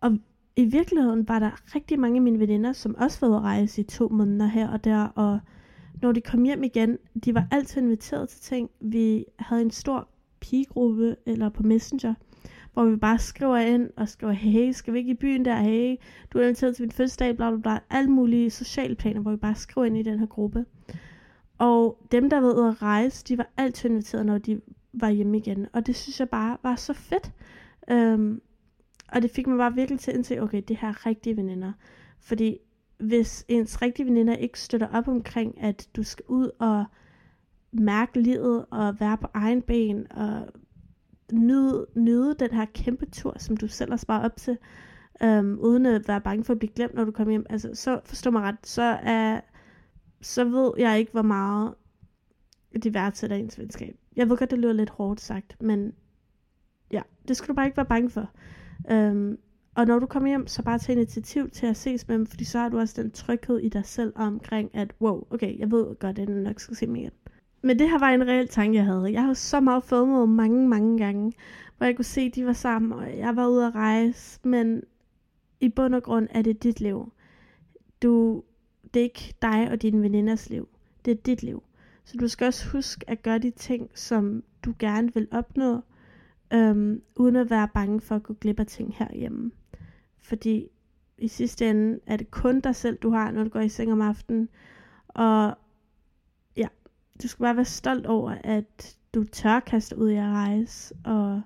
Og 0.00 0.18
i 0.56 0.64
virkeligheden 0.64 1.28
var 1.28 1.38
der 1.38 1.74
rigtig 1.74 2.00
mange 2.00 2.16
af 2.16 2.22
mine 2.22 2.38
veninder, 2.38 2.72
som 2.72 2.94
også 2.98 3.18
var 3.20 3.28
ude 3.28 3.36
at 3.36 3.42
rejse 3.42 3.80
i 3.80 3.84
to 3.84 4.08
måneder 4.08 4.46
her 4.46 4.68
og 4.68 4.84
der, 4.84 5.04
og 5.04 5.40
når 6.02 6.12
de 6.12 6.20
kom 6.20 6.44
hjem 6.44 6.62
igen, 6.62 6.98
de 7.24 7.34
var 7.34 7.46
altid 7.50 7.82
inviteret 7.82 8.28
til 8.28 8.40
ting. 8.40 8.70
Vi 8.80 9.24
havde 9.38 9.62
en 9.62 9.70
stor 9.70 10.08
pigegruppe, 10.40 11.16
eller 11.26 11.48
på 11.48 11.62
Messenger, 11.62 12.14
hvor 12.72 12.84
vi 12.84 12.96
bare 12.96 13.18
skriver 13.18 13.56
ind 13.56 13.90
og 13.96 14.08
skriver, 14.08 14.32
hey, 14.32 14.72
skal 14.72 14.92
vi 14.92 14.98
ikke 14.98 15.10
i 15.10 15.14
byen 15.14 15.44
der, 15.44 15.56
hey, 15.56 15.96
du 16.32 16.38
er 16.38 16.42
inviteret 16.42 16.76
til 16.76 16.82
min 16.82 16.92
fødselsdag, 16.92 17.36
bla 17.36 17.50
bla 17.50 17.60
bla, 17.60 17.78
alle 17.90 18.10
mulige 18.10 18.50
sociale 18.50 18.94
planer, 18.94 19.20
hvor 19.20 19.30
vi 19.30 19.36
bare 19.36 19.54
skriver 19.54 19.84
ind 19.84 19.96
i 19.96 20.02
den 20.02 20.18
her 20.18 20.26
gruppe. 20.26 20.64
Og 21.58 22.06
dem, 22.12 22.30
der 22.30 22.40
var 22.40 22.52
ude 22.52 22.68
at 22.68 22.82
rejse, 22.82 23.24
de 23.24 23.38
var 23.38 23.50
altid 23.56 23.90
inviteret, 23.90 24.26
når 24.26 24.38
de 24.38 24.60
var 24.92 25.10
hjemme 25.10 25.36
igen, 25.36 25.66
og 25.72 25.86
det 25.86 25.96
synes 25.96 26.20
jeg 26.20 26.28
bare 26.28 26.56
var 26.62 26.76
så 26.76 26.92
fedt. 26.92 27.32
Øhm, 27.90 28.40
og 29.12 29.22
det 29.22 29.30
fik 29.30 29.46
mig 29.46 29.58
bare 29.58 29.74
virkelig 29.74 30.00
til 30.00 30.10
at 30.10 30.16
indse, 30.16 30.42
okay, 30.42 30.62
det 30.68 30.76
her 30.76 30.88
er 30.88 31.06
rigtige 31.06 31.36
veninder. 31.36 31.72
Fordi 32.20 32.58
hvis 32.98 33.44
ens 33.48 33.82
rigtige 33.82 34.06
veninder 34.06 34.36
ikke 34.36 34.60
støtter 34.60 34.88
op 34.92 35.08
omkring, 35.08 35.62
at 35.62 35.88
du 35.96 36.02
skal 36.02 36.24
ud 36.28 36.50
og 36.58 36.84
mærke 37.72 38.20
livet 38.20 38.66
og 38.70 39.00
være 39.00 39.18
på 39.18 39.26
egen 39.34 39.62
ben 39.62 40.12
og 40.12 40.48
nyde, 41.32 41.86
nyde 41.94 42.34
den 42.38 42.50
her 42.50 42.64
kæmpe 42.74 43.06
tur, 43.06 43.34
som 43.38 43.56
du 43.56 43.68
selv 43.68 43.90
har 43.90 43.96
sparet 43.96 44.24
op 44.24 44.36
til, 44.36 44.58
øhm, 45.22 45.58
uden 45.58 45.86
at 45.86 46.08
være 46.08 46.20
bange 46.20 46.44
for 46.44 46.52
at 46.52 46.58
blive 46.58 46.72
glemt, 46.72 46.94
når 46.94 47.04
du 47.04 47.10
kommer 47.10 47.32
hjem. 47.32 47.46
Altså, 47.50 47.70
så 47.74 48.00
forstår 48.04 48.30
mig 48.30 48.42
ret, 48.42 48.66
så, 48.66 48.98
er, 49.02 49.40
så 50.20 50.44
ved 50.44 50.72
jeg 50.78 50.98
ikke, 50.98 51.12
hvor 51.12 51.22
meget 51.22 51.74
de 52.82 52.94
værdsætter 52.94 53.36
ens 53.36 53.58
venskab. 53.58 53.96
Jeg 54.16 54.28
ved 54.28 54.36
godt, 54.36 54.50
det 54.50 54.58
lyder 54.58 54.72
lidt 54.72 54.90
hårdt 54.90 55.20
sagt, 55.20 55.62
men 55.62 55.92
ja, 56.90 57.02
det 57.28 57.36
skal 57.36 57.48
du 57.48 57.54
bare 57.54 57.66
ikke 57.66 57.76
være 57.76 57.86
bange 57.86 58.10
for. 58.10 58.30
Øhm, 58.90 59.38
og 59.74 59.86
når 59.86 59.98
du 59.98 60.06
kommer 60.06 60.28
hjem, 60.28 60.46
så 60.46 60.62
bare 60.62 60.78
tag 60.78 60.92
initiativ 60.92 61.50
til 61.50 61.66
at 61.66 61.76
ses 61.76 62.08
med 62.08 62.18
dem, 62.18 62.26
fordi 62.26 62.44
så 62.44 62.58
har 62.58 62.68
du 62.68 62.78
også 62.78 63.02
den 63.02 63.10
tryghed 63.10 63.58
i 63.58 63.68
dig 63.68 63.84
selv 63.84 64.12
omkring, 64.16 64.70
at 64.74 64.94
wow, 65.00 65.26
okay, 65.30 65.58
jeg 65.58 65.70
ved 65.70 65.98
godt, 65.98 66.18
at 66.18 66.28
jeg 66.28 66.36
nok 66.36 66.60
skal 66.60 66.76
se 66.76 66.86
mig 66.86 67.00
igen. 67.00 67.10
Men 67.62 67.78
det 67.78 67.90
her 67.90 67.98
var 67.98 68.08
en 68.08 68.26
reel 68.26 68.48
tanke, 68.48 68.76
jeg 68.76 68.84
havde. 68.84 69.12
Jeg 69.12 69.22
har 69.22 69.34
så 69.34 69.60
meget 69.60 69.84
filmet 69.84 70.28
mange, 70.28 70.68
mange 70.68 70.98
gange, 70.98 71.32
hvor 71.76 71.86
jeg 71.86 71.96
kunne 71.96 72.04
se, 72.04 72.20
at 72.20 72.34
de 72.34 72.46
var 72.46 72.52
sammen, 72.52 72.92
og 72.92 73.18
jeg 73.18 73.36
var 73.36 73.46
ude 73.48 73.66
at 73.66 73.74
rejse, 73.74 74.40
men 74.42 74.82
i 75.60 75.68
bund 75.68 75.94
og 75.94 76.02
grund 76.02 76.28
er 76.30 76.42
det 76.42 76.62
dit 76.62 76.80
liv. 76.80 77.12
Du, 78.02 78.42
det 78.94 79.00
er 79.00 79.04
ikke 79.04 79.34
dig 79.42 79.68
og 79.70 79.82
dine 79.82 80.02
veninders 80.02 80.50
liv. 80.50 80.68
Det 81.04 81.10
er 81.10 81.14
dit 81.14 81.42
liv. 81.42 81.62
Så 82.04 82.16
du 82.16 82.28
skal 82.28 82.46
også 82.46 82.68
huske 82.68 83.10
at 83.10 83.22
gøre 83.22 83.38
de 83.38 83.50
ting, 83.50 83.90
som 83.94 84.42
du 84.64 84.74
gerne 84.78 85.14
vil 85.14 85.28
opnå, 85.30 85.80
øhm, 86.52 87.02
uden 87.16 87.36
at 87.36 87.50
være 87.50 87.68
bange 87.74 88.00
for 88.00 88.16
at 88.16 88.22
gå 88.22 88.34
glip 88.34 88.60
af 88.60 88.66
ting 88.66 88.94
herhjemme. 88.98 89.50
Fordi 90.22 90.68
i 91.18 91.28
sidste 91.28 91.70
ende 91.70 92.00
er 92.06 92.16
det 92.16 92.30
kun 92.30 92.60
dig 92.60 92.76
selv, 92.76 92.96
du 92.96 93.10
har, 93.10 93.30
når 93.30 93.44
du 93.44 93.50
går 93.50 93.60
i 93.60 93.68
seng 93.68 93.92
om 93.92 94.00
aftenen. 94.00 94.48
Og 95.08 95.58
du 97.22 97.28
skal 97.28 97.42
bare 97.42 97.56
være 97.56 97.64
stolt 97.64 98.06
over, 98.06 98.34
at 98.44 98.96
du 99.14 99.24
tør 99.24 99.60
kaste 99.60 99.98
ud 99.98 100.10
i 100.10 100.16
at 100.16 100.24
rejse, 100.24 100.94
og 101.04 101.40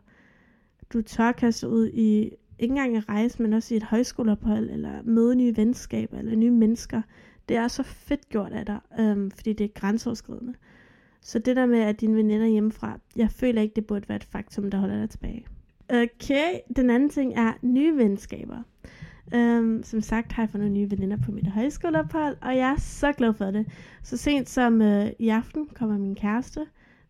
du 0.93 1.03
tør 1.03 1.33
kaste 1.33 1.69
ud 1.69 1.89
i 1.89 2.31
ikke 2.59 2.73
engang 2.73 2.97
at 2.97 3.09
rejse, 3.09 3.43
men 3.43 3.53
også 3.53 3.75
i 3.75 3.77
et 3.77 3.83
højskoleophold, 3.83 4.71
eller 4.71 5.03
møde 5.05 5.35
nye 5.35 5.57
venskaber, 5.57 6.19
eller 6.19 6.37
nye 6.37 6.51
mennesker. 6.51 7.03
Det 7.49 7.57
er 7.57 7.69
så 7.69 7.83
fedt 7.83 8.29
gjort 8.29 8.53
af 8.53 8.67
dig, 8.67 8.79
øhm, 9.01 9.31
fordi 9.31 9.53
det 9.53 9.65
er 9.65 9.81
grænseoverskridende. 9.81 10.55
Så 11.21 11.39
det 11.39 11.57
der 11.57 11.67
med, 11.67 11.79
at 11.79 12.01
dine 12.01 12.17
veninder 12.17 12.47
hjemmefra, 12.47 12.99
jeg 13.17 13.31
føler 13.31 13.63
ikke, 13.63 13.75
det 13.75 13.87
burde 13.87 14.09
være 14.09 14.17
et 14.17 14.25
faktum, 14.25 14.71
der 14.71 14.79
holder 14.79 15.01
dig 15.01 15.11
tilbage. 15.11 15.47
Okay, 15.89 16.59
den 16.77 16.91
anden 16.91 17.11
ting 17.11 17.35
er 17.35 17.53
nye 17.63 17.97
venskaber. 17.97 18.63
Um, 19.35 19.83
som 19.83 20.01
sagt 20.01 20.33
har 20.33 20.43
jeg 20.43 20.51
fået 20.51 20.61
nogle 20.61 20.75
nye 20.75 20.91
veninder 20.91 21.17
på 21.17 21.33
mit 21.33 21.47
højskoleophold, 21.47 22.37
og 22.41 22.57
jeg 22.57 22.71
er 22.71 22.81
så 22.81 23.13
glad 23.13 23.35
for 23.35 23.51
det. 23.51 23.67
Så 24.03 24.17
sent 24.17 24.49
som 24.49 24.81
uh, 24.81 25.07
i 25.19 25.29
aften 25.29 25.69
kommer 25.75 25.99
min 25.99 26.15
kæreste 26.15 26.61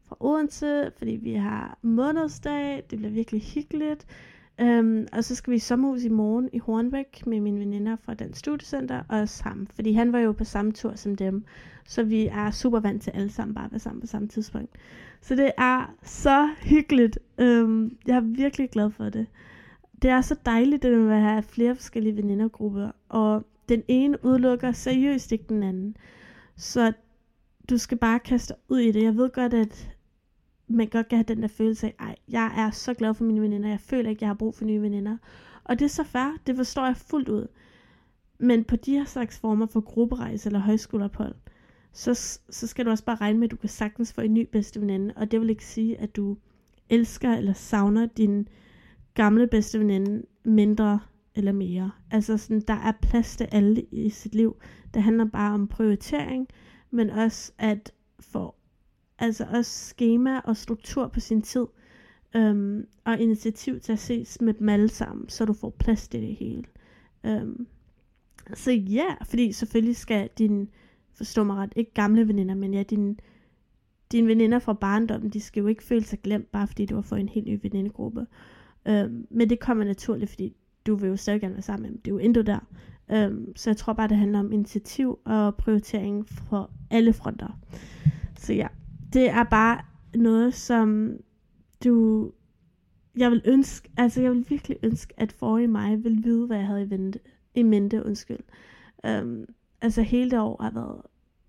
fra 0.09 0.17
Odense, 0.21 0.91
fordi 0.99 1.19
vi 1.23 1.33
har 1.33 1.79
månedsdag. 1.83 2.85
Det 2.91 2.99
bliver 2.99 3.13
virkelig 3.13 3.43
hyggeligt. 3.43 4.07
Um, 4.63 5.07
og 5.13 5.25
så 5.25 5.35
skal 5.35 5.51
vi 5.51 5.57
i 5.57 5.59
sommerhus 5.59 6.05
i 6.05 6.09
morgen 6.09 6.49
i 6.53 6.59
Hornbæk 6.59 7.27
med 7.27 7.41
mine 7.41 7.61
veninder 7.61 7.97
fra 7.97 8.15
Dansk 8.15 8.39
studiecenter 8.39 9.03
og 9.09 9.29
sammen, 9.29 9.69
fordi 9.75 9.93
han 9.93 10.13
var 10.13 10.19
jo 10.19 10.33
på 10.33 10.45
samme 10.45 10.73
tur 10.73 10.95
som 10.95 11.17
dem. 11.17 11.45
Så 11.85 12.03
vi 12.03 12.27
er 12.27 12.51
super 12.51 12.81
vant 12.81 13.03
til 13.03 13.11
alle 13.11 13.31
sammen 13.31 13.55
bare 13.55 13.65
at 13.65 13.73
være 13.73 13.79
sammen 13.79 14.01
på 14.01 14.07
samme 14.07 14.29
tidspunkt. 14.29 14.77
Så 15.21 15.37
det 15.37 15.53
er 15.59 15.95
så 16.03 16.49
hyggeligt. 16.63 17.19
Um, 17.39 17.97
jeg 18.07 18.17
er 18.17 18.21
virkelig 18.21 18.71
glad 18.71 18.91
for 18.91 19.09
det. 19.09 19.27
Det 20.03 20.11
er 20.11 20.21
så 20.21 20.37
dejligt, 20.47 20.83
det 20.83 20.99
med 20.99 21.17
at 21.17 21.23
have 21.23 21.43
flere 21.43 21.77
forskellige 21.77 22.17
venindergrupper, 22.17 22.91
og 23.09 23.47
den 23.69 23.83
ene 23.89 24.25
udelukker 24.25 24.73
seriøst 24.73 25.33
ikke 25.33 25.45
den 25.49 25.63
anden. 25.63 25.97
Så 26.57 26.93
du 27.71 27.79
skal 27.79 27.99
bare 27.99 28.19
kaste 28.19 28.55
ud 28.69 28.79
i 28.79 28.93
det. 28.93 29.03
Jeg 29.03 29.17
ved 29.17 29.31
godt, 29.31 29.55
at 29.55 29.97
man 30.69 30.87
godt 30.89 31.09
kan 31.09 31.19
have 31.19 31.25
den 31.29 31.43
der 31.43 31.49
følelse 31.49 31.87
af, 31.87 31.95
ej, 31.99 32.17
jeg 32.29 32.53
er 32.57 32.71
så 32.71 32.95
glad 32.95 33.15
for 33.15 33.25
mine 33.25 33.41
veninder, 33.41 33.69
jeg 33.69 33.81
føler 33.81 34.11
ikke, 34.11 34.23
jeg 34.23 34.29
har 34.29 34.35
brug 34.35 34.55
for 34.55 34.65
nye 34.65 34.83
veninder. 34.83 35.17
Og 35.65 35.79
det 35.79 35.85
er 35.85 35.89
så 35.89 36.05
fair, 36.05 36.39
det 36.47 36.57
forstår 36.57 36.87
jeg 36.87 36.97
fuldt 36.97 37.29
ud. 37.29 37.47
Men 38.39 38.65
på 38.65 38.77
de 38.77 38.93
her 38.93 39.05
slags 39.05 39.39
former 39.39 39.67
for 39.67 39.81
grupperejse 39.81 40.49
eller 40.49 40.59
højskoleophold, 40.59 41.35
så, 41.93 42.15
så 42.51 42.67
skal 42.67 42.85
du 42.85 42.91
også 42.91 43.05
bare 43.05 43.17
regne 43.17 43.39
med, 43.39 43.47
at 43.47 43.51
du 43.51 43.57
kan 43.57 43.69
sagtens 43.69 44.13
få 44.13 44.21
en 44.21 44.35
ny 44.35 44.49
bedste 44.53 44.81
veninde. 44.81 45.15
Og 45.17 45.31
det 45.31 45.41
vil 45.41 45.51
ikke 45.51 45.67
sige, 45.67 46.01
at 46.01 46.17
du 46.17 46.37
elsker 46.91 47.33
eller 47.33 47.53
savner 47.53 48.07
din 48.07 48.49
gamle 49.15 49.47
bedste 49.47 49.79
veninde 49.79 50.23
mindre 50.45 51.01
eller 51.35 51.53
mere. 51.53 51.91
Altså 52.11 52.39
sådan, 52.39 52.63
der 52.69 52.75
er 52.75 52.93
plads 53.03 53.37
til 53.37 53.49
alle 53.53 53.83
i 53.83 54.11
sit 54.11 54.35
liv. 54.35 54.57
Det 54.95 55.03
handler 55.03 55.25
bare 55.25 55.55
om 55.55 55.69
prioritering, 55.69 56.49
men 56.91 57.11
også 57.11 57.53
at 57.59 57.93
få 58.21 58.55
altså 59.19 59.47
også 59.51 59.71
schema 59.71 60.39
og 60.39 60.57
struktur 60.57 61.09
på 61.09 61.21
sin 61.21 61.43
tid, 61.43 61.67
øhm, 62.37 62.87
og 63.05 63.21
initiativ 63.21 63.81
til 63.81 63.93
at 63.93 63.99
ses 63.99 64.41
med 64.41 64.55
dem 64.55 64.69
alle 64.69 64.89
sammen, 64.89 65.29
så 65.29 65.45
du 65.45 65.53
får 65.53 65.71
plads 65.71 66.09
til 66.09 66.23
det 66.23 66.37
hele. 66.37 66.65
Øhm, 67.25 67.67
så 68.55 68.71
ja, 68.73 69.15
fordi 69.25 69.53
selvfølgelig 69.53 69.97
skal 69.97 70.31
din, 70.39 70.69
forstå 71.15 71.45
mig 71.45 71.57
ret, 71.57 71.73
ikke 71.77 71.95
gamle 71.95 72.29
veninder, 72.29 72.55
men 72.55 72.75
ja, 72.75 72.83
din, 72.83 73.21
dine 74.13 74.29
veninder 74.29 74.59
fra 74.59 74.73
barndommen, 74.73 75.31
de 75.31 75.41
skal 75.41 75.61
jo 75.61 75.67
ikke 75.67 75.85
føle 75.85 76.05
sig 76.05 76.21
glemt, 76.23 76.53
bare 76.53 76.67
fordi 76.67 76.87
du 76.87 76.95
har 76.95 77.03
fået 77.03 77.21
en 77.21 77.29
helt 77.29 77.47
ny 77.47 77.59
venindegruppe. 77.63 78.27
Øhm, 78.89 79.27
men 79.31 79.51
det 79.51 79.61
kommer 79.61 79.85
naturligt, 79.85 80.31
fordi 80.31 80.57
du 80.87 80.95
vil 80.95 81.09
jo 81.09 81.17
stadig 81.17 81.41
gerne 81.41 81.55
være 81.55 81.63
sammen 81.63 81.83
med 81.83 81.91
dem. 81.91 81.99
Det 82.01 82.11
er 82.11 82.15
jo 82.15 82.19
intet 82.19 82.47
der. 82.47 82.59
Øhm, 83.13 83.57
så 83.57 83.71
jeg 83.71 83.77
tror 83.77 83.93
bare, 83.93 84.09
det 84.09 84.17
handler 84.17 84.39
om 84.39 84.53
initiativ 84.53 85.19
og 85.25 85.57
prioritering 85.57 86.29
for 86.29 86.71
alle 86.91 87.13
fronter. 87.13 87.59
Så 88.39 88.53
ja, 88.53 88.67
det 89.13 89.31
er 89.31 89.45
bare 89.45 89.81
noget, 90.15 90.55
som 90.55 91.17
du... 91.85 92.31
Jeg 93.17 93.31
vil 93.31 93.43
ønske, 93.45 93.91
altså 93.97 94.23
jeg 94.23 94.31
vil 94.31 94.47
virkelig 94.49 94.77
ønske, 94.83 95.15
at 95.17 95.33
forrige 95.33 95.69
mig 95.69 96.05
ville 96.05 96.23
vide, 96.23 96.47
hvad 96.47 96.57
jeg 96.57 96.67
havde 96.67 96.83
i, 96.83 96.91
vente, 96.91 97.19
i 97.55 97.63
mente, 97.63 98.07
undskyld. 98.07 98.39
Um, 99.23 99.45
altså 99.81 100.03
hele 100.03 100.31
det 100.31 100.39
år 100.39 100.63
har 100.63 100.71
været 100.71 101.03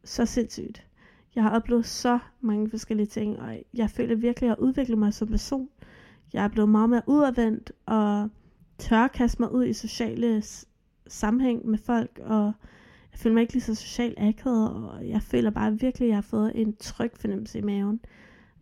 så 0.03 0.25
sindssygt. 0.25 0.87
Jeg 1.35 1.43
har 1.43 1.55
oplevet 1.55 1.85
så 1.85 2.19
mange 2.41 2.69
forskellige 2.69 3.07
ting, 3.07 3.39
og 3.39 3.57
jeg 3.73 3.89
føler 3.89 4.15
virkelig, 4.15 4.31
at 4.31 4.41
jeg 4.41 4.49
har 4.49 4.67
udviklet 4.67 4.97
mig 4.97 5.13
som 5.13 5.27
person. 5.27 5.69
Jeg 6.33 6.43
er 6.43 6.47
blevet 6.47 6.69
meget 6.69 6.89
mere 6.89 7.01
udadvendt, 7.07 7.71
og 7.85 8.29
tør 8.77 9.07
kaste 9.07 9.41
mig 9.41 9.51
ud 9.51 9.65
i 9.65 9.73
sociale 9.73 10.43
sammenhæng 11.07 11.65
med 11.65 11.77
folk, 11.77 12.19
og 12.23 12.45
jeg 13.11 13.19
føler 13.19 13.33
mig 13.33 13.41
ikke 13.41 13.53
lige 13.53 13.63
så 13.63 13.75
socialt 13.75 14.19
akavet, 14.19 14.73
og 14.73 15.09
jeg 15.09 15.21
føler 15.21 15.49
bare 15.49 15.79
virkelig, 15.79 16.05
at 16.05 16.09
jeg 16.09 16.17
har 16.17 16.21
fået 16.21 16.51
en 16.55 16.75
tryg 16.75 17.11
fornemmelse 17.15 17.59
i 17.59 17.61
maven, 17.61 17.99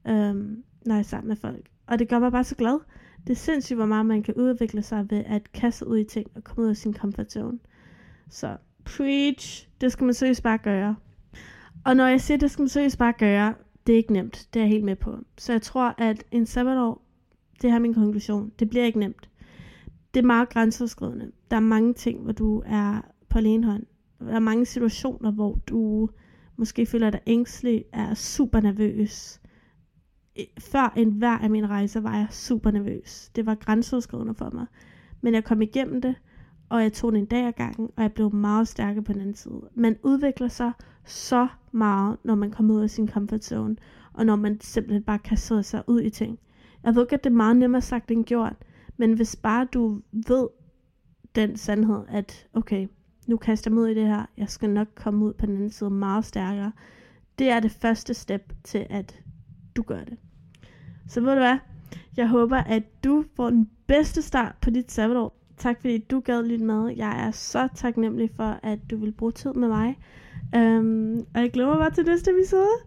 øhm, 0.07 0.63
når 0.85 0.95
jeg 0.95 0.99
er 0.99 1.03
sammen 1.03 1.27
med 1.27 1.35
folk. 1.35 1.69
Og 1.87 1.99
det 1.99 2.09
gør 2.09 2.19
mig 2.19 2.31
bare 2.31 2.43
så 2.43 2.55
glad. 2.55 2.79
Det 3.27 3.29
er 3.29 3.37
sindssygt, 3.37 3.77
hvor 3.77 3.85
meget 3.85 4.05
man 4.05 4.23
kan 4.23 4.33
udvikle 4.33 4.81
sig 4.81 5.09
ved 5.09 5.23
at 5.25 5.53
kaste 5.53 5.87
ud 5.87 5.97
i 5.97 6.03
ting 6.03 6.31
og 6.35 6.43
komme 6.43 6.63
ud 6.63 6.69
af 6.69 6.77
sin 6.77 6.93
comfort 6.93 7.31
zone. 7.31 7.59
Så 8.29 8.57
preach, 8.85 9.69
det 9.81 9.91
skal 9.91 10.05
man 10.05 10.13
seriøst 10.13 10.43
bare 10.43 10.57
gøre. 10.57 10.95
Og 11.85 11.95
når 11.95 12.07
jeg 12.07 12.21
siger, 12.21 12.37
det 12.37 12.51
skal 12.51 12.61
man 12.61 12.69
seriøst 12.69 12.97
bare 12.97 13.13
gøre, 13.13 13.53
det 13.87 13.93
er 13.93 13.97
ikke 13.97 14.13
nemt. 14.13 14.49
Det 14.53 14.59
er 14.59 14.63
jeg 14.63 14.69
helt 14.69 14.83
med 14.83 14.95
på. 14.95 15.17
Så 15.37 15.51
jeg 15.51 15.61
tror, 15.61 15.95
at 15.97 16.23
en 16.31 16.45
sabbatår, 16.45 17.01
det 17.61 17.69
er 17.69 17.79
min 17.79 17.93
konklusion, 17.93 18.51
det 18.59 18.69
bliver 18.69 18.85
ikke 18.85 18.99
nemt. 18.99 19.29
Det 20.13 20.19
er 20.19 20.25
meget 20.25 20.49
grænseoverskridende. 20.49 21.31
Der 21.51 21.57
er 21.57 21.61
mange 21.61 21.93
ting, 21.93 22.21
hvor 22.23 22.31
du 22.31 22.63
er 22.65 23.01
på 23.29 23.37
alene 23.37 23.65
hånd. 23.71 23.85
Der 24.19 24.33
er 24.33 24.39
mange 24.39 24.65
situationer, 24.65 25.31
hvor 25.31 25.59
du 25.67 26.09
måske 26.55 26.85
føler 26.85 27.09
dig 27.09 27.19
ængstelig, 27.27 27.85
er 27.93 28.13
super 28.13 28.59
nervøs. 28.59 29.41
Før 30.59 30.93
en 30.97 31.11
hver 31.11 31.37
af 31.37 31.49
mine 31.49 31.67
rejser 31.67 32.01
var 32.01 32.17
jeg 32.17 32.27
super 32.29 32.71
nervøs. 32.71 33.31
Det 33.35 33.45
var 33.45 33.55
grænseoverskridende 33.55 34.35
for 34.35 34.49
mig. 34.53 34.65
Men 35.21 35.33
jeg 35.33 35.43
kom 35.43 35.61
igennem 35.61 36.01
det, 36.01 36.15
og 36.69 36.81
jeg 36.81 36.93
tog 36.93 37.11
det 37.11 37.19
en 37.19 37.25
dag 37.25 37.47
ad 37.47 37.51
gangen, 37.51 37.89
og 37.95 38.03
jeg 38.03 38.13
blev 38.13 38.35
meget 38.35 38.67
stærkere 38.67 39.03
på 39.03 39.13
den 39.13 39.21
anden 39.21 39.35
side. 39.35 39.69
Man 39.75 39.97
udvikler 40.03 40.47
sig 40.47 40.71
så 41.05 41.47
meget, 41.71 42.17
når 42.23 42.35
man 42.35 42.51
kommer 42.51 42.75
ud 42.75 42.81
af 42.81 42.89
sin 42.89 43.07
comfort 43.07 43.45
zone, 43.45 43.75
og 44.13 44.25
når 44.25 44.35
man 44.35 44.61
simpelthen 44.61 45.03
bare 45.03 45.19
kaster 45.19 45.61
sig 45.61 45.83
ud 45.87 46.01
i 46.01 46.09
ting. 46.09 46.39
Jeg 46.83 46.95
ved 46.95 47.01
ikke, 47.01 47.15
at 47.15 47.23
det 47.23 47.29
er 47.29 47.35
meget 47.35 47.55
nemmere 47.55 47.81
sagt 47.81 48.11
end 48.11 48.25
gjort, 48.25 48.55
men 48.97 49.13
hvis 49.13 49.35
bare 49.35 49.67
du 49.73 50.01
ved 50.11 50.47
den 51.35 51.57
sandhed, 51.57 52.03
at 52.09 52.47
okay, 52.53 52.87
nu 53.27 53.37
kaster 53.37 53.71
jeg 53.71 53.75
mig 53.75 53.83
ud 53.83 53.89
i 53.89 53.93
det 53.93 54.07
her, 54.07 54.25
jeg 54.37 54.49
skal 54.49 54.69
nok 54.69 54.87
komme 54.95 55.25
ud 55.25 55.33
på 55.33 55.45
den 55.45 55.55
anden 55.55 55.69
side 55.69 55.89
meget 55.89 56.25
stærkere. 56.25 56.71
Det 57.39 57.49
er 57.49 57.59
det 57.59 57.71
første 57.71 58.13
step 58.13 58.53
til, 58.63 58.87
at 58.89 59.19
du 59.75 59.81
gør 59.81 60.03
det. 60.03 60.17
Så 61.07 61.21
ved 61.21 61.31
du 61.31 61.39
hvad? 61.39 61.57
Jeg 62.17 62.27
håber, 62.27 62.57
at 62.57 63.03
du 63.03 63.25
får 63.35 63.49
den 63.49 63.69
bedste 63.87 64.21
start 64.21 64.55
på 64.61 64.69
dit 64.69 64.91
sabbatår. 64.91 65.37
Tak 65.57 65.81
fordi 65.81 65.97
du 65.97 66.19
gad 66.19 66.43
lidt 66.43 66.61
med. 66.61 66.93
Jeg 66.95 67.27
er 67.27 67.31
så 67.31 67.67
taknemmelig 67.75 68.29
for, 68.35 68.59
at 68.63 68.79
du 68.91 68.97
vil 68.97 69.11
bruge 69.11 69.31
tid 69.31 69.53
med 69.53 69.67
mig. 69.67 69.99
Um, 70.55 71.25
og 71.35 71.41
jeg 71.41 71.51
glæder 71.51 71.69
mig 71.69 71.77
bare 71.77 71.91
til 71.91 72.05
næste 72.05 72.31
episode. 72.31 72.77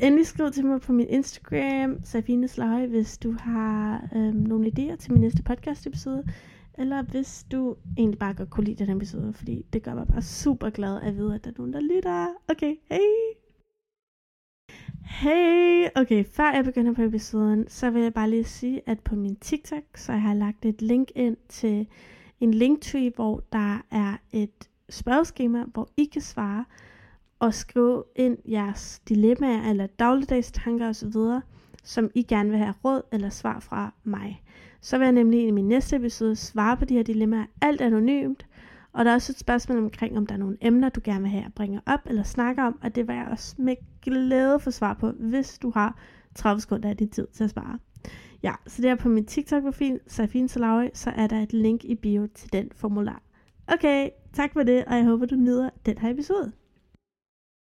Endelig 0.00 0.26
skriv 0.26 0.50
til 0.50 0.66
mig 0.66 0.80
på 0.80 0.92
min 0.92 1.06
Instagram, 1.08 2.04
Safine 2.04 2.48
Sløje, 2.48 2.86
hvis 2.86 3.18
du 3.18 3.32
har 3.32 4.08
um, 4.12 4.34
nogle 4.34 4.66
idéer 4.66 4.96
til 4.96 5.12
min 5.12 5.20
næste 5.20 5.42
podcast 5.42 5.86
episode 5.86 6.24
eller 6.80 7.02
hvis 7.02 7.46
du 7.52 7.76
egentlig 7.96 8.18
bare 8.18 8.34
godt 8.34 8.50
kunne 8.50 8.64
lide 8.64 8.86
den 8.86 8.96
episode, 8.96 9.32
fordi 9.32 9.66
det 9.72 9.82
gør 9.82 9.94
mig 9.94 10.06
bare 10.06 10.22
super 10.22 10.70
glad 10.70 11.00
at 11.02 11.16
vide, 11.16 11.34
at 11.34 11.44
der 11.44 11.50
er 11.50 11.54
nogen, 11.58 11.72
der 11.72 11.80
lytter. 11.80 12.28
Okay, 12.48 12.76
hej! 12.90 12.98
Hey! 15.04 15.88
Okay, 15.96 16.24
før 16.24 16.52
jeg 16.54 16.64
begynder 16.64 16.92
på 16.92 17.02
episoden, 17.02 17.68
så 17.68 17.90
vil 17.90 18.02
jeg 18.02 18.14
bare 18.14 18.30
lige 18.30 18.44
sige, 18.44 18.82
at 18.86 19.00
på 19.00 19.16
min 19.16 19.36
TikTok, 19.36 19.82
så 19.96 20.12
har 20.12 20.28
jeg 20.28 20.38
lagt 20.38 20.64
et 20.64 20.82
link 20.82 21.08
ind 21.14 21.36
til 21.48 21.86
en 22.40 22.54
linktree, 22.54 23.12
hvor 23.14 23.42
der 23.52 23.86
er 23.90 24.16
et 24.32 24.68
spørgeskema, 24.88 25.64
hvor 25.64 25.88
I 25.96 26.04
kan 26.04 26.22
svare 26.22 26.64
og 27.40 27.54
skrive 27.54 28.04
ind 28.16 28.38
jeres 28.48 29.02
dilemmaer 29.08 29.70
eller 29.70 29.86
dagligdags 29.86 30.52
tanker 30.52 30.88
osv., 30.88 31.12
som 31.84 32.10
I 32.14 32.22
gerne 32.22 32.50
vil 32.50 32.58
have 32.58 32.74
råd 32.84 33.02
eller 33.12 33.30
svar 33.30 33.60
fra 33.60 33.94
mig. 34.04 34.42
Så 34.80 34.98
vil 34.98 35.04
jeg 35.04 35.12
nemlig 35.12 35.46
i 35.46 35.50
min 35.50 35.68
næste 35.68 35.96
episode 35.96 36.36
svare 36.36 36.76
på 36.76 36.84
de 36.84 36.94
her 36.94 37.02
dilemmaer, 37.02 37.46
alt 37.62 37.80
anonymt, 37.80 38.46
og 38.92 39.04
der 39.04 39.10
er 39.10 39.14
også 39.14 39.32
et 39.32 39.38
spørgsmål 39.38 39.78
omkring, 39.78 40.18
om 40.18 40.26
der 40.26 40.34
er 40.34 40.38
nogle 40.38 40.56
emner, 40.60 40.88
du 40.88 41.00
gerne 41.04 41.20
vil 41.20 41.30
have 41.30 41.44
at 41.44 41.54
bringe 41.54 41.80
op 41.86 42.00
eller 42.06 42.22
snakke 42.22 42.62
om, 42.62 42.78
og 42.82 42.94
det 42.94 43.08
vil 43.08 43.16
jeg 43.16 43.28
også 43.30 43.54
med 43.58 43.76
glæde 44.02 44.60
få 44.60 44.70
svar 44.70 44.94
på, 44.94 45.10
hvis 45.10 45.58
du 45.58 45.70
har 45.70 45.98
30 46.34 46.60
sekunder 46.60 46.88
af 46.88 46.96
din 46.96 47.08
tid 47.08 47.26
til 47.32 47.44
at 47.44 47.50
svare. 47.50 47.78
Ja, 48.42 48.54
så 48.66 48.82
det 48.82 48.90
er 48.90 48.94
på 48.94 49.08
min 49.08 49.24
TikTok-profil, 49.24 50.00
Safin 50.06 50.48
Salawi, 50.48 50.88
så 50.94 51.10
er 51.10 51.26
der 51.26 51.42
et 51.42 51.52
link 51.52 51.84
i 51.84 51.94
bio 51.94 52.28
til 52.34 52.52
den 52.52 52.68
formular. 52.74 53.22
Okay, 53.66 54.08
tak 54.32 54.52
for 54.52 54.62
det, 54.62 54.84
og 54.84 54.94
jeg 54.94 55.04
håber, 55.04 55.26
du 55.26 55.34
nyder 55.34 55.70
den 55.86 55.98
her 55.98 56.10
episode. 56.10 56.52